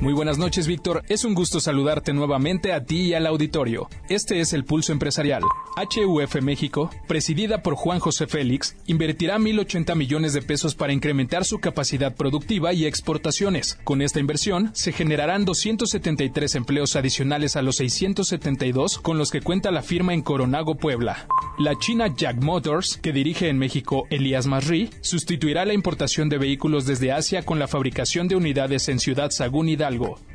Muy 0.00 0.12
buenas 0.12 0.38
noches, 0.38 0.68
Víctor. 0.68 1.02
Es 1.08 1.24
un 1.24 1.34
gusto 1.34 1.58
saludarte 1.58 2.12
nuevamente 2.12 2.72
a 2.72 2.84
ti 2.84 3.08
y 3.08 3.14
al 3.14 3.26
auditorio. 3.26 3.88
Este 4.08 4.38
es 4.38 4.52
el 4.52 4.64
Pulso 4.64 4.92
Empresarial. 4.92 5.42
HUF 5.76 6.40
México, 6.40 6.90
presidida 7.08 7.62
por 7.62 7.74
Juan 7.74 7.98
José 7.98 8.28
Félix, 8.28 8.76
invertirá 8.86 9.38
1.080 9.38 9.96
millones 9.96 10.32
de 10.34 10.42
pesos 10.42 10.76
para 10.76 10.92
incrementar 10.92 11.44
su 11.44 11.58
capacidad 11.58 12.14
productiva 12.14 12.72
y 12.72 12.86
exportaciones. 12.86 13.76
Con 13.82 14.00
esta 14.00 14.20
inversión, 14.20 14.70
se 14.72 14.92
generarán 14.92 15.44
273 15.44 16.54
empleos 16.54 16.94
adicionales 16.94 17.56
a 17.56 17.62
los 17.62 17.76
672 17.76 18.98
con 18.98 19.18
los 19.18 19.32
que 19.32 19.40
cuenta 19.40 19.72
la 19.72 19.82
firma 19.82 20.14
en 20.14 20.22
Coronago, 20.22 20.76
Puebla. 20.76 21.26
La 21.58 21.76
China 21.76 22.06
Jack 22.16 22.40
Motors, 22.40 22.98
que 22.98 23.12
dirige 23.12 23.48
en 23.48 23.58
México 23.58 24.06
Elías 24.10 24.46
Masri, 24.46 24.90
sustituirá 25.00 25.64
la 25.64 25.74
importación 25.74 26.28
de 26.28 26.38
vehículos 26.38 26.86
desde 26.86 27.10
Asia 27.10 27.44
con 27.44 27.58
la 27.58 27.66
fabricación 27.66 28.28
de 28.28 28.36
unidades 28.36 28.88
en 28.88 29.00
Ciudad 29.00 29.30
Sagún 29.30 29.68
y 29.68 29.76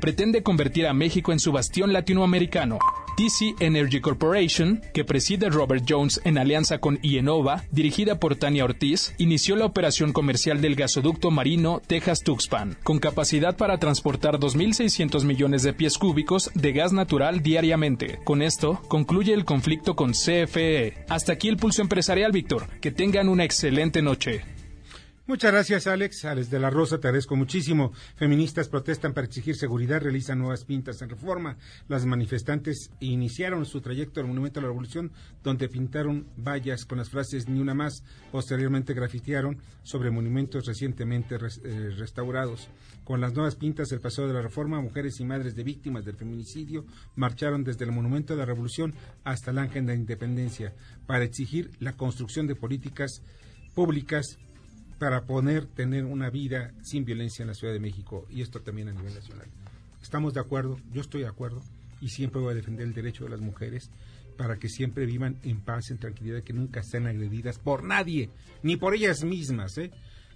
pretende 0.00 0.42
convertir 0.42 0.86
a 0.86 0.92
México 0.92 1.32
en 1.32 1.38
su 1.38 1.52
bastión 1.52 1.92
latinoamericano. 1.92 2.78
TC 3.16 3.54
Energy 3.60 4.00
Corporation, 4.00 4.82
que 4.92 5.04
preside 5.04 5.48
Robert 5.48 5.84
Jones 5.88 6.20
en 6.24 6.36
alianza 6.36 6.78
con 6.78 6.98
IENOVA, 7.02 7.64
dirigida 7.70 8.18
por 8.18 8.34
Tania 8.34 8.64
Ortiz, 8.64 9.14
inició 9.18 9.54
la 9.54 9.66
operación 9.66 10.12
comercial 10.12 10.60
del 10.60 10.74
gasoducto 10.74 11.30
marino 11.30 11.80
Texas-Tuxpan, 11.86 12.76
con 12.82 12.98
capacidad 12.98 13.56
para 13.56 13.78
transportar 13.78 14.40
2.600 14.40 15.24
millones 15.24 15.62
de 15.62 15.72
pies 15.72 15.96
cúbicos 15.96 16.50
de 16.54 16.72
gas 16.72 16.92
natural 16.92 17.42
diariamente. 17.42 18.18
Con 18.24 18.42
esto, 18.42 18.80
concluye 18.88 19.32
el 19.32 19.44
conflicto 19.44 19.94
con 19.94 20.12
CFE. 20.12 21.04
Hasta 21.08 21.32
aquí 21.32 21.48
el 21.48 21.56
pulso 21.56 21.82
empresarial, 21.82 22.32
Víctor. 22.32 22.66
Que 22.80 22.90
tengan 22.90 23.28
una 23.28 23.44
excelente 23.44 24.02
noche. 24.02 24.53
Muchas 25.26 25.52
gracias, 25.52 25.86
Alex. 25.86 26.26
Alex 26.26 26.50
de 26.50 26.58
la 26.58 26.68
Rosa, 26.68 27.00
te 27.00 27.08
agradezco 27.08 27.34
muchísimo. 27.34 27.92
Feministas 28.14 28.68
protestan 28.68 29.14
para 29.14 29.26
exigir 29.26 29.56
seguridad, 29.56 30.02
realizan 30.02 30.38
nuevas 30.38 30.66
pintas 30.66 31.00
en 31.00 31.08
reforma. 31.08 31.56
Las 31.88 32.04
manifestantes 32.04 32.90
iniciaron 33.00 33.64
su 33.64 33.80
trayecto 33.80 34.20
al 34.20 34.26
Monumento 34.26 34.60
a 34.60 34.62
la 34.62 34.68
Revolución, 34.68 35.12
donde 35.42 35.70
pintaron 35.70 36.26
vallas 36.36 36.84
con 36.84 36.98
las 36.98 37.08
frases 37.08 37.48
ni 37.48 37.58
una 37.58 37.72
más. 37.72 38.04
Posteriormente 38.30 38.92
grafitearon 38.92 39.62
sobre 39.82 40.10
monumentos 40.10 40.66
recientemente 40.66 41.36
eh, 41.36 41.90
restaurados. 41.96 42.68
Con 43.02 43.22
las 43.22 43.32
nuevas 43.32 43.56
pintas 43.56 43.88
del 43.88 44.02
Paseo 44.02 44.26
de 44.28 44.34
la 44.34 44.42
Reforma, 44.42 44.82
mujeres 44.82 45.20
y 45.20 45.24
madres 45.24 45.56
de 45.56 45.64
víctimas 45.64 46.04
del 46.04 46.16
feminicidio 46.16 46.84
marcharon 47.16 47.64
desde 47.64 47.86
el 47.86 47.92
Monumento 47.92 48.34
a 48.34 48.36
la 48.36 48.44
Revolución 48.44 48.94
hasta 49.24 49.52
el 49.52 49.58
Ángel 49.58 49.86
de 49.86 49.94
la 49.94 50.00
Independencia 50.00 50.74
para 51.06 51.24
exigir 51.24 51.70
la 51.80 51.94
construcción 51.94 52.46
de 52.46 52.56
políticas 52.56 53.22
públicas 53.74 54.38
para 55.04 55.26
poder 55.26 55.66
tener 55.66 56.06
una 56.06 56.30
vida 56.30 56.72
sin 56.82 57.04
violencia 57.04 57.42
en 57.42 57.48
la 57.48 57.54
Ciudad 57.54 57.74
de 57.74 57.78
México 57.78 58.26
y 58.30 58.40
esto 58.40 58.62
también 58.62 58.88
a 58.88 58.92
nivel 58.92 59.12
nacional. 59.12 59.46
Estamos 60.00 60.32
de 60.32 60.40
acuerdo, 60.40 60.80
yo 60.94 61.02
estoy 61.02 61.20
de 61.20 61.26
acuerdo 61.26 61.60
y 62.00 62.08
siempre 62.08 62.40
voy 62.40 62.52
a 62.52 62.54
defender 62.54 62.86
el 62.86 62.94
derecho 62.94 63.24
de 63.24 63.30
las 63.30 63.40
mujeres 63.40 63.90
para 64.38 64.56
que 64.56 64.70
siempre 64.70 65.04
vivan 65.04 65.36
en 65.42 65.60
paz, 65.60 65.90
en 65.90 65.98
tranquilidad, 65.98 66.42
que 66.42 66.54
nunca 66.54 66.82
sean 66.82 67.06
agredidas 67.06 67.58
por 67.58 67.84
nadie, 67.84 68.30
ni 68.62 68.78
por 68.78 68.94
ellas 68.94 69.24
mismas. 69.24 69.76
¿eh? 69.76 69.90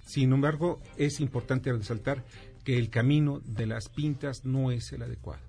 Sin 0.04 0.34
embargo, 0.34 0.82
es 0.98 1.18
importante 1.20 1.72
resaltar 1.72 2.26
que 2.62 2.76
el 2.76 2.90
camino 2.90 3.40
de 3.46 3.64
las 3.64 3.88
pintas 3.88 4.44
no 4.44 4.70
es 4.70 4.92
el 4.92 5.00
adecuado. 5.00 5.40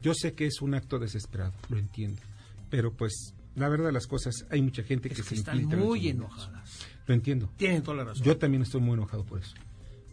Yo 0.00 0.14
sé 0.14 0.34
que 0.34 0.46
es 0.46 0.62
un 0.62 0.76
acto 0.76 1.00
desesperado, 1.00 1.54
lo 1.70 1.76
entiendo, 1.76 2.22
pero 2.70 2.92
pues 2.92 3.34
la 3.56 3.68
verdad 3.68 3.86
de 3.86 3.92
las 3.92 4.06
cosas, 4.06 4.46
hay 4.50 4.62
mucha 4.62 4.82
gente 4.82 5.08
que, 5.08 5.22
se 5.22 5.34
están 5.34 5.64
muy 5.64 6.08
enojadas. 6.08 6.86
Lo 7.10 7.14
entiendo. 7.14 7.50
Tienen 7.56 7.82
toda 7.82 7.96
la 7.96 8.04
razón. 8.04 8.22
Yo 8.22 8.36
también 8.36 8.62
estoy 8.62 8.80
muy 8.80 8.94
enojado 8.94 9.24
por 9.24 9.40
eso. 9.40 9.56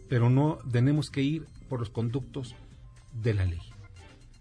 Pero 0.08 0.30
no 0.30 0.58
tenemos 0.68 1.10
que 1.10 1.22
ir 1.22 1.46
por 1.68 1.78
los 1.78 1.90
conductos 1.90 2.56
de 3.12 3.34
la 3.34 3.44
ley. 3.44 3.60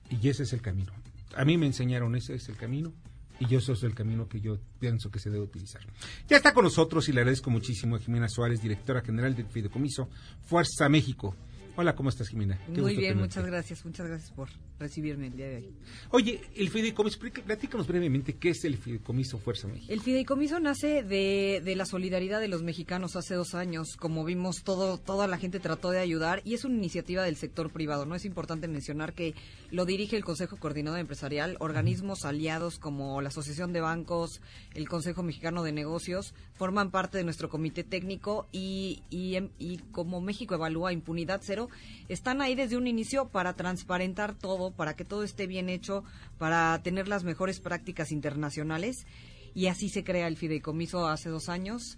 Y 0.10 0.28
ese 0.28 0.42
es 0.42 0.54
el 0.54 0.64
camino. 0.64 0.92
A 1.36 1.46
mí 1.46 1.56
me 1.56 1.68
enseñaron 1.68 2.16
ese 2.16 2.34
es 2.34 2.50
el 2.50 2.56
camino 2.56 2.94
y 3.40 3.54
eso 3.54 3.74
es 3.74 3.84
el 3.84 3.94
camino 3.94 4.28
que 4.28 4.42
yo 4.42 4.58
pienso 4.80 5.12
que 5.12 5.20
se 5.20 5.30
debe 5.30 5.44
utilizar. 5.44 5.84
Ya 6.28 6.38
está 6.38 6.52
con 6.52 6.64
nosotros 6.64 7.08
y 7.10 7.14
le 7.14 7.20
agradezco 7.20 7.52
muchísimo 7.52 7.96
a 7.96 8.00
Jimena 8.00 8.28
Suárez, 8.28 8.60
directora 8.60 9.02
general 9.02 9.36
del 9.36 9.46
Fideicomiso 9.46 10.10
Fuerza 10.42 10.90
México. 10.90 11.36
Hola, 11.80 11.96
¿cómo 11.96 12.10
estás, 12.10 12.30
Jimena? 12.30 12.60
Muy 12.70 12.96
bien, 12.96 13.20
muchas 13.20 13.46
gracias, 13.46 13.86
muchas 13.86 14.08
gracias 14.08 14.32
por 14.32 14.50
recibirme 14.80 15.28
el 15.28 15.38
día 15.38 15.48
de 15.48 15.58
hoy. 15.58 15.74
Oye, 16.10 16.42
el 16.56 16.70
fideicomiso, 16.72 17.20
platícanos 17.20 17.86
brevemente 17.86 18.34
qué 18.34 18.50
es 18.50 18.66
el 18.66 18.78
fideicomiso 18.78 19.38
Fuerza 19.38 19.68
México. 19.68 19.94
El 19.94 20.02
fideicomiso 20.02 20.60
nace 20.60 21.04
de, 21.04 21.62
de, 21.64 21.76
la 21.76 21.86
solidaridad 21.86 22.40
de 22.40 22.48
los 22.48 22.64
mexicanos 22.64 23.16
hace 23.16 23.36
dos 23.36 23.54
años. 23.54 23.96
Como 23.96 24.26
vimos, 24.26 24.64
todo, 24.64 24.98
toda 24.98 25.28
la 25.28 25.38
gente 25.38 25.60
trató 25.60 25.92
de 25.92 26.00
ayudar 26.00 26.42
y 26.44 26.56
es 26.56 26.66
una 26.66 26.78
iniciativa 26.78 27.22
del 27.22 27.36
sector 27.36 27.70
privado. 27.72 28.08
No 28.08 28.16
es 28.16 28.26
importante 28.26 28.68
mencionar 28.68 29.14
que 29.14 29.36
lo 29.70 29.86
dirige 29.86 30.18
el 30.18 30.26
Consejo 30.26 30.58
Coordinador 30.58 31.00
Empresarial, 31.00 31.58
organismos 31.60 32.26
aliados 32.26 32.80
como 32.80 33.22
la 33.22 33.30
Asociación 33.30 33.72
de 33.72 33.82
Bancos, 33.82 34.42
el 34.74 34.90
Consejo 34.90 35.22
Mexicano 35.22 35.62
de 35.62 35.74
Negocios, 35.74 36.34
forman 36.56 36.90
parte 36.90 37.20
de 37.20 37.24
nuestro 37.24 37.50
comité 37.50 37.84
técnico 37.84 38.48
y, 38.52 39.04
y, 39.12 39.38
y 39.60 39.78
como 39.92 40.22
México 40.22 40.56
evalúa 40.56 40.92
impunidad 40.92 41.42
cero, 41.44 41.67
están 42.10 42.42
ahí 42.42 42.56
desde 42.56 42.78
un 42.78 42.88
inicio 42.88 43.30
para 43.30 43.54
transparentar 43.54 44.34
todo, 44.36 44.72
para 44.72 44.96
que 44.96 45.06
todo 45.06 45.24
esté 45.24 45.48
bien 45.48 45.70
hecho, 45.70 46.04
para 46.38 46.82
tener 46.84 47.08
las 47.08 47.24
mejores 47.24 47.60
prácticas 47.60 48.12
internacionales. 48.12 49.06
Y 49.54 49.68
así 49.68 49.90
se 49.90 50.04
crea 50.04 50.28
el 50.28 50.38
fideicomiso 50.38 51.08
hace 51.08 51.30
dos 51.30 51.50
años, 51.50 51.98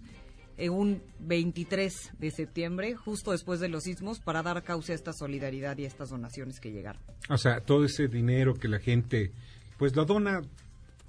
en 0.56 0.72
un 0.72 1.02
23 1.20 2.12
de 2.18 2.30
septiembre, 2.30 2.94
justo 2.94 3.32
después 3.32 3.60
de 3.60 3.68
los 3.68 3.84
sismos, 3.84 4.20
para 4.20 4.42
dar 4.42 4.62
causa 4.62 4.92
a 4.92 4.96
esta 4.96 5.12
solidaridad 5.12 5.76
y 5.78 5.84
a 5.84 5.88
estas 5.88 6.10
donaciones 6.10 6.60
que 6.60 6.70
llegaron. 6.70 7.02
O 7.28 7.38
sea, 7.38 7.60
todo 7.60 7.84
ese 7.84 8.08
dinero 8.08 8.54
que 8.54 8.68
la 8.68 8.78
gente 8.78 9.32
pues 9.78 9.96
lo 9.96 10.04
dona 10.04 10.42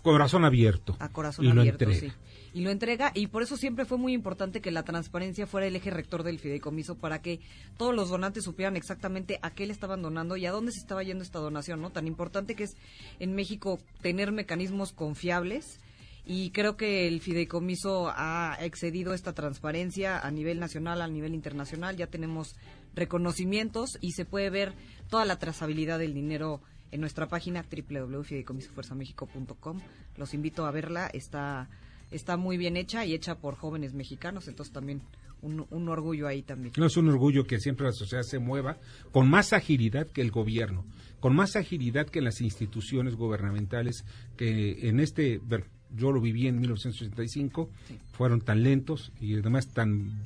corazón 0.01 0.45
abierto. 0.45 0.95
A 0.99 1.09
corazón 1.09 1.47
abierto, 1.57 1.91
sí 1.91 2.11
y 2.53 2.61
lo 2.61 2.69
entrega 2.69 3.11
y 3.15 3.27
por 3.27 3.43
eso 3.43 3.57
siempre 3.57 3.85
fue 3.85 3.97
muy 3.97 4.13
importante 4.13 4.61
que 4.61 4.71
la 4.71 4.83
transparencia 4.83 5.47
fuera 5.47 5.67
el 5.67 5.75
eje 5.75 5.89
rector 5.89 6.23
del 6.23 6.39
fideicomiso 6.39 6.95
para 6.95 7.21
que 7.21 7.39
todos 7.77 7.95
los 7.95 8.09
donantes 8.09 8.43
supieran 8.43 8.75
exactamente 8.75 9.39
a 9.41 9.51
qué 9.51 9.65
le 9.65 9.73
estaban 9.73 10.01
donando 10.01 10.37
y 10.37 10.45
a 10.45 10.51
dónde 10.51 10.71
se 10.71 10.79
estaba 10.79 11.03
yendo 11.03 11.23
esta 11.23 11.39
donación, 11.39 11.81
¿no? 11.81 11.91
Tan 11.91 12.07
importante 12.07 12.55
que 12.55 12.63
es 12.63 12.75
en 13.19 13.35
México 13.35 13.79
tener 14.01 14.31
mecanismos 14.31 14.91
confiables 14.91 15.79
y 16.25 16.51
creo 16.51 16.77
que 16.77 17.07
el 17.07 17.21
fideicomiso 17.21 18.11
ha 18.13 18.57
excedido 18.59 19.13
esta 19.13 19.33
transparencia 19.33 20.19
a 20.19 20.29
nivel 20.29 20.59
nacional, 20.59 21.01
a 21.01 21.07
nivel 21.07 21.33
internacional, 21.33 21.97
ya 21.97 22.07
tenemos 22.07 22.55
reconocimientos 22.93 23.97
y 24.01 24.11
se 24.11 24.25
puede 24.25 24.49
ver 24.49 24.73
toda 25.09 25.25
la 25.25 25.39
trazabilidad 25.39 25.99
del 25.99 26.13
dinero 26.13 26.61
en 26.91 27.01
nuestra 27.01 27.27
página 27.27 27.63
www.fideicomisofuerzamexico.com. 27.63 29.79
Los 30.17 30.33
invito 30.33 30.65
a 30.65 30.71
verla, 30.71 31.07
está 31.07 31.69
está 32.11 32.37
muy 32.37 32.57
bien 32.57 32.77
hecha 32.77 33.05
y 33.05 33.13
hecha 33.13 33.39
por 33.39 33.55
jóvenes 33.55 33.93
mexicanos, 33.93 34.47
entonces 34.47 34.73
también 34.73 35.01
un, 35.41 35.89
orgullo 35.89 36.27
ahí 36.27 36.43
también. 36.43 36.73
No 36.77 36.85
es 36.85 36.97
un 36.97 37.09
orgullo 37.09 37.45
que 37.45 37.59
siempre 37.59 37.87
la 37.87 37.93
sociedad 37.93 38.23
se 38.23 38.39
mueva 38.39 38.77
con 39.11 39.29
más 39.29 39.53
agilidad 39.53 40.07
que 40.07 40.21
el 40.21 40.29
gobierno, 40.29 40.85
con 41.19 41.35
más 41.35 41.55
agilidad 41.55 42.07
que 42.07 42.21
las 42.21 42.41
instituciones 42.41 43.15
gubernamentales 43.15 44.05
que 44.37 44.87
en 44.87 44.99
este, 44.99 45.39
bueno, 45.39 45.65
yo 45.89 46.11
lo 46.11 46.21
viví 46.21 46.47
en 46.47 46.59
1985, 46.59 47.69
fueron 48.13 48.41
tan 48.41 48.61
lentos 48.63 49.11
y 49.19 49.35
además 49.35 49.67
tan, 49.69 50.25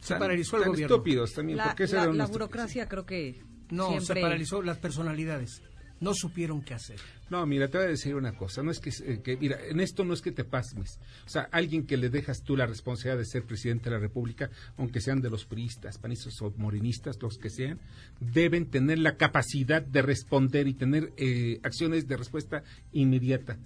se 0.00 0.16
paralizó 0.16 0.56
el 0.56 0.70
gobierno. 0.70 0.96
estúpidos 0.96 1.32
también. 1.32 1.58
La, 1.58 1.76
la, 1.78 2.06
la 2.06 2.26
burocracia 2.26 2.88
creo 2.88 3.06
que 3.06 3.40
no, 3.70 4.00
se 4.00 4.16
paralizó 4.16 4.62
las 4.62 4.78
personalidades 4.78 5.62
no 6.00 6.14
supieron 6.14 6.62
qué 6.62 6.74
hacer. 6.74 6.98
No, 7.30 7.44
mira, 7.46 7.68
te 7.68 7.78
voy 7.78 7.86
a 7.86 7.90
decir 7.90 8.14
una 8.14 8.32
cosa, 8.32 8.62
no 8.62 8.70
es 8.70 8.80
que, 8.80 8.90
eh, 8.90 9.38
mira, 9.40 9.58
en 9.68 9.80
esto 9.80 10.04
no 10.04 10.14
es 10.14 10.22
que 10.22 10.32
te 10.32 10.44
pasmes. 10.44 10.98
O 11.26 11.28
sea, 11.28 11.48
alguien 11.52 11.86
que 11.86 11.96
le 11.96 12.08
dejas 12.08 12.42
tú 12.42 12.56
la 12.56 12.66
responsabilidad 12.66 13.18
de 13.18 13.26
ser 13.26 13.44
presidente 13.44 13.90
de 13.90 13.96
la 13.96 14.00
República, 14.00 14.50
aunque 14.76 15.00
sean 15.00 15.20
de 15.20 15.30
los 15.30 15.44
puristas, 15.44 15.98
panistas 15.98 16.40
o 16.40 16.52
morinistas, 16.56 17.20
los 17.20 17.36
que 17.36 17.50
sean, 17.50 17.78
deben 18.20 18.66
tener 18.66 18.98
la 18.98 19.16
capacidad 19.16 19.82
de 19.82 20.02
responder 20.02 20.68
y 20.68 20.74
tener 20.74 21.12
eh, 21.16 21.60
acciones 21.62 22.06
de 22.08 22.16
respuesta 22.16 22.62
inmediata. 22.92 23.58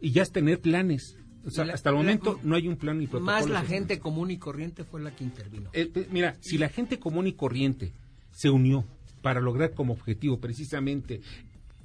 Y 0.00 0.10
ya 0.10 0.22
es 0.22 0.32
tener 0.32 0.60
planes. 0.60 1.16
O 1.46 1.50
sea, 1.50 1.64
hasta 1.72 1.90
el 1.90 1.96
momento 1.96 2.40
no 2.42 2.56
hay 2.56 2.66
un 2.66 2.76
plan 2.76 2.98
ni 2.98 3.06
protocolo. 3.06 3.32
Más 3.32 3.48
la 3.48 3.62
gente 3.62 4.00
común 4.00 4.32
y 4.32 4.36
corriente 4.36 4.82
fue 4.82 5.00
la 5.00 5.14
que 5.14 5.22
intervino. 5.22 5.70
Eh, 5.72 6.08
mira, 6.10 6.36
si 6.40 6.58
la 6.58 6.68
gente 6.68 6.98
común 6.98 7.28
y 7.28 7.34
corriente 7.34 7.92
se 8.32 8.50
unió 8.50 8.84
para 9.22 9.40
lograr 9.40 9.72
como 9.74 9.92
objetivo 9.92 10.38
precisamente 10.38 11.20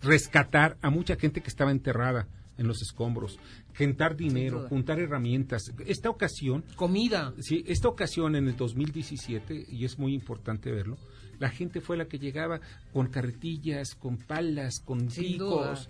rescatar 0.01 0.77
a 0.81 0.89
mucha 0.89 1.15
gente 1.15 1.41
que 1.41 1.49
estaba 1.49 1.71
enterrada 1.71 2.27
en 2.57 2.67
los 2.67 2.81
escombros, 2.81 3.39
juntar 3.77 4.15
dinero, 4.15 4.67
juntar 4.67 4.99
herramientas. 4.99 5.73
Esta 5.85 6.09
ocasión... 6.09 6.63
Comida. 6.75 7.33
Sí, 7.39 7.63
esta 7.67 7.87
ocasión 7.87 8.35
en 8.35 8.47
el 8.47 8.55
2017, 8.55 9.65
y 9.69 9.85
es 9.85 9.97
muy 9.97 10.13
importante 10.13 10.71
verlo, 10.71 10.97
la 11.39 11.49
gente 11.49 11.81
fue 11.81 11.97
la 11.97 12.05
que 12.05 12.19
llegaba 12.19 12.61
con 12.93 13.07
carretillas, 13.07 13.95
con 13.95 14.17
palas, 14.17 14.79
con 14.79 15.07
picos, 15.07 15.89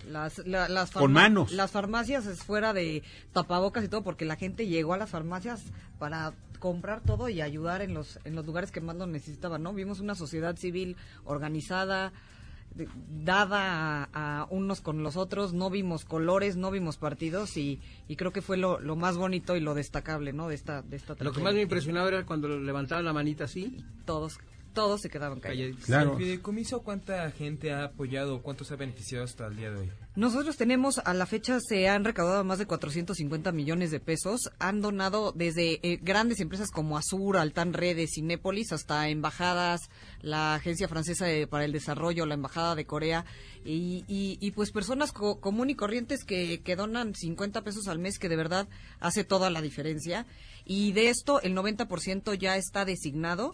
con 0.94 1.12
manos. 1.12 1.52
Las 1.52 1.72
farmacias 1.72 2.26
es 2.26 2.42
fuera 2.42 2.72
de 2.72 3.04
tapabocas 3.34 3.84
y 3.84 3.90
todo, 3.90 4.02
porque 4.02 4.24
la 4.24 4.38
gente 4.38 4.68
llegó 4.68 4.94
a 4.94 4.98
las 4.98 5.10
farmacias 5.10 5.62
para 6.00 6.34
comprar 6.60 7.02
todo 7.02 7.28
y 7.28 7.42
ayudar 7.42 7.82
en 7.82 7.94
los, 7.94 8.18
en 8.24 8.34
los 8.34 8.46
lugares 8.46 8.72
que 8.72 8.80
más 8.80 8.96
lo 8.96 9.08
necesitaban, 9.08 9.62
¿no? 9.62 9.74
Vimos 9.74 10.00
una 10.00 10.16
sociedad 10.16 10.56
civil 10.56 10.96
organizada, 11.26 12.14
dada 13.24 14.10
a, 14.14 14.48
unos 14.50 14.82
con 14.82 15.04
los 15.04 15.18
otros, 15.18 15.54
no 15.54 15.70
vimos 15.70 16.06
colores, 16.06 16.56
no 16.56 16.72
vimos 16.72 16.98
partidos 16.98 17.58
y, 17.58 17.82
y 18.08 18.16
creo 18.16 18.32
que 18.32 18.42
fue 18.42 18.58
lo, 18.58 18.80
lo, 18.80 18.96
más 18.96 19.18
bonito 19.18 19.56
y 19.56 19.60
lo 19.60 19.74
destacable, 19.74 20.34
¿no? 20.34 20.48
De 20.48 20.56
esta, 20.56 20.82
de 20.82 20.96
esta 20.96 21.16
Lo 21.20 21.32
que 21.32 21.42
más 21.42 21.54
me 21.54 21.62
impresionaba 21.62 22.08
era 22.08 22.26
cuando 22.26 22.48
levantaban 22.48 23.06
la 23.06 23.14
manita 23.14 23.46
así. 23.46 23.84
Todos 24.06 24.40
todos 24.74 25.02
se 25.02 25.10
quedaban 25.10 25.40
callados. 25.40 25.84
Claro. 25.86 26.14
¿El 26.14 26.18
fideicomiso 26.18 26.82
cuánta 26.82 27.30
gente 27.32 27.72
ha 27.72 27.86
apoyado, 27.86 28.42
cuánto 28.42 28.64
se 28.64 28.74
ha 28.74 28.78
beneficiado 28.78 29.24
hasta 29.24 29.48
el 29.48 29.56
día 29.56 29.72
de 29.72 29.78
hoy? 29.78 29.92
Nosotros 30.14 30.58
tenemos, 30.58 31.00
a 31.00 31.14
la 31.14 31.26
fecha 31.26 31.60
se 31.62 31.88
han 31.88 32.04
recaudado 32.04 32.44
más 32.44 32.60
de 32.60 32.66
450 32.66 33.54
millones 33.54 33.92
de 33.92 34.02
pesos, 34.02 34.50
han 34.60 34.82
donado 34.82 35.32
desde 35.32 35.80
eh, 35.84 36.00
grandes 36.02 36.42
empresas 36.42 36.70
como 36.70 36.98
Azur, 36.98 37.38
Altan 37.38 37.72
Redes, 37.72 38.12
Cinépolis, 38.16 38.74
hasta 38.74 39.08
embajadas, 39.08 39.90
la 40.22 40.56
Agencia 40.56 40.90
Francesa 40.90 41.28
para 41.50 41.64
el 41.64 41.72
Desarrollo, 41.72 42.26
la 42.26 42.34
Embajada 42.34 42.76
de 42.76 42.86
Corea, 42.86 43.26
y, 43.64 44.04
y, 44.08 44.52
pues 44.52 44.72
personas 44.72 45.14
común 45.14 45.70
y 45.70 45.76
corrientes 45.76 46.26
que, 46.26 46.62
que 46.62 46.76
donan 46.76 47.16
50 47.16 47.62
pesos 47.62 47.88
al 47.88 48.00
mes, 48.00 48.20
que 48.20 48.28
de 48.28 48.36
verdad 48.36 48.68
hace 49.00 49.24
toda 49.24 49.50
la 49.50 49.62
diferencia. 49.62 50.26
Y 50.66 50.92
de 50.92 51.10
esto, 51.10 51.42
el 51.42 51.56
90% 51.56 52.34
ya 52.38 52.58
está 52.58 52.86
designado 52.86 53.54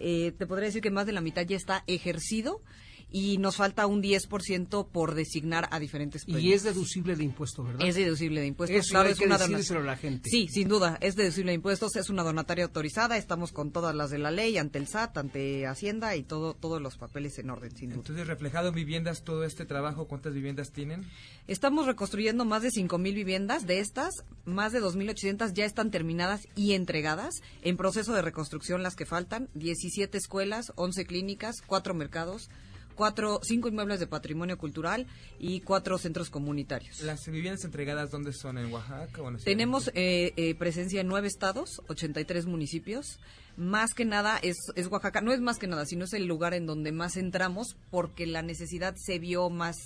eh, 0.00 0.32
te 0.36 0.46
podría 0.46 0.66
decir 0.66 0.82
que 0.82 0.90
más 0.90 1.06
de 1.06 1.12
la 1.12 1.20
mitad 1.20 1.42
ya 1.42 1.56
está 1.56 1.84
ejercido 1.86 2.62
y 3.10 3.38
nos 3.38 3.56
falta 3.56 3.86
un 3.86 4.02
10% 4.02 4.88
por 4.90 5.14
designar 5.14 5.68
a 5.70 5.78
diferentes 5.78 6.24
premios. 6.24 6.44
Y 6.44 6.52
es 6.52 6.62
deducible 6.62 7.16
de 7.16 7.24
impuestos, 7.24 7.66
¿verdad? 7.66 7.86
Es 7.86 7.94
deducible 7.94 8.40
de 8.40 8.46
impuestos. 8.46 8.78
Eso 8.78 8.90
claro, 8.90 9.08
es 9.08 9.20
una 9.20 9.36
a 9.36 9.80
la 9.80 9.96
gente. 9.96 10.28
Sí, 10.30 10.48
sin 10.48 10.68
duda, 10.68 10.98
es 11.00 11.16
deducible 11.16 11.52
de 11.52 11.56
impuestos, 11.56 11.96
es 11.96 12.10
una 12.10 12.22
donataria 12.22 12.64
autorizada, 12.64 13.16
estamos 13.16 13.52
con 13.52 13.70
todas 13.70 13.94
las 13.94 14.10
de 14.10 14.18
la 14.18 14.30
ley, 14.30 14.58
ante 14.58 14.78
el 14.78 14.86
SAT, 14.86 15.18
ante 15.18 15.66
Hacienda 15.66 16.16
y 16.16 16.22
todo 16.22 16.54
todos 16.54 16.82
los 16.82 16.96
papeles 16.96 17.38
en 17.38 17.50
orden, 17.50 17.74
sin 17.74 17.90
duda. 17.90 17.98
Entonces, 18.00 18.26
reflejado 18.26 18.68
en 18.68 18.74
viviendas 18.74 19.22
todo 19.22 19.44
este 19.44 19.64
trabajo, 19.64 20.06
¿cuántas 20.06 20.34
viviendas 20.34 20.72
tienen? 20.72 21.06
Estamos 21.46 21.86
reconstruyendo 21.86 22.44
más 22.44 22.62
de 22.62 22.70
5.000 22.70 23.14
viviendas, 23.14 23.66
de 23.66 23.80
estas, 23.80 24.24
más 24.44 24.72
de 24.72 24.82
2.800 24.82 25.52
ya 25.52 25.64
están 25.64 25.90
terminadas 25.90 26.46
y 26.54 26.72
entregadas, 26.72 27.42
en 27.62 27.76
proceso 27.76 28.12
de 28.12 28.22
reconstrucción 28.22 28.82
las 28.82 28.96
que 28.96 29.06
faltan, 29.06 29.48
17 29.54 30.18
escuelas, 30.18 30.72
11 30.76 31.06
clínicas, 31.06 31.62
4 31.66 31.94
mercados, 31.94 32.50
cuatro, 32.98 33.38
cinco 33.44 33.68
inmuebles 33.68 34.00
de 34.00 34.08
patrimonio 34.08 34.58
cultural 34.58 35.06
y 35.38 35.60
cuatro 35.60 35.98
centros 35.98 36.30
comunitarios. 36.30 37.00
¿Las 37.02 37.24
viviendas 37.26 37.64
entregadas 37.64 38.10
dónde 38.10 38.32
son? 38.32 38.58
¿En 38.58 38.72
Oaxaca 38.72 39.22
o 39.22 39.28
en 39.28 39.36
Tenemos 39.36 39.92
eh, 39.94 40.32
eh, 40.36 40.56
presencia 40.56 41.00
en 41.00 41.06
nueve 41.06 41.28
estados, 41.28 41.80
83 41.86 42.46
municipios. 42.46 43.20
Más 43.56 43.94
que 43.94 44.04
nada 44.04 44.38
es, 44.42 44.56
es 44.74 44.88
Oaxaca, 44.88 45.20
no 45.20 45.32
es 45.32 45.40
más 45.40 45.58
que 45.58 45.68
nada, 45.68 45.86
sino 45.86 46.06
es 46.06 46.12
el 46.12 46.26
lugar 46.26 46.54
en 46.54 46.66
donde 46.66 46.90
más 46.90 47.16
entramos 47.16 47.76
porque 47.90 48.26
la 48.26 48.42
necesidad 48.42 48.96
se 48.96 49.20
vio 49.20 49.48
más 49.48 49.76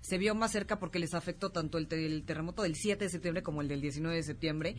se 0.00 0.16
vio 0.16 0.34
más 0.34 0.52
cerca 0.52 0.78
porque 0.78 0.98
les 0.98 1.14
afectó 1.14 1.50
tanto 1.50 1.76
el, 1.76 1.86
terremoto 1.88 2.62
del 2.62 2.76
7 2.76 3.04
de 3.04 3.10
septiembre 3.10 3.42
como 3.42 3.62
el 3.62 3.68
del 3.68 3.80
19 3.80 4.16
de 4.16 4.22
septiembre 4.22 4.76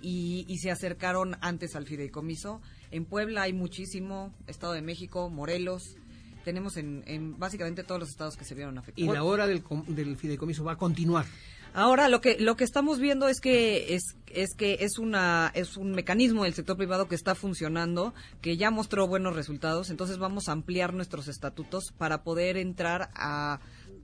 y, 0.00 0.44
y, 0.48 0.58
se 0.58 0.70
acercaron 0.70 1.36
antes 1.40 1.76
al 1.76 1.86
fideicomiso. 1.86 2.60
En 2.90 3.04
Puebla 3.04 3.42
hay 3.42 3.52
muchísimo, 3.52 4.34
Estado 4.46 4.72
de 4.72 4.82
México, 4.82 5.30
Morelos, 5.30 5.96
tenemos 6.44 6.76
en, 6.76 7.38
básicamente 7.38 7.84
todos 7.84 8.00
los 8.00 8.10
estados 8.10 8.36
que 8.36 8.44
se 8.44 8.54
vieron 8.54 8.78
afectados. 8.78 9.10
Y 9.10 9.12
la 9.12 9.24
hora 9.24 9.46
del, 9.46 9.62
del 9.88 10.16
fideicomiso 10.16 10.64
va 10.64 10.72
a 10.72 10.76
continuar. 10.76 11.26
Ahora 11.74 12.08
lo 12.08 12.20
que 12.20 12.38
lo 12.38 12.54
que 12.54 12.64
estamos 12.64 12.98
viendo 12.98 13.28
es 13.28 13.40
que 13.40 13.94
es 13.94 14.16
es 14.26 14.54
que 14.54 14.78
es 14.80 14.98
una 14.98 15.50
es 15.54 15.78
un 15.78 15.92
mecanismo 15.92 16.44
del 16.44 16.52
sector 16.52 16.76
privado 16.76 17.08
que 17.08 17.14
está 17.14 17.34
funcionando, 17.34 18.12
que 18.42 18.58
ya 18.58 18.70
mostró 18.70 19.06
buenos 19.06 19.34
resultados, 19.34 19.88
entonces 19.88 20.18
vamos 20.18 20.48
a 20.48 20.52
ampliar 20.52 20.92
nuestros 20.92 21.28
estatutos 21.28 21.94
para 21.96 22.24
poder 22.24 22.58
entrar 22.58 23.10
a 23.14 23.60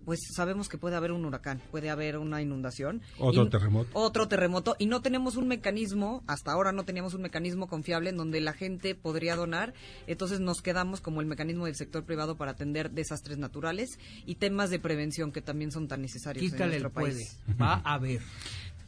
pues 0.09 0.21
sabemos 0.35 0.71
que 0.71 0.79
puede 0.79 0.97
haber 0.97 1.13
un 1.13 1.27
huracán, 1.27 1.61
puede 1.71 1.91
haber 1.91 2.17
una 2.17 2.41
inundación. 2.41 3.03
Otro 3.19 3.51
terremoto. 3.51 3.91
Otro 3.93 4.27
terremoto. 4.27 4.75
Y 4.79 4.87
no 4.87 5.03
tenemos 5.03 5.37
un 5.37 5.49
mecanismo, 5.49 6.25
hasta 6.27 6.51
ahora 6.51 6.73
no 6.73 6.87
teníamos 6.87 7.13
un 7.13 7.21
mecanismo 7.21 7.69
confiable 7.69 8.09
en 8.09 8.17
donde 8.17 8.41
la 8.41 8.55
gente 8.55 8.95
podría 8.95 9.37
donar. 9.37 9.75
Entonces 10.07 10.41
nos 10.41 10.63
quedamos 10.63 11.03
como 11.03 11.21
el 11.21 11.27
mecanismo 11.27 11.67
del 11.67 11.75
sector 11.75 12.07
privado 12.07 12.39
para 12.39 12.53
atender 12.53 12.91
desastres 12.91 13.37
naturales 13.37 13.99
y 14.25 14.37
temas 14.37 14.71
de 14.71 14.79
prevención 14.79 15.31
que 15.31 15.43
también 15.43 15.73
son 15.73 15.89
tan 15.89 16.01
necesarios 16.01 16.55
en 16.55 16.59
nuestro 16.59 16.91
país. 16.91 17.39
Va 17.61 17.75
a 17.75 17.93
haber. 17.93 18.23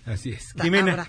Así 0.06 0.30
es. 0.30 0.54
Jimena. 0.58 1.06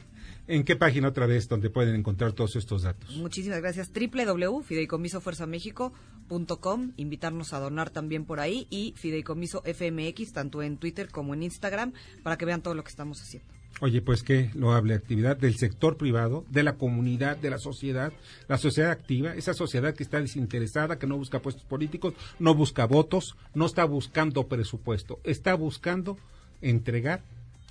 ¿En 0.47 0.63
qué 0.63 0.75
página 0.75 1.09
otra 1.09 1.27
vez 1.27 1.47
donde 1.47 1.69
pueden 1.69 1.93
encontrar 1.95 2.33
todos 2.33 2.55
estos 2.55 2.81
datos? 2.83 3.15
Muchísimas 3.15 3.61
gracias. 3.61 3.91
www.fideicomisofuerzamexico.com. 3.93 6.91
Invitarnos 6.97 7.53
a 7.53 7.59
donar 7.59 7.89
también 7.89 8.25
por 8.25 8.39
ahí 8.39 8.67
y 8.69 8.93
Fideicomiso 8.97 9.63
FMX, 9.63 10.33
tanto 10.33 10.61
en 10.61 10.77
Twitter 10.77 11.09
como 11.09 11.33
en 11.33 11.43
Instagram, 11.43 11.93
para 12.23 12.37
que 12.37 12.45
vean 12.45 12.61
todo 12.61 12.73
lo 12.73 12.83
que 12.83 12.89
estamos 12.89 13.21
haciendo. 13.21 13.53
Oye, 13.79 14.01
pues 14.01 14.21
qué 14.21 14.51
loable 14.53 14.93
actividad 14.93 15.37
del 15.37 15.55
sector 15.55 15.97
privado, 15.97 16.45
de 16.49 16.61
la 16.61 16.75
comunidad, 16.75 17.37
de 17.37 17.49
la 17.49 17.57
sociedad, 17.57 18.11
la 18.47 18.57
sociedad 18.57 18.91
activa, 18.91 19.33
esa 19.33 19.53
sociedad 19.53 19.95
que 19.95 20.03
está 20.03 20.19
desinteresada, 20.19 20.99
que 20.99 21.07
no 21.07 21.17
busca 21.17 21.41
puestos 21.41 21.63
políticos, 21.63 22.13
no 22.37 22.53
busca 22.53 22.85
votos, 22.85 23.37
no 23.55 23.65
está 23.65 23.85
buscando 23.85 24.47
presupuesto, 24.47 25.19
está 25.23 25.55
buscando 25.55 26.17
entregar 26.61 27.23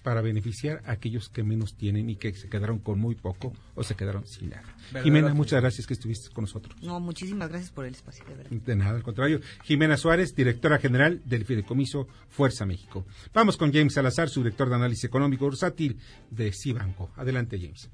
para 0.02 0.20
beneficiar 0.20 0.82
a 0.86 0.92
aquellos 0.92 1.28
que 1.28 1.42
menos 1.42 1.76
tienen 1.76 2.08
y 2.10 2.16
que 2.16 2.32
se 2.32 2.48
quedaron 2.48 2.78
con 2.78 2.98
muy 2.98 3.14
poco 3.14 3.52
o 3.74 3.82
se 3.82 3.94
quedaron 3.94 4.26
sin 4.26 4.50
nada. 4.50 4.74
Jimena, 5.02 5.34
muchas 5.34 5.60
gracias 5.60 5.86
que 5.86 5.94
estuviste 5.94 6.32
con 6.32 6.44
nosotros. 6.44 6.76
No, 6.82 7.00
muchísimas 7.00 7.48
gracias 7.48 7.70
por 7.70 7.84
el 7.84 7.94
espacio, 7.94 8.24
de 8.26 8.34
verdad. 8.34 8.50
De 8.50 8.76
nada, 8.76 8.96
al 8.96 9.02
contrario. 9.02 9.40
Jimena 9.64 9.96
Suárez, 9.96 10.34
directora 10.34 10.78
general 10.78 11.20
del 11.24 11.44
Fideicomiso 11.44 12.08
Fuerza 12.28 12.64
México. 12.66 13.04
Vamos 13.34 13.56
con 13.56 13.72
James 13.72 13.94
Salazar, 13.94 14.28
su 14.28 14.40
director 14.40 14.68
de 14.68 14.76
análisis 14.76 15.04
económico 15.04 15.44
bursátil 15.44 15.98
de 16.30 16.52
Cibanco. 16.52 17.10
Adelante, 17.16 17.58
James. 17.58 17.90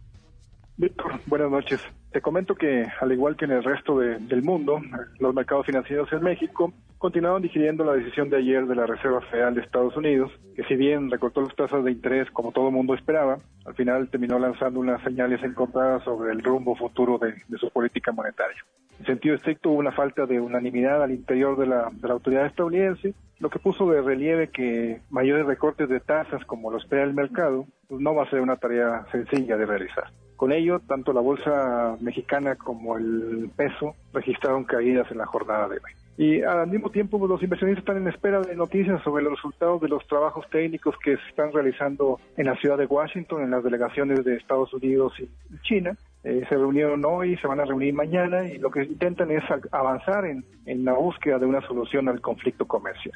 Víctor, 0.77 1.21
buenas 1.27 1.51
noches. 1.51 1.81
Te 2.13 2.21
comento 2.21 2.55
que, 2.55 2.85
al 3.01 3.13
igual 3.13 3.37
que 3.37 3.47
en 3.47 3.53
el 3.53 3.65
resto 3.65 3.99
del 3.99 4.43
mundo, 4.43 4.81
los 5.19 5.35
mercados 5.35 5.67
financieros 5.67 6.13
en 6.13 6.23
México 6.23 6.73
continuaron 6.99 7.43
digiriendo 7.43 7.85
la 7.85 7.93
decisión 7.93 8.31
de 8.31 8.39
ayer 8.39 8.67
de 8.67 8.75
la 8.75 8.87
Reserva 8.87 9.21
Federal 9.23 9.55
de 9.55 9.61
Estados 9.61 9.97
Unidos, 9.97 10.33
que 10.55 10.65
si 10.65 10.77
bien 10.77 11.11
recortó 11.11 11.43
las 11.43 11.55
tasas 11.55 11.85
de 11.85 11.93
interés 11.93 12.31
como 12.31 12.53
todo 12.53 12.69
el 12.69 12.75
mundo 12.75 12.95
esperaba, 12.95 13.39
al 13.65 13.75
final 13.75 14.09
terminó 14.09 14.39
lanzando 14.39 14.81
unas 14.81 15.03
señales 15.03 15.43
encontradas 15.43 16.03
sobre 16.05 16.33
el 16.33 16.43
rumbo 16.43 16.75
futuro 16.75 17.19
de, 17.19 17.35
su 17.59 17.71
política 17.71 18.13
monetaria. 18.13 18.57
En 18.99 19.07
sentido 19.07 19.35
estricto, 19.35 19.71
hubo 19.71 19.79
una 19.79 19.93
falta 19.93 20.25
de 20.25 20.41
unanimidad 20.41 21.03
al 21.03 21.11
interior 21.11 21.59
de 21.59 21.67
la, 21.67 21.93
autoridad 22.09 22.47
estadounidense, 22.47 23.15
lo 23.41 23.51
que 23.51 23.59
puso 23.59 23.91
de 23.91 24.01
relieve 24.01 24.49
que 24.49 25.03
mayores 25.11 25.45
recortes 25.45 25.91
de 25.91 26.01
tasas 26.01 26.43
como 26.47 26.71
lo 26.71 26.79
espera 26.79 27.03
el 27.03 27.13
mercado, 27.13 27.67
pues 27.89 28.01
no 28.01 28.15
va 28.15 28.23
a 28.23 28.31
ser 28.31 28.41
una 28.41 28.57
tarea 28.57 29.05
sencilla 29.13 29.59
de 29.59 29.67
realizar. 29.67 30.11
Con 30.37 30.53
ello, 30.53 30.81
tanto 30.81 31.13
la 31.13 31.21
bolsa 31.21 31.97
mexicana 32.01 32.57
como 32.57 32.97
el 32.97 33.51
peso 33.55 33.95
registraron 34.15 34.65
caídas 34.65 35.11
en 35.11 35.19
la 35.19 35.27
jornada 35.27 35.69
de 35.69 35.77
hoy. 35.77 36.06
Y 36.19 36.43
al 36.43 36.67
mismo 36.69 36.91
tiempo, 36.91 37.19
pues, 37.19 37.29
los 37.29 37.43
inversionistas 37.43 37.83
están 37.83 37.99
en 37.99 38.09
espera 38.09 38.41
de 38.41 38.57
noticias 38.57 39.03
sobre 39.03 39.23
los 39.23 39.35
resultados 39.35 39.81
de 39.83 39.89
los 39.89 40.07
trabajos 40.07 40.49
técnicos 40.51 40.95
que 41.05 41.17
se 41.17 41.29
están 41.29 41.53
realizando 41.53 42.19
en 42.37 42.47
la 42.47 42.57
ciudad 42.57 42.79
de 42.79 42.87
Washington, 42.87 43.43
en 43.43 43.51
las 43.51 43.63
delegaciones 43.63 44.25
de 44.25 44.37
Estados 44.37 44.73
Unidos 44.73 45.13
y 45.21 45.29
China. 45.63 45.97
Eh, 46.25 46.45
se 46.49 46.57
reunieron 46.57 47.05
hoy, 47.05 47.37
se 47.37 47.47
van 47.47 47.61
a 47.61 47.65
reunir 47.65 47.93
mañana 47.93 48.47
y 48.47 48.59
lo 48.59 48.71
que 48.71 48.85
intentan 48.85 49.31
es 49.31 49.45
avanzar 49.71 50.25
en, 50.25 50.45
en 50.65 50.85
la 50.85 50.95
búsqueda 50.95 51.39
de 51.39 51.47
una 51.47 51.61
solución 51.67 52.09
al 52.09 52.21
conflicto 52.21 52.67
comercial. 52.67 53.15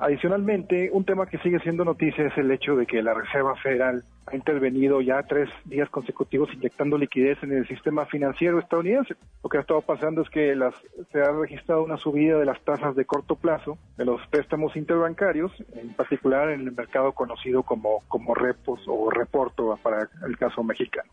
Adicionalmente, 0.00 0.90
un 0.92 1.04
tema 1.04 1.26
que 1.26 1.38
sigue 1.38 1.58
siendo 1.58 1.84
noticia 1.84 2.28
es 2.28 2.38
el 2.38 2.48
hecho 2.52 2.76
de 2.76 2.86
que 2.86 3.02
la 3.02 3.14
Reserva 3.14 3.56
Federal 3.56 4.04
ha 4.26 4.36
intervenido 4.36 5.00
ya 5.00 5.24
tres 5.24 5.48
días 5.64 5.90
consecutivos 5.90 6.54
inyectando 6.54 6.96
liquidez 6.96 7.42
en 7.42 7.50
el 7.50 7.66
sistema 7.66 8.06
financiero 8.06 8.60
estadounidense. 8.60 9.16
Lo 9.42 9.50
que 9.50 9.58
ha 9.58 9.62
estado 9.62 9.82
pasando 9.82 10.22
es 10.22 10.30
que 10.30 10.54
las, 10.54 10.72
se 11.10 11.20
ha 11.20 11.32
registrado 11.32 11.82
una 11.82 11.96
subida 11.96 12.38
de 12.38 12.44
las 12.44 12.60
tasas 12.62 12.94
de 12.94 13.06
corto 13.06 13.34
plazo 13.34 13.76
de 13.96 14.04
los 14.04 14.24
préstamos 14.28 14.76
interbancarios, 14.76 15.52
en 15.74 15.92
particular 15.94 16.50
en 16.50 16.60
el 16.60 16.72
mercado 16.72 17.10
conocido 17.10 17.64
como, 17.64 18.04
como 18.06 18.36
repos 18.36 18.80
o 18.86 19.10
reporto 19.10 19.76
para 19.82 20.08
el 20.24 20.38
caso 20.38 20.62
mexicano. 20.62 21.10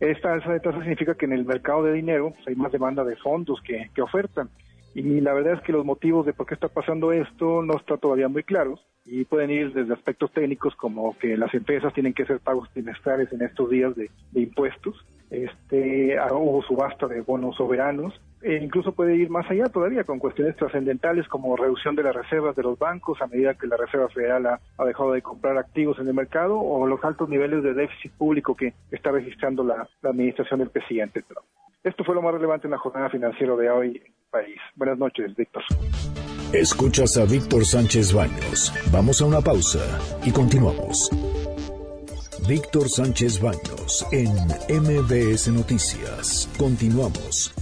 Esta 0.00 0.32
alza 0.32 0.52
de 0.52 0.60
tasas 0.60 0.80
significa 0.80 1.14
que 1.16 1.26
en 1.26 1.34
el 1.34 1.44
mercado 1.44 1.82
de 1.82 1.92
dinero 1.92 2.30
pues, 2.30 2.48
hay 2.48 2.54
más 2.54 2.72
demanda 2.72 3.04
de 3.04 3.16
fondos 3.16 3.60
que, 3.60 3.90
que 3.94 4.00
ofertan 4.00 4.48
y 4.94 5.20
la 5.20 5.32
verdad 5.32 5.54
es 5.54 5.60
que 5.62 5.72
los 5.72 5.84
motivos 5.84 6.26
de 6.26 6.32
por 6.32 6.46
qué 6.46 6.54
está 6.54 6.68
pasando 6.68 7.12
esto 7.12 7.62
no 7.62 7.76
está 7.76 7.96
todavía 7.96 8.28
muy 8.28 8.42
claros 8.42 8.84
y 9.04 9.24
pueden 9.24 9.50
ir 9.50 9.72
desde 9.72 9.94
aspectos 9.94 10.30
técnicos 10.32 10.76
como 10.76 11.16
que 11.18 11.36
las 11.36 11.52
empresas 11.54 11.92
tienen 11.94 12.12
que 12.12 12.22
hacer 12.22 12.40
pagos 12.40 12.70
trimestrales 12.72 13.32
en 13.32 13.42
estos 13.42 13.70
días 13.70 13.94
de, 13.96 14.10
impuestos, 14.34 15.04
este, 15.30 16.16
hubo 16.30 16.62
subasta 16.62 17.08
de 17.08 17.22
bonos 17.22 17.56
soberanos, 17.56 18.20
e 18.42 18.56
incluso 18.56 18.92
puede 18.92 19.16
ir 19.16 19.30
más 19.30 19.48
allá 19.50 19.66
todavía 19.66 20.04
con 20.04 20.18
cuestiones 20.18 20.56
trascendentales 20.56 21.26
como 21.28 21.56
reducción 21.56 21.96
de 21.96 22.02
las 22.02 22.14
reservas 22.14 22.54
de 22.54 22.62
los 22.62 22.78
bancos 22.78 23.20
a 23.22 23.28
medida 23.28 23.54
que 23.54 23.66
la 23.66 23.76
Reserva 23.76 24.08
Federal 24.08 24.46
ha, 24.46 24.84
dejado 24.84 25.12
de 25.12 25.22
comprar 25.22 25.56
activos 25.56 25.98
en 26.00 26.08
el 26.08 26.14
mercado 26.14 26.58
o 26.58 26.86
los 26.86 27.02
altos 27.04 27.28
niveles 27.28 27.62
de 27.62 27.72
déficit 27.72 28.12
público 28.12 28.56
que 28.56 28.74
está 28.90 29.12
registrando 29.12 29.64
la, 29.64 29.88
la 30.02 30.10
administración 30.10 30.58
del 30.58 30.70
presidente 30.70 31.22
Trump. 31.22 31.46
Esto 31.84 32.04
fue 32.04 32.14
lo 32.14 32.22
más 32.22 32.34
relevante 32.34 32.66
en 32.66 32.72
la 32.72 32.78
jornada 32.78 33.10
financiera 33.10 33.56
de 33.56 33.70
hoy 33.70 34.02
país. 34.32 34.58
Buenas 34.74 34.98
noches, 34.98 35.36
Víctor. 35.36 35.62
Escuchas 36.52 37.16
a 37.16 37.24
Víctor 37.24 37.64
Sánchez 37.64 38.12
Baños. 38.12 38.72
Vamos 38.90 39.22
a 39.22 39.26
una 39.26 39.40
pausa 39.40 39.80
y 40.24 40.32
continuamos. 40.32 41.10
Víctor 42.48 42.88
Sánchez 42.88 43.40
Baños 43.40 44.04
en 44.10 44.32
MBS 44.68 45.48
Noticias. 45.48 46.48
Continuamos. 46.58 47.52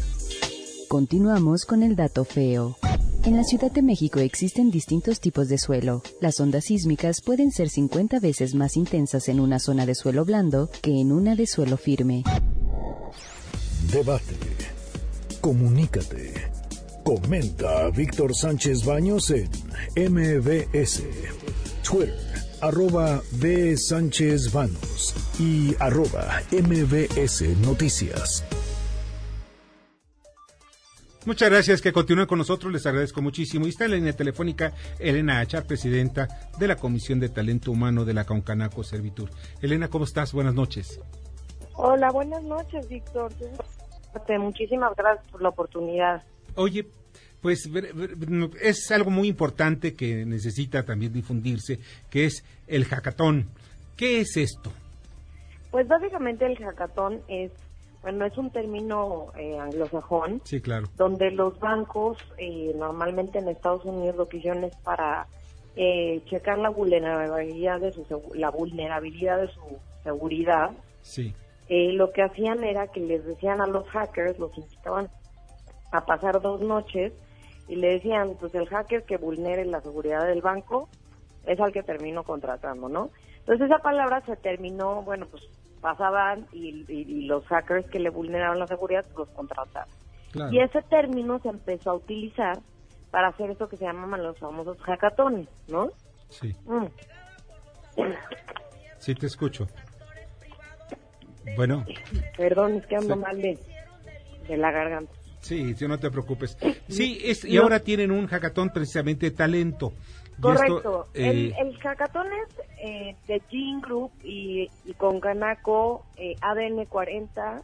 Continuamos 0.89 1.66
con 1.66 1.83
el 1.83 1.95
dato 1.95 2.25
feo. 2.25 2.77
En 3.25 3.37
la 3.37 3.45
Ciudad 3.45 3.71
de 3.71 3.83
México 3.83 4.18
existen 4.18 4.71
distintos 4.71 5.21
tipos 5.21 5.49
de 5.49 5.59
suelo. 5.59 6.03
Las 6.23 6.41
ondas 6.41 6.64
sísmicas 6.64 7.21
pueden 7.21 7.51
ser 7.51 7.68
50 7.68 8.18
veces 8.18 8.55
más 8.55 8.77
intensas 8.77 9.29
en 9.29 9.41
una 9.41 9.59
zona 9.59 9.85
de 9.85 9.95
suelo 9.95 10.25
blando 10.25 10.71
que 10.83 11.01
en 11.01 11.12
una 11.12 11.37
de 11.37 11.47
suelo 11.47 11.77
firme. 11.77 12.25
Debate. 13.93 14.37
Comunícate. 15.41 16.49
Comenta 17.11 17.87
a 17.87 17.91
Víctor 17.91 18.37
Sánchez 18.37 18.87
Baños 18.87 19.31
en 19.31 19.51
MBS. 19.97 21.03
Twitter, 21.83 22.15
arroba 22.63 23.21
B. 23.33 23.77
Sánchez 23.77 24.53
Baños 24.53 25.17
y 25.41 25.75
arroba 25.81 26.41
MBS 26.53 27.43
Noticias. 27.67 28.45
Muchas 31.27 31.51
gracias 31.51 31.83
que 31.83 31.93
continúen 31.93 32.29
con 32.29 32.39
nosotros, 32.39 32.73
les 32.73 32.87
agradezco 32.87 33.21
muchísimo. 33.21 33.67
Y 33.67 33.71
está 33.71 33.87
en 33.87 33.91
la 33.91 33.97
línea 33.97 34.13
telefónica 34.13 34.73
Elena 35.01 35.41
Achar, 35.41 35.67
presidenta 35.67 36.29
de 36.61 36.69
la 36.69 36.77
Comisión 36.77 37.19
de 37.19 37.29
Talento 37.29 37.73
Humano 37.73 38.05
de 38.05 38.15
la 38.15 38.25
Concanaco 38.25 38.85
Servitur. 38.85 39.31
Elena, 39.61 39.89
¿cómo 39.89 40.05
estás? 40.05 40.33
Buenas 40.33 40.55
noches. 40.55 41.01
Hola, 41.75 42.13
buenas 42.13 42.45
noches, 42.45 42.89
Víctor. 42.89 43.33
Muchísimas 44.39 44.95
gracias 44.95 45.29
por 45.33 45.43
la 45.43 45.49
oportunidad. 45.49 46.23
Oye, 46.57 46.87
pues 47.41 47.68
es 48.61 48.91
algo 48.91 49.11
muy 49.11 49.28
importante 49.28 49.95
que 49.95 50.24
necesita 50.26 50.84
también 50.84 51.12
difundirse, 51.12 51.78
que 52.11 52.26
es 52.26 52.45
el 52.66 52.84
hackathon. 52.84 53.49
¿Qué 53.97 54.20
es 54.20 54.36
esto? 54.36 54.72
Pues 55.70 55.86
básicamente 55.88 56.47
el 56.47 56.57
hackathon 56.57 57.20
es, 57.28 57.53
bueno, 58.03 58.24
es 58.26 58.36
un 58.36 58.51
término 58.51 59.32
eh, 59.36 59.59
anglosajón. 59.59 60.43
Sí, 60.45 60.61
claro. 60.61 60.88
Donde 60.97 61.30
los 61.30 61.59
bancos, 61.61 62.18
eh, 62.38 62.72
normalmente 62.76 63.38
en 63.38 63.49
Estados 63.49 63.84
Unidos, 63.84 64.16
lo 64.16 64.28
que 64.28 64.38
hicieron 64.38 64.64
es 64.64 64.76
para 64.76 65.26
eh, 65.76 66.22
checar 66.26 66.59
la 66.59 66.70
vulnerabilidad 66.70 67.80
de 67.80 67.93
su 67.93 68.05
la 68.34 68.51
vulnerabilidad 68.51 69.41
de 69.41 69.49
su 69.49 69.61
seguridad. 70.03 70.72
Sí. 71.03 71.32
Eh, 71.68 71.93
lo 71.93 72.11
que 72.11 72.22
hacían 72.22 72.64
era 72.64 72.88
que 72.88 73.01
les 73.01 73.24
decían 73.24 73.61
a 73.61 73.66
los 73.66 73.86
hackers, 73.88 74.38
los 74.38 74.57
invitaban 74.59 75.09
a 75.93 76.05
pasar 76.05 76.41
dos 76.43 76.61
noches 76.61 77.12
y 77.71 77.77
le 77.77 77.93
decían, 77.93 78.37
pues 78.41 78.53
el 78.57 78.66
hacker 78.66 79.05
que 79.05 79.16
vulnere 79.16 79.64
la 79.64 79.81
seguridad 79.81 80.27
del 80.27 80.43
banco 80.43 80.89
es 81.47 81.61
al 81.61 81.73
que 81.73 81.85
termino 81.85 82.25
contratando, 82.25 82.89
¿no? 82.89 83.11
Entonces 83.39 83.66
esa 83.66 83.79
palabra 83.79 84.21
se 84.27 84.37
terminó, 84.37 85.03
bueno, 85.03 85.27
pues 85.31 85.45
pasaban 85.81 86.47
y, 86.53 87.25
los 87.27 87.47
hackers 87.47 87.89
que 87.89 88.01
le 88.01 88.11
vulneraban 88.11 88.59
la 88.59 88.66
seguridad 88.66 89.07
los 89.16 89.29
contrataban. 89.31 89.89
Y 90.51 90.59
ese 90.59 90.83
término 90.83 91.39
se 91.39 91.49
empezó 91.49 91.91
a 91.91 91.95
utilizar 91.95 92.59
para 93.12 93.29
hacer 93.29 93.51
eso 93.51 93.68
que 93.68 93.77
se 93.77 93.85
llaman 93.85 94.23
los 94.23 94.37
famosos 94.39 94.77
hackatones, 94.81 95.49
¿no? 95.68 95.91
Sí. 96.29 96.55
Mm. 96.66 96.87
Sí, 98.99 99.14
te 99.14 99.27
escucho. 99.27 99.68
Bueno. 101.57 101.85
Perdón, 102.37 102.75
es 102.75 102.87
que 102.87 102.97
ando 102.97 103.16
mal 103.16 103.41
de, 103.41 103.59
la 104.57 104.73
garganta. 104.73 105.12
Sí, 105.41 105.74
sí, 105.74 105.88
no 105.88 105.99
te 105.99 106.11
preocupes. 106.11 106.57
Sí, 106.88 107.20
es, 107.22 107.45
y 107.45 107.57
ahora 107.57 107.80
tienen 107.80 108.11
un 108.11 108.26
hackathon 108.26 108.70
precisamente 108.70 109.30
talento. 109.30 109.93
Correcto. 110.41 111.07
el, 111.14 111.51
eh, 111.51 111.55
el, 111.61 111.78
hackathon 111.78 112.26
es 112.26 112.59
eh, 112.82 113.16
de 113.28 113.41
Gene 113.49 113.80
Group 113.80 114.11
y, 114.24 114.68
con 114.97 115.20
Ganaco, 115.20 116.05
eh, 116.16 116.34
ADN 116.41 116.86
40, 116.86 117.62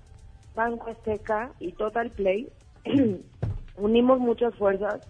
Banco 0.54 0.90
Azteca 0.90 1.50
y 1.58 1.72
Total 1.72 2.10
Play. 2.10 2.48
Unimos 3.76 4.20
muchas 4.20 4.54
fuerzas 4.54 5.00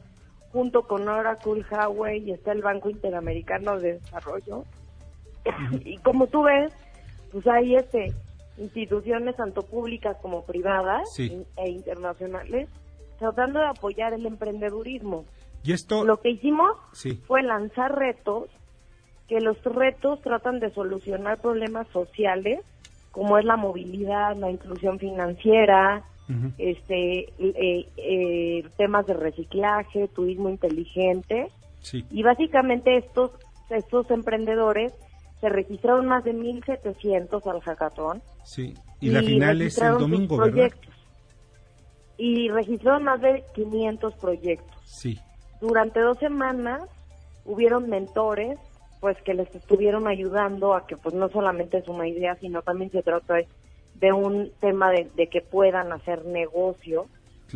junto 0.53 0.83
con 0.87 1.07
Oracle, 1.09 1.65
Huawei 1.71 2.23
y 2.23 2.33
está 2.33 2.53
el 2.53 2.63
Banco 2.63 2.89
Interamericano 2.89 3.79
de 3.79 3.95
Desarrollo. 3.95 4.65
y 5.85 5.99
como 5.99 6.27
tú 6.29 6.45
ves, 6.45 6.73
pues 7.33 7.47
hay 7.47 7.77
este 7.77 8.15
instituciones 8.59 9.37
tanto 9.37 9.63
públicas 9.63 10.17
como 10.23 10.45
privadas 10.45 11.19
e 11.19 11.71
internacionales 11.71 12.69
tratando 13.19 13.61
de 13.61 13.67
apoyar 13.67 14.13
el 14.13 14.27
emprendedurismo. 14.27 15.25
¿Y 15.63 15.73
esto? 15.73 16.05
Lo 16.05 16.21
que 16.21 16.31
hicimos 16.31 16.77
fue 17.27 17.43
lanzar 17.43 17.97
retos, 17.97 18.49
que 19.29 19.41
los 19.41 19.63
retos 19.65 20.21
tratan 20.23 20.61
de 20.61 20.71
solucionar 20.71 21.41
problemas 21.41 21.89
sociales, 21.89 22.61
como 23.11 23.39
es 23.39 23.45
la 23.45 23.57
movilidad, 23.57 24.37
la 24.37 24.51
inclusión 24.51 24.99
financiera, 24.99 26.05
este 26.59 27.31
eh, 27.39 27.87
eh, 27.97 28.69
temas 28.77 29.07
de 29.07 29.15
reciclaje, 29.15 30.09
turismo 30.09 30.49
inteligente. 30.51 31.49
Y 32.11 32.23
básicamente 32.23 32.97
estos, 32.97 33.31
estos 33.71 34.11
emprendedores 34.11 34.93
se 35.41 35.49
registraron 35.49 36.07
más 36.07 36.25
de 36.25 36.35
1.700 36.35 37.47
al 37.47 37.61
hackathon. 37.61 38.23
Sí, 38.45 38.75
y, 39.01 39.11
la 39.11 39.21
final 39.21 39.63
es 39.63 39.79
el 39.79 39.99
domingo, 39.99 40.37
¿verdad? 40.39 40.71
Y 42.17 42.49
registraron 42.49 43.05
más 43.05 43.21
de 43.21 43.45
500 43.55 44.15
proyectos. 44.15 44.77
Sí. 44.87 45.19
Durante 45.61 46.01
dos 46.01 46.19
semanas 46.19 46.83
hubieron 47.45 47.89
mentores, 47.89 48.59
pues 49.01 49.21
que 49.23 49.35
les 49.35 49.55
estuvieron 49.55 50.07
ayudando 50.09 50.75
a 50.75 50.87
que 50.87 50.97
pues 50.97 51.15
no 51.15 51.29
solamente 51.29 51.79
es 51.79 51.89
una 51.89 52.09
idea, 52.09 52.37
sino 52.37 52.63
también 52.63 52.91
se 52.91 53.03
trata 53.03 53.35
de, 53.95 54.13
un 54.13 54.51
tema 54.61 54.91
de, 54.91 55.29
que 55.29 55.43
puedan 55.43 55.93
hacer 55.93 56.25
negocio, 56.25 57.07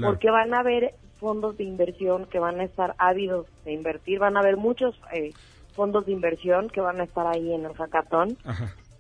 porque 0.01 0.31
van 0.31 0.55
a 0.55 0.61
haber 0.61 0.95
fondos 1.19 1.57
de 1.57 1.65
inversión 1.65 2.27
que 2.27 2.39
van 2.39 2.61
a 2.61 2.65
estar 2.65 2.95
ávidos 2.99 3.47
de 3.65 3.73
invertir, 3.73 4.19
van 4.19 4.37
a 4.37 4.41
haber 4.41 4.57
muchos 4.57 4.99
eh, 5.13 5.33
fondos 5.73 6.07
de 6.07 6.13
inversión 6.13 6.69
que 6.69 6.81
van 6.81 7.01
a 7.01 7.05
estar 7.05 7.27
ahí 7.27 7.53
en 7.53 7.65
el 7.65 7.75
hackathon 7.75 8.37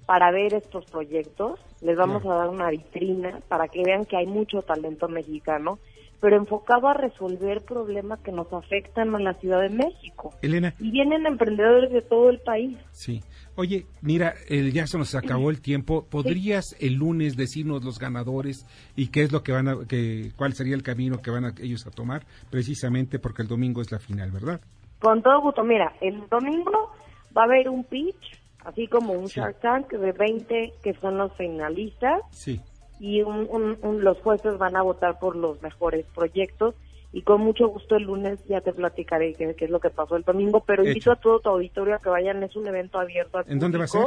para 0.06 0.30
ver 0.30 0.54
estos 0.54 0.84
proyectos. 0.86 1.60
Les 1.80 1.96
vamos 1.96 2.24
a 2.26 2.34
dar 2.34 2.48
una 2.48 2.68
vitrina 2.70 3.40
para 3.48 3.68
que 3.68 3.82
vean 3.84 4.04
que 4.04 4.16
hay 4.16 4.26
mucho 4.26 4.62
talento 4.62 5.08
mexicano, 5.08 5.78
pero 6.20 6.36
enfocado 6.36 6.88
a 6.88 6.94
resolver 6.94 7.62
problemas 7.62 8.20
que 8.20 8.32
nos 8.32 8.52
afectan 8.52 9.14
a 9.14 9.20
la 9.20 9.34
Ciudad 9.34 9.62
de 9.62 9.70
México. 9.70 10.34
Elena. 10.42 10.74
Y 10.78 10.90
vienen 10.90 11.26
emprendedores 11.26 11.92
de 11.92 12.02
todo 12.02 12.28
el 12.28 12.40
país. 12.40 12.76
Sí. 12.90 13.22
Oye, 13.56 13.86
mira, 14.02 14.34
ya 14.48 14.86
se 14.86 14.98
nos 14.98 15.14
acabó 15.14 15.50
el 15.50 15.60
tiempo. 15.60 16.06
¿Podrías 16.08 16.76
el 16.80 16.94
lunes 16.94 17.36
decirnos 17.36 17.84
los 17.84 17.98
ganadores 17.98 18.66
y 18.96 19.08
qué 19.08 19.22
es 19.22 19.32
lo 19.32 19.42
que 19.42 19.52
van 19.52 19.68
a, 19.68 19.86
que, 19.86 20.32
cuál 20.36 20.54
sería 20.54 20.74
el 20.74 20.82
camino 20.82 21.20
que 21.22 21.30
van 21.30 21.44
a, 21.44 21.54
ellos 21.60 21.86
a 21.86 21.90
tomar? 21.90 22.26
Precisamente 22.50 23.18
porque 23.18 23.42
el 23.42 23.48
domingo 23.48 23.80
es 23.80 23.90
la 23.90 23.98
final, 23.98 24.30
¿verdad? 24.30 24.60
Con 25.00 25.22
todo 25.22 25.40
gusto. 25.40 25.64
Mira, 25.64 25.92
el 26.00 26.28
domingo 26.28 26.92
va 27.36 27.42
a 27.42 27.44
haber 27.44 27.68
un 27.68 27.84
pitch, 27.84 28.38
así 28.64 28.86
como 28.86 29.12
un 29.12 29.26
Shark 29.26 29.60
Tank 29.60 29.90
de 29.90 30.12
20 30.12 30.74
que 30.82 30.94
son 30.94 31.18
los 31.18 31.32
finalistas. 31.34 32.22
Sí. 32.30 32.60
Y 32.98 33.22
los 33.22 34.18
jueces 34.18 34.58
van 34.58 34.76
a 34.76 34.82
votar 34.82 35.18
por 35.18 35.36
los 35.36 35.60
mejores 35.62 36.04
proyectos. 36.14 36.74
Y 37.12 37.22
con 37.22 37.40
mucho 37.40 37.66
gusto 37.66 37.96
el 37.96 38.04
lunes 38.04 38.38
ya 38.46 38.60
te 38.60 38.72
platicaré 38.72 39.34
qué, 39.34 39.56
es 39.58 39.70
lo 39.70 39.80
que 39.80 39.90
pasó 39.90 40.16
el 40.16 40.22
domingo. 40.22 40.60
Pero 40.60 40.84
invito 40.84 41.10
a 41.10 41.16
todo 41.16 41.40
tu 41.40 41.48
auditorio 41.48 41.94
a 41.94 41.98
que 41.98 42.10
vayan. 42.10 42.42
Es 42.42 42.54
un 42.56 42.66
evento 42.66 42.98
abierto 43.00 43.38
a 43.38 43.44
¿En 43.48 43.58
dónde 43.58 43.78
va 43.78 43.84
a 43.84 43.88
ser? 43.88 44.06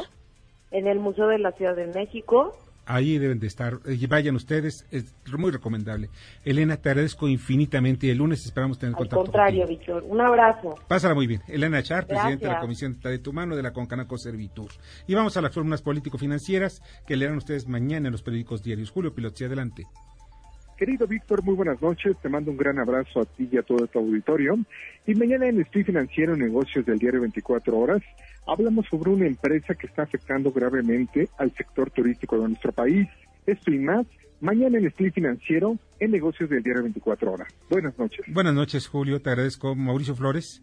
En 0.72 0.88
el 0.88 1.00
Museo 1.00 1.28
de 1.28 1.39
la 1.39 1.52
Ciudad 1.52 1.76
de 1.76 1.88
México 1.88 2.56
ahí 2.86 3.18
deben 3.18 3.40
de 3.40 3.48
estar. 3.48 3.80
Eh, 3.86 4.08
vayan 4.08 4.36
ustedes, 4.36 4.86
es 4.92 5.14
muy 5.38 5.52
recomendable. 5.52 6.10
Elena, 6.44 6.78
te 6.78 6.90
agradezco 6.90 7.28
infinitamente 7.28 8.08
y 8.08 8.10
el 8.10 8.18
lunes 8.18 8.46
esperamos 8.46 8.78
tener 8.80 8.96
Al 8.98 9.08
contrario, 9.08 9.68
Víctor. 9.68 10.04
Un 10.08 10.22
abrazo. 10.22 10.76
Pásala 10.88 11.14
muy 11.14 11.28
bien. 11.28 11.42
Elena 11.48 11.82
Char, 11.82 12.08
presidenta 12.08 12.48
de 12.48 12.54
la 12.54 12.60
Comisión 12.60 12.94
de 12.94 13.00
Talento 13.00 13.30
Humano 13.30 13.56
de 13.56 13.64
la 13.64 13.74
Concanaco 13.74 14.18
Servitur. 14.18 14.70
Y 15.08 15.16
vamos 15.16 15.36
a 15.38 15.42
las 15.42 15.54
fórmulas 15.54 15.82
político-financieras 15.82 16.82
que 17.08 17.16
leerán 17.16 17.38
ustedes 17.38 17.68
mañana 17.68 18.08
en 18.08 18.12
los 18.12 18.24
periódicos 18.24 18.64
diarios. 18.64 18.92
Julio 18.92 19.14
Pilotti, 19.14 19.46
adelante. 19.46 19.84
Querido 20.78 21.08
Víctor, 21.08 21.44
muy 21.44 21.56
buenas 21.56 21.82
noches. 21.82 22.18
Te 22.22 22.30
mando 22.30 22.52
un 22.52 22.58
gran 22.58 22.80
abrazo 22.80 23.22
a 23.22 23.26
ti 23.26 23.48
y 23.52 23.58
a 23.58 23.64
todo 23.64 23.88
tu 23.88 24.00
auditorio. 24.00 24.58
Y 25.06 25.16
mañana 25.16 25.48
en 25.48 25.62
Estoy 25.62 25.84
Financiero 25.84 26.36
Negocios 26.36 26.86
del 26.86 26.98
Diario 26.98 27.22
24 27.22 27.78
Horas 27.78 28.02
hablamos 28.48 28.86
sobre 28.88 29.12
una 29.12 29.28
empresa 29.28 29.76
que 29.76 29.88
está 29.88 30.04
afectando 30.04 30.52
gravemente 30.52 31.30
al 31.38 31.52
sector 31.54 31.91
turístico 31.91 32.39
de 32.39 32.50
nuestro 32.50 32.72
país. 32.72 33.08
Esto 33.46 33.72
y 33.72 33.80
más 33.80 34.06
mañana 34.41 34.78
en 34.78 34.86
Estoy 34.88 35.12
Financiero 35.12 35.78
en 36.00 36.12
Negocios 36.12 36.50
del 36.50 36.64
Diario 36.64 36.84
24 36.84 37.32
Horas. 37.32 37.54
Buenas 37.70 37.98
noches. 37.98 38.26
Buenas 38.28 38.54
noches, 38.54 38.88
Julio. 38.88 39.22
Te 39.22 39.30
agradezco. 39.30 39.76
Mauricio 39.76 40.16
Flores. 40.16 40.62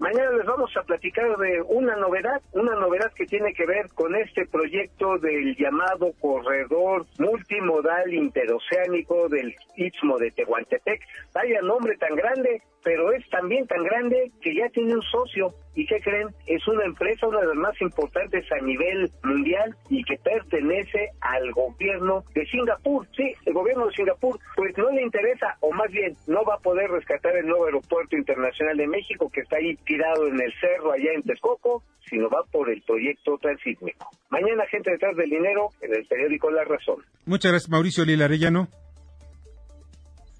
Mañana 0.00 0.30
les 0.30 0.46
vamos 0.46 0.74
a 0.78 0.82
platicar 0.82 1.36
de 1.36 1.60
una 1.60 1.94
novedad, 1.96 2.40
una 2.52 2.74
novedad 2.74 3.12
que 3.14 3.26
tiene 3.26 3.52
que 3.52 3.66
ver 3.66 3.86
con 3.90 4.16
este 4.16 4.46
proyecto 4.46 5.18
del 5.18 5.54
llamado 5.56 6.14
corredor 6.18 7.04
multimodal 7.18 8.10
interoceánico 8.14 9.28
del 9.28 9.54
Istmo 9.76 10.16
de 10.16 10.30
Tehuantepec. 10.30 11.02
Vaya 11.34 11.60
nombre 11.60 11.98
tan 11.98 12.16
grande, 12.16 12.62
pero 12.82 13.12
es 13.12 13.28
también 13.30 13.66
tan 13.66 13.82
grande 13.84 14.30
que 14.40 14.54
ya 14.54 14.68
tiene 14.70 14.94
un 14.94 15.02
socio. 15.02 15.54
¿Y 15.74 15.86
qué 15.86 16.00
creen? 16.00 16.28
Es 16.46 16.66
una 16.66 16.84
empresa, 16.84 17.26
una 17.26 17.40
de 17.40 17.46
las 17.46 17.56
más 17.56 17.80
importantes 17.80 18.44
a 18.52 18.64
nivel 18.64 19.10
mundial 19.22 19.74
y 19.88 20.02
que 20.02 20.16
pertenece 20.16 21.10
al 21.20 21.52
gobierno 21.52 22.24
de 22.34 22.44
Singapur. 22.46 23.06
Sí, 23.16 23.32
el 23.46 23.54
gobierno 23.54 23.86
de 23.86 23.94
Singapur, 23.94 24.38
pues 24.56 24.76
no 24.76 24.90
le 24.90 25.02
interesa, 25.02 25.56
o 25.60 25.72
más 25.72 25.90
bien, 25.90 26.16
no 26.26 26.44
va 26.44 26.54
a 26.56 26.58
poder 26.58 26.90
rescatar 26.90 27.36
el 27.36 27.46
nuevo 27.46 27.66
aeropuerto 27.66 28.16
internacional 28.16 28.76
de 28.76 28.88
México 28.88 29.30
que 29.32 29.40
está 29.40 29.56
ahí 29.56 29.76
tirado 29.86 30.26
en 30.26 30.40
el 30.40 30.52
cerro 30.60 30.92
allá 30.92 31.12
en 31.14 31.22
Texcoco, 31.22 31.82
sino 32.08 32.28
va 32.28 32.42
por 32.50 32.68
el 32.68 32.82
proyecto 32.82 33.38
transísmico. 33.38 34.10
Mañana, 34.30 34.64
gente 34.66 34.90
detrás 34.90 35.16
del 35.16 35.30
dinero, 35.30 35.68
en 35.80 35.94
el 35.94 36.06
periódico 36.06 36.50
La 36.50 36.64
Razón. 36.64 36.96
Muchas 37.26 37.52
gracias, 37.52 37.70
Mauricio 37.70 38.04
Lila 38.04 38.24
Arellano. 38.24 38.68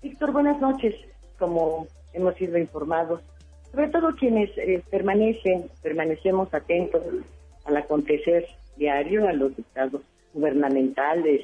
Víctor, 0.02 0.32
buenas 0.32 0.60
noches. 0.60 0.94
Como 1.38 1.86
hemos 2.12 2.34
sido 2.36 2.58
informados, 2.58 3.20
sobre 3.70 3.88
todo 3.88 4.14
quienes 4.16 4.50
eh, 4.58 4.82
permanecen, 4.90 5.70
permanecemos 5.82 6.52
atentos 6.52 7.02
al 7.64 7.76
acontecer 7.76 8.46
diario, 8.76 9.28
a 9.28 9.32
los 9.32 9.56
estados 9.58 10.02
gubernamentales, 10.34 11.42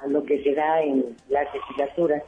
a 0.00 0.06
lo 0.06 0.24
que 0.24 0.42
se 0.42 0.54
da 0.54 0.82
en 0.82 1.16
las 1.28 1.52
legislaturas, 1.52 2.22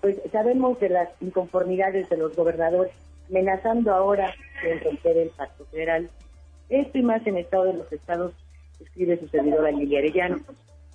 pues 0.00 0.18
sabemos 0.30 0.78
de 0.80 0.90
las 0.90 1.08
inconformidades 1.20 2.08
de 2.08 2.16
los 2.16 2.36
gobernadores 2.36 2.92
amenazando 3.28 3.92
ahora 3.92 4.32
con 4.62 4.80
romper 4.80 5.16
el 5.16 5.30
pacto 5.30 5.64
federal. 5.66 6.08
Esto 6.68 6.98
y 6.98 7.02
más 7.02 7.26
en 7.26 7.38
estado 7.38 7.64
de 7.64 7.74
los 7.74 7.92
estados, 7.92 8.32
escribe 8.80 9.18
su 9.18 9.28
servidora 9.28 9.70
Lilia 9.70 9.98
Arellano. 9.98 10.36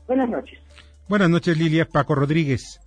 Buenas 0.07 0.29
noches. 0.29 0.59
Buenas 1.07 1.29
noches, 1.29 1.57
Lilia. 1.57 1.85
Paco 1.85 2.15
Rodríguez. 2.15 2.79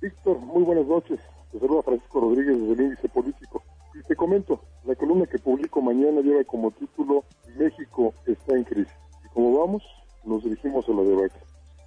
Víctor, 0.00 0.38
muy 0.38 0.62
buenas 0.62 0.86
noches. 0.86 1.20
Te 1.52 1.58
saluda 1.58 1.82
Francisco 1.82 2.20
Rodríguez 2.20 2.60
desde 2.60 2.74
el 2.74 2.80
Índice 2.80 3.08
Político. 3.08 3.62
Y 3.94 4.02
te 4.06 4.14
comento, 4.14 4.60
la 4.84 4.94
columna 4.94 5.26
que 5.26 5.38
publico 5.38 5.80
mañana 5.80 6.20
lleva 6.20 6.44
como 6.44 6.70
título 6.70 7.24
México 7.58 8.14
está 8.26 8.54
en 8.56 8.64
crisis. 8.64 8.92
Y 9.24 9.28
como 9.34 9.58
vamos, 9.58 9.82
nos 10.24 10.44
dirigimos 10.44 10.86
a 10.88 10.92
la 10.92 11.02
debate. 11.02 11.34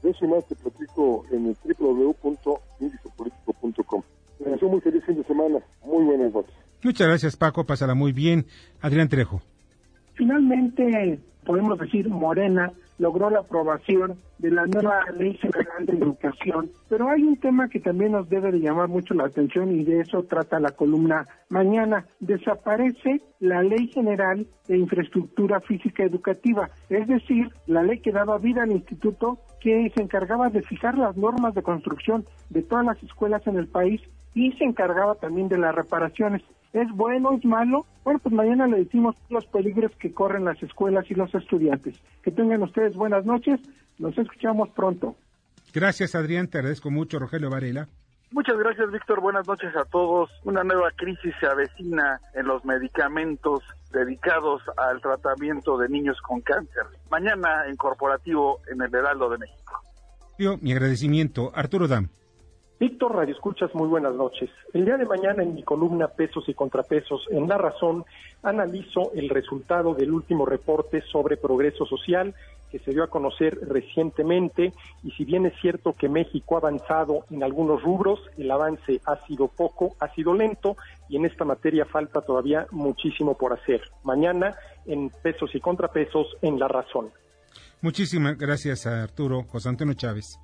De 0.03 0.09
eso 0.09 0.26
y 0.26 0.28
más 0.28 0.45
te 0.47 0.55
platico 0.55 1.24
en 1.32 1.45
el 1.47 1.55
www.indicepolitico.com. 1.64 4.01
Te 4.39 4.49
deseo 4.49 4.70
muy 4.70 4.82
feliz 4.82 5.05
fin 5.05 5.16
de 5.16 5.24
semana. 5.24 5.59
Muy 5.86 6.03
buenas 6.05 6.34
noches. 6.34 6.53
Muchas 6.84 7.07
gracias, 7.07 7.38
Paco. 7.38 7.64
Pásala 7.66 7.93
muy 7.93 8.12
bien. 8.12 8.47
Adrián 8.82 9.07
Trejo. 9.07 9.43
Finalmente, 10.16 11.20
podemos 11.45 11.78
decir, 11.78 12.09
Morena 12.09 12.74
logró 13.01 13.31
la 13.31 13.39
aprobación 13.39 14.19
de 14.37 14.51
la 14.51 14.67
nueva 14.67 15.03
ley 15.17 15.33
general 15.33 15.87
de 15.87 15.97
educación, 15.97 16.69
pero 16.87 17.09
hay 17.09 17.23
un 17.23 17.35
tema 17.37 17.67
que 17.67 17.79
también 17.79 18.11
nos 18.11 18.29
debe 18.29 18.51
de 18.51 18.59
llamar 18.59 18.89
mucho 18.89 19.15
la 19.15 19.25
atención 19.25 19.71
y 19.71 19.83
de 19.83 20.01
eso 20.01 20.21
trata 20.25 20.59
la 20.59 20.69
columna 20.69 21.27
mañana. 21.49 22.05
Desaparece 22.19 23.19
la 23.39 23.63
ley 23.63 23.87
general 23.87 24.45
de 24.67 24.77
infraestructura 24.77 25.61
física 25.61 26.03
educativa, 26.03 26.69
es 26.89 27.07
decir, 27.07 27.49
la 27.65 27.81
ley 27.81 28.01
que 28.01 28.11
daba 28.11 28.37
vida 28.37 28.61
al 28.61 28.71
instituto 28.71 29.39
que 29.59 29.91
se 29.95 30.03
encargaba 30.03 30.49
de 30.49 30.61
fijar 30.61 30.95
las 30.95 31.17
normas 31.17 31.55
de 31.55 31.63
construcción 31.63 32.23
de 32.51 32.61
todas 32.61 32.85
las 32.85 33.01
escuelas 33.01 33.45
en 33.47 33.57
el 33.57 33.67
país 33.67 33.99
y 34.35 34.51
se 34.53 34.63
encargaba 34.63 35.15
también 35.15 35.49
de 35.49 35.57
las 35.57 35.73
reparaciones. 35.73 36.43
¿Es 36.74 36.89
bueno, 36.93 37.34
es 37.34 37.43
malo? 37.43 37.86
Bueno, 38.03 38.19
pues 38.19 38.34
mañana 38.34 38.67
le 38.67 38.78
decimos 38.80 39.15
los 39.30 39.45
peligros 39.45 39.91
que 39.99 40.13
corren 40.13 40.45
las 40.45 40.61
escuelas 40.63 41.05
y 41.09 41.15
los 41.15 41.34
estudiantes. 41.36 41.99
Que 42.24 42.32
tengan 42.32 42.63
ustedes 42.63 42.95
buenas 42.95 43.26
noches. 43.26 43.59
Nos 43.99 44.17
escuchamos 44.17 44.69
pronto. 44.69 45.15
Gracias, 45.74 46.15
Adrián. 46.15 46.47
Te 46.47 46.57
agradezco 46.57 46.89
mucho, 46.89 47.19
Rogelio 47.19 47.49
Varela. 47.49 47.88
Muchas 48.32 48.57
gracias, 48.57 48.89
Víctor. 48.89 49.19
Buenas 49.19 49.45
noches 49.45 49.76
a 49.76 49.84
todos. 49.84 50.30
Una 50.45 50.63
nueva 50.63 50.89
crisis 50.95 51.34
se 51.39 51.47
avecina 51.47 52.22
en 52.34 52.47
los 52.47 52.63
medicamentos 52.63 53.61
dedicados 53.91 54.61
al 54.78 55.01
tratamiento 55.01 55.78
de 55.78 55.89
niños 55.89 56.17
con 56.22 56.39
cáncer. 56.39 56.84
Mañana 57.09 57.65
en 57.67 57.76
corporativo 57.76 58.61
en 58.72 58.82
el 58.82 58.95
Heraldo 58.95 59.30
de 59.30 59.38
México. 59.39 59.82
mi 60.61 60.72
agradecimiento. 60.72 61.51
Arturo 61.53 61.89
Dam. 61.89 62.07
Víctor 62.82 63.15
Radio 63.15 63.36
Escuchas, 63.36 63.75
muy 63.75 63.88
buenas 63.88 64.15
noches. 64.15 64.49
El 64.73 64.86
día 64.86 64.97
de 64.97 65.05
mañana 65.05 65.43
en 65.43 65.53
mi 65.53 65.61
columna 65.61 66.07
Pesos 66.07 66.49
y 66.49 66.55
Contrapesos 66.55 67.27
en 67.29 67.47
La 67.47 67.59
Razón 67.59 68.05
analizo 68.41 69.11
el 69.13 69.29
resultado 69.29 69.93
del 69.93 70.11
último 70.11 70.47
reporte 70.47 71.03
sobre 71.11 71.38
progreso 71.38 71.86
social 71.86 72.34
que 72.71 72.79
se 72.79 72.89
dio 72.89 73.03
a 73.03 73.07
conocer 73.11 73.55
recientemente 73.69 74.73
y 75.03 75.11
si 75.11 75.25
bien 75.25 75.45
es 75.45 75.53
cierto 75.61 75.93
que 75.93 76.09
México 76.09 76.55
ha 76.55 76.57
avanzado 76.57 77.25
en 77.29 77.43
algunos 77.43 77.84
rubros, 77.84 78.19
el 78.39 78.49
avance 78.49 78.99
ha 79.05 79.15
sido 79.27 79.47
poco, 79.47 79.95
ha 79.99 80.11
sido 80.15 80.34
lento 80.34 80.75
y 81.07 81.17
en 81.17 81.25
esta 81.25 81.45
materia 81.45 81.86
falta 81.86 82.21
todavía 82.21 82.65
muchísimo 82.71 83.38
por 83.38 83.53
hacer. 83.53 83.84
Mañana 84.03 84.55
en 84.88 85.11
Pesos 85.21 85.53
y 85.53 85.59
Contrapesos 85.59 86.36
en 86.41 86.57
La 86.57 86.67
Razón. 86.67 87.11
Muchísimas 87.82 88.39
gracias 88.39 88.88
a 88.88 89.03
Arturo 89.03 89.43
José 89.43 89.69
Antonio 89.69 89.93
Chávez. 89.93 90.39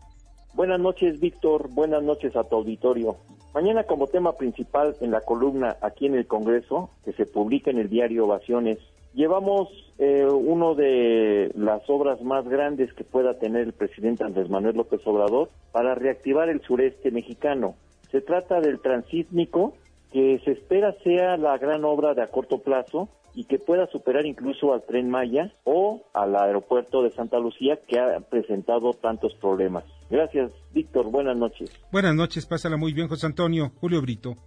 Buenas 0.54 0.80
noches, 0.80 1.20
Víctor. 1.20 1.70
Buenas 1.70 2.04
noches 2.04 2.36
a 2.36 2.44
tu 2.44 2.56
auditorio. 2.56 3.18
Mañana 3.54 3.84
como 3.84 4.08
tema 4.08 4.34
principal 4.34 4.96
en 5.02 5.12
la 5.12 5.22
columna 5.22 5.78
aquí 5.82 6.06
en 6.06 6.16
el 6.16 6.28
Congreso, 6.28 6.90
que 7.06 7.14
se 7.14 7.26
publica 7.26 7.72
en 7.72 7.80
el 7.80 7.90
diario 7.90 8.26
Ovaciones, 8.26 8.78
llevamos 9.14 9.70
eh, 9.98 10.26
uno 10.26 10.76
de 10.76 11.52
las 11.56 11.90
obras 11.90 12.22
más 12.22 12.48
grandes 12.48 12.94
que 12.94 13.04
pueda 13.04 13.40
tener 13.40 13.64
el 13.64 13.74
presidente 13.74 14.24
Andrés 14.24 14.50
Manuel 14.50 14.78
López 14.78 15.02
Obrador 15.06 15.50
para 15.72 15.96
reactivar 15.96 16.50
el 16.50 16.62
sureste 16.62 17.12
mexicano. 17.12 17.76
Se 18.12 18.22
trata 18.22 18.62
del 18.62 18.80
transísmico, 18.80 19.74
que 20.12 20.40
se 20.46 20.52
espera 20.52 20.96
sea 21.04 21.38
la 21.38 21.58
gran 21.58 21.84
obra 21.84 22.14
de 22.14 22.22
a 22.22 22.28
corto 22.28 22.60
plazo 22.60 23.10
y 23.38 23.44
que 23.44 23.60
pueda 23.60 23.86
superar 23.92 24.26
incluso 24.26 24.74
al 24.74 24.84
tren 24.88 25.12
Maya 25.12 25.54
o 25.64 26.02
al 26.12 26.36
aeropuerto 26.36 27.04
de 27.04 27.12
Santa 27.12 27.38
Lucía 27.38 27.78
que 27.88 28.00
ha 28.00 28.20
presentado 28.20 28.94
tantos 28.94 29.36
problemas. 29.36 29.84
Gracias, 30.10 30.52
Víctor. 30.74 31.12
Buenas 31.12 31.38
noches. 31.38 31.72
Buenas 31.92 32.16
noches. 32.16 32.48
Pásala 32.48 32.78
muy 32.78 32.94
bien, 32.94 33.08
José 33.08 33.28
Antonio. 33.28 33.74
Julio 33.80 34.02
Brito. 34.02 34.38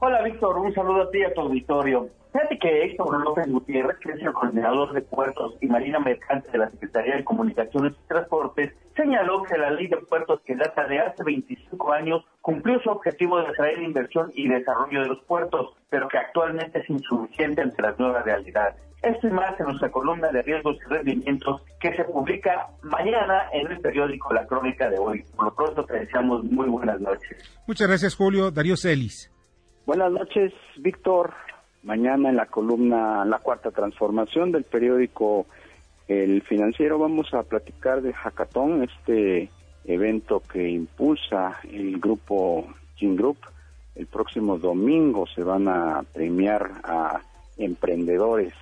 Hola, 0.00 0.22
Víctor. 0.22 0.58
Un 0.58 0.74
saludo 0.74 1.02
a 1.02 1.10
ti 1.10 1.18
y 1.18 1.24
a 1.24 1.34
tu 1.34 1.40
auditorio. 1.40 2.08
Fíjate 2.32 2.58
que 2.58 2.84
Héctor 2.84 3.24
López 3.24 3.46
Gutiérrez, 3.48 3.96
que 4.00 4.10
es 4.10 4.20
el 4.20 4.32
coordinador 4.32 4.92
de 4.92 5.02
puertos 5.02 5.54
y 5.60 5.68
marina 5.68 6.00
mercante 6.00 6.50
de 6.50 6.58
la 6.58 6.68
Secretaría 6.68 7.14
de 7.14 7.24
Comunicaciones 7.24 7.92
y 7.92 8.08
Transportes, 8.08 8.72
señaló 8.96 9.44
que 9.44 9.56
la 9.56 9.70
ley 9.70 9.86
de 9.86 9.98
puertos 9.98 10.40
que 10.44 10.56
data 10.56 10.84
de 10.88 10.98
hace 10.98 11.22
25 11.22 11.92
años 11.92 12.24
cumplió 12.40 12.80
su 12.80 12.90
objetivo 12.90 13.38
de 13.38 13.46
atraer 13.46 13.80
inversión 13.80 14.32
y 14.34 14.48
desarrollo 14.48 15.02
de 15.02 15.06
los 15.06 15.22
puertos, 15.26 15.76
pero 15.88 16.08
que 16.08 16.18
actualmente 16.18 16.80
es 16.80 16.90
insuficiente 16.90 17.62
ante 17.62 17.80
las 17.82 17.96
nuevas 18.00 18.24
realidades. 18.24 18.82
Esto 19.00 19.28
y 19.28 19.30
más 19.30 19.58
en 19.60 19.66
nuestra 19.66 19.90
columna 19.92 20.28
de 20.32 20.42
riesgos 20.42 20.76
y 20.84 20.92
rendimientos 20.92 21.62
que 21.78 21.94
se 21.94 22.02
publica 22.04 22.68
mañana 22.82 23.48
en 23.52 23.70
el 23.70 23.78
periódico 23.80 24.32
La 24.34 24.44
Crónica 24.46 24.90
de 24.90 24.98
hoy. 24.98 25.22
Por 25.36 25.44
lo 25.44 25.54
pronto 25.54 25.84
te 25.84 26.00
deseamos 26.00 26.42
muy 26.44 26.68
buenas 26.68 27.00
noches. 27.00 27.36
Muchas 27.68 27.86
gracias, 27.86 28.16
Julio. 28.16 28.50
Darío 28.50 28.76
Celis. 28.76 29.33
Buenas 29.86 30.12
noches, 30.12 30.54
Víctor. 30.78 31.34
Mañana 31.82 32.30
en 32.30 32.36
la 32.36 32.46
columna 32.46 33.22
La 33.26 33.38
Cuarta 33.38 33.70
Transformación 33.70 34.50
del 34.50 34.64
periódico 34.64 35.44
El 36.08 36.40
Financiero 36.40 36.98
vamos 36.98 37.34
a 37.34 37.42
platicar 37.42 38.00
de 38.00 38.14
Hackathon, 38.14 38.82
este 38.82 39.50
evento 39.84 40.40
que 40.40 40.70
impulsa 40.70 41.58
el 41.70 42.00
grupo 42.00 42.66
Gym 42.96 43.14
Group. 43.14 43.36
El 43.94 44.06
próximo 44.06 44.56
domingo 44.56 45.26
se 45.26 45.42
van 45.42 45.68
a 45.68 46.02
premiar 46.14 46.80
a 46.82 47.20
emprendedores. 47.58 48.54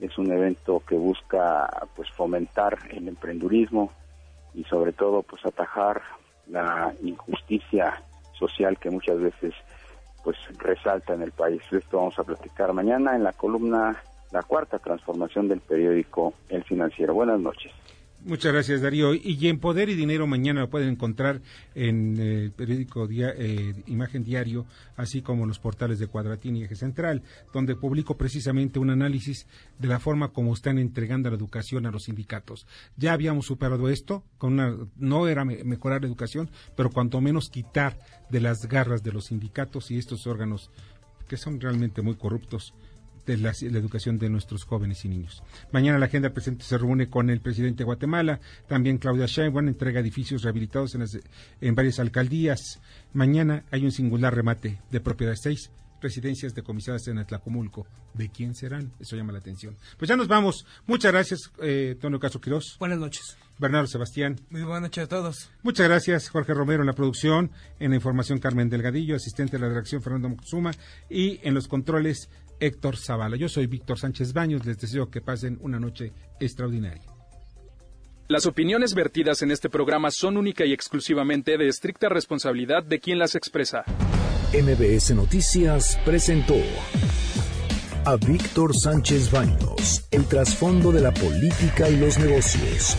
Es 0.00 0.18
un 0.18 0.32
evento 0.32 0.82
que 0.84 0.96
busca 0.96 1.70
pues 1.94 2.10
fomentar 2.10 2.76
el 2.90 3.06
emprendurismo 3.06 3.92
y 4.54 4.64
sobre 4.64 4.92
todo 4.92 5.22
pues 5.22 5.46
atajar 5.46 6.02
la 6.48 6.92
injusticia 7.00 8.02
social 8.36 8.76
que 8.76 8.90
muchas 8.90 9.20
veces 9.20 9.54
pues 10.28 10.58
resalta 10.58 11.14
en 11.14 11.22
el 11.22 11.32
país. 11.32 11.62
esto 11.70 11.96
vamos 11.96 12.18
a 12.18 12.22
platicar 12.22 12.70
mañana 12.74 13.16
en 13.16 13.24
la 13.24 13.32
columna 13.32 13.96
La 14.30 14.42
Cuarta 14.42 14.78
Transformación 14.78 15.48
del 15.48 15.60
periódico 15.60 16.34
El 16.50 16.64
Financiero. 16.64 17.14
Buenas 17.14 17.40
noches. 17.40 17.72
Muchas 18.24 18.52
gracias, 18.52 18.82
Darío. 18.82 19.14
Y 19.14 19.46
en 19.46 19.60
Poder 19.60 19.88
y 19.88 19.94
Dinero 19.94 20.26
mañana 20.26 20.60
lo 20.60 20.70
pueden 20.70 20.90
encontrar 20.90 21.40
en 21.76 22.18
el 22.18 22.46
eh, 22.46 22.50
periódico 22.54 23.08
eh, 23.08 23.74
Imagen 23.86 24.24
Diario, 24.24 24.66
así 24.96 25.22
como 25.22 25.44
en 25.44 25.48
los 25.48 25.60
portales 25.60 26.00
de 26.00 26.08
Cuadratín 26.08 26.56
y 26.56 26.64
Eje 26.64 26.74
Central, 26.74 27.22
donde 27.52 27.76
publico 27.76 28.16
precisamente 28.16 28.80
un 28.80 28.90
análisis 28.90 29.46
de 29.78 29.88
la 29.88 30.00
forma 30.00 30.28
como 30.28 30.52
están 30.52 30.78
entregando 30.78 31.30
la 31.30 31.36
educación 31.36 31.86
a 31.86 31.92
los 31.92 32.04
sindicatos. 32.04 32.66
Ya 32.96 33.12
habíamos 33.12 33.46
superado 33.46 33.88
esto, 33.88 34.24
con 34.36 34.54
una, 34.54 34.76
no 34.96 35.28
era 35.28 35.44
mejorar 35.44 36.02
la 36.02 36.08
educación, 36.08 36.50
pero 36.76 36.90
cuanto 36.90 37.20
menos 37.20 37.50
quitar 37.50 37.98
de 38.30 38.40
las 38.40 38.66
garras 38.66 39.04
de 39.04 39.12
los 39.12 39.26
sindicatos 39.26 39.92
y 39.92 39.96
estos 39.96 40.26
órganos 40.26 40.70
que 41.28 41.36
son 41.36 41.60
realmente 41.60 42.02
muy 42.02 42.16
corruptos 42.16 42.74
de 43.28 43.36
la, 43.36 43.50
educación 43.78 44.18
de 44.18 44.30
nuestros 44.30 44.64
jóvenes 44.64 45.04
y 45.04 45.08
niños. 45.08 45.42
Mañana 45.70 45.98
la 45.98 46.06
agenda 46.06 46.30
presente 46.30 46.64
se 46.64 46.78
reúne 46.78 47.08
con 47.10 47.28
el 47.28 47.40
presidente 47.40 47.78
de 47.78 47.84
Guatemala, 47.84 48.40
también 48.66 48.98
Claudia 48.98 49.26
Sheinbaum 49.26 49.68
entrega 49.68 50.00
edificios 50.00 50.42
rehabilitados 50.42 50.94
en, 50.94 51.04
en 51.60 51.74
varias 51.74 51.98
alcaldías. 51.98 52.80
Mañana 53.12 53.64
hay 53.70 53.84
un 53.84 53.92
singular 53.92 54.34
remate 54.34 54.78
de 54.90 55.00
propiedad 55.00 55.34
seis 55.36 55.70
residencias 56.00 56.54
decomisadas 56.54 57.08
en 57.08 57.18
Atlacomulco. 57.18 57.86
¿De 58.14 58.30
quién 58.30 58.54
serán? 58.54 58.92
Eso 59.00 59.16
llama 59.16 59.32
la 59.32 59.38
atención. 59.38 59.76
Pues 59.98 60.08
ya 60.08 60.16
nos 60.16 60.28
vamos. 60.28 60.64
Muchas 60.86 61.12
gracias, 61.12 61.50
eh, 61.60 61.96
Tonio 62.00 62.18
Caso 62.18 62.40
Quirós. 62.40 62.76
Buenas 62.78 62.98
noches. 62.98 63.36
Bernardo 63.58 63.88
Sebastián. 63.88 64.36
Muy 64.50 64.62
buenas 64.62 64.82
noches 64.82 65.04
a 65.04 65.08
todos. 65.08 65.50
Muchas 65.62 65.88
gracias, 65.88 66.28
Jorge 66.28 66.54
Romero 66.54 66.82
en 66.82 66.86
la 66.86 66.92
producción, 66.92 67.50
en 67.80 67.90
la 67.90 67.96
información 67.96 68.38
Carmen 68.38 68.70
Delgadillo, 68.70 69.16
asistente 69.16 69.56
de 69.56 69.62
la 69.62 69.68
dirección 69.68 70.00
Fernando 70.00 70.28
Moxuma 70.28 70.70
y 71.10 71.40
en 71.42 71.54
los 71.54 71.66
controles 71.66 72.30
Héctor 72.60 72.96
Zavala. 72.96 73.36
Yo 73.36 73.48
soy 73.48 73.66
Víctor 73.66 73.98
Sánchez 73.98 74.32
Baños, 74.32 74.66
les 74.66 74.78
deseo 74.78 75.10
que 75.10 75.20
pasen 75.20 75.58
una 75.60 75.78
noche 75.78 76.12
extraordinaria. 76.40 77.02
Las 78.28 78.44
opiniones 78.44 78.94
vertidas 78.94 79.40
en 79.40 79.50
este 79.50 79.70
programa 79.70 80.10
son 80.10 80.36
única 80.36 80.66
y 80.66 80.72
exclusivamente 80.72 81.56
de 81.56 81.68
estricta 81.68 82.08
responsabilidad 82.10 82.82
de 82.82 83.00
quien 83.00 83.18
las 83.18 83.34
expresa. 83.34 83.84
MBS 84.52 85.14
Noticias 85.14 85.98
presentó 86.04 86.56
a 88.04 88.16
Víctor 88.16 88.74
Sánchez 88.74 89.30
Baños, 89.30 90.06
el 90.10 90.26
trasfondo 90.26 90.92
de 90.92 91.00
la 91.00 91.12
política 91.12 91.88
y 91.88 91.96
los 91.96 92.18
negocios. 92.18 92.96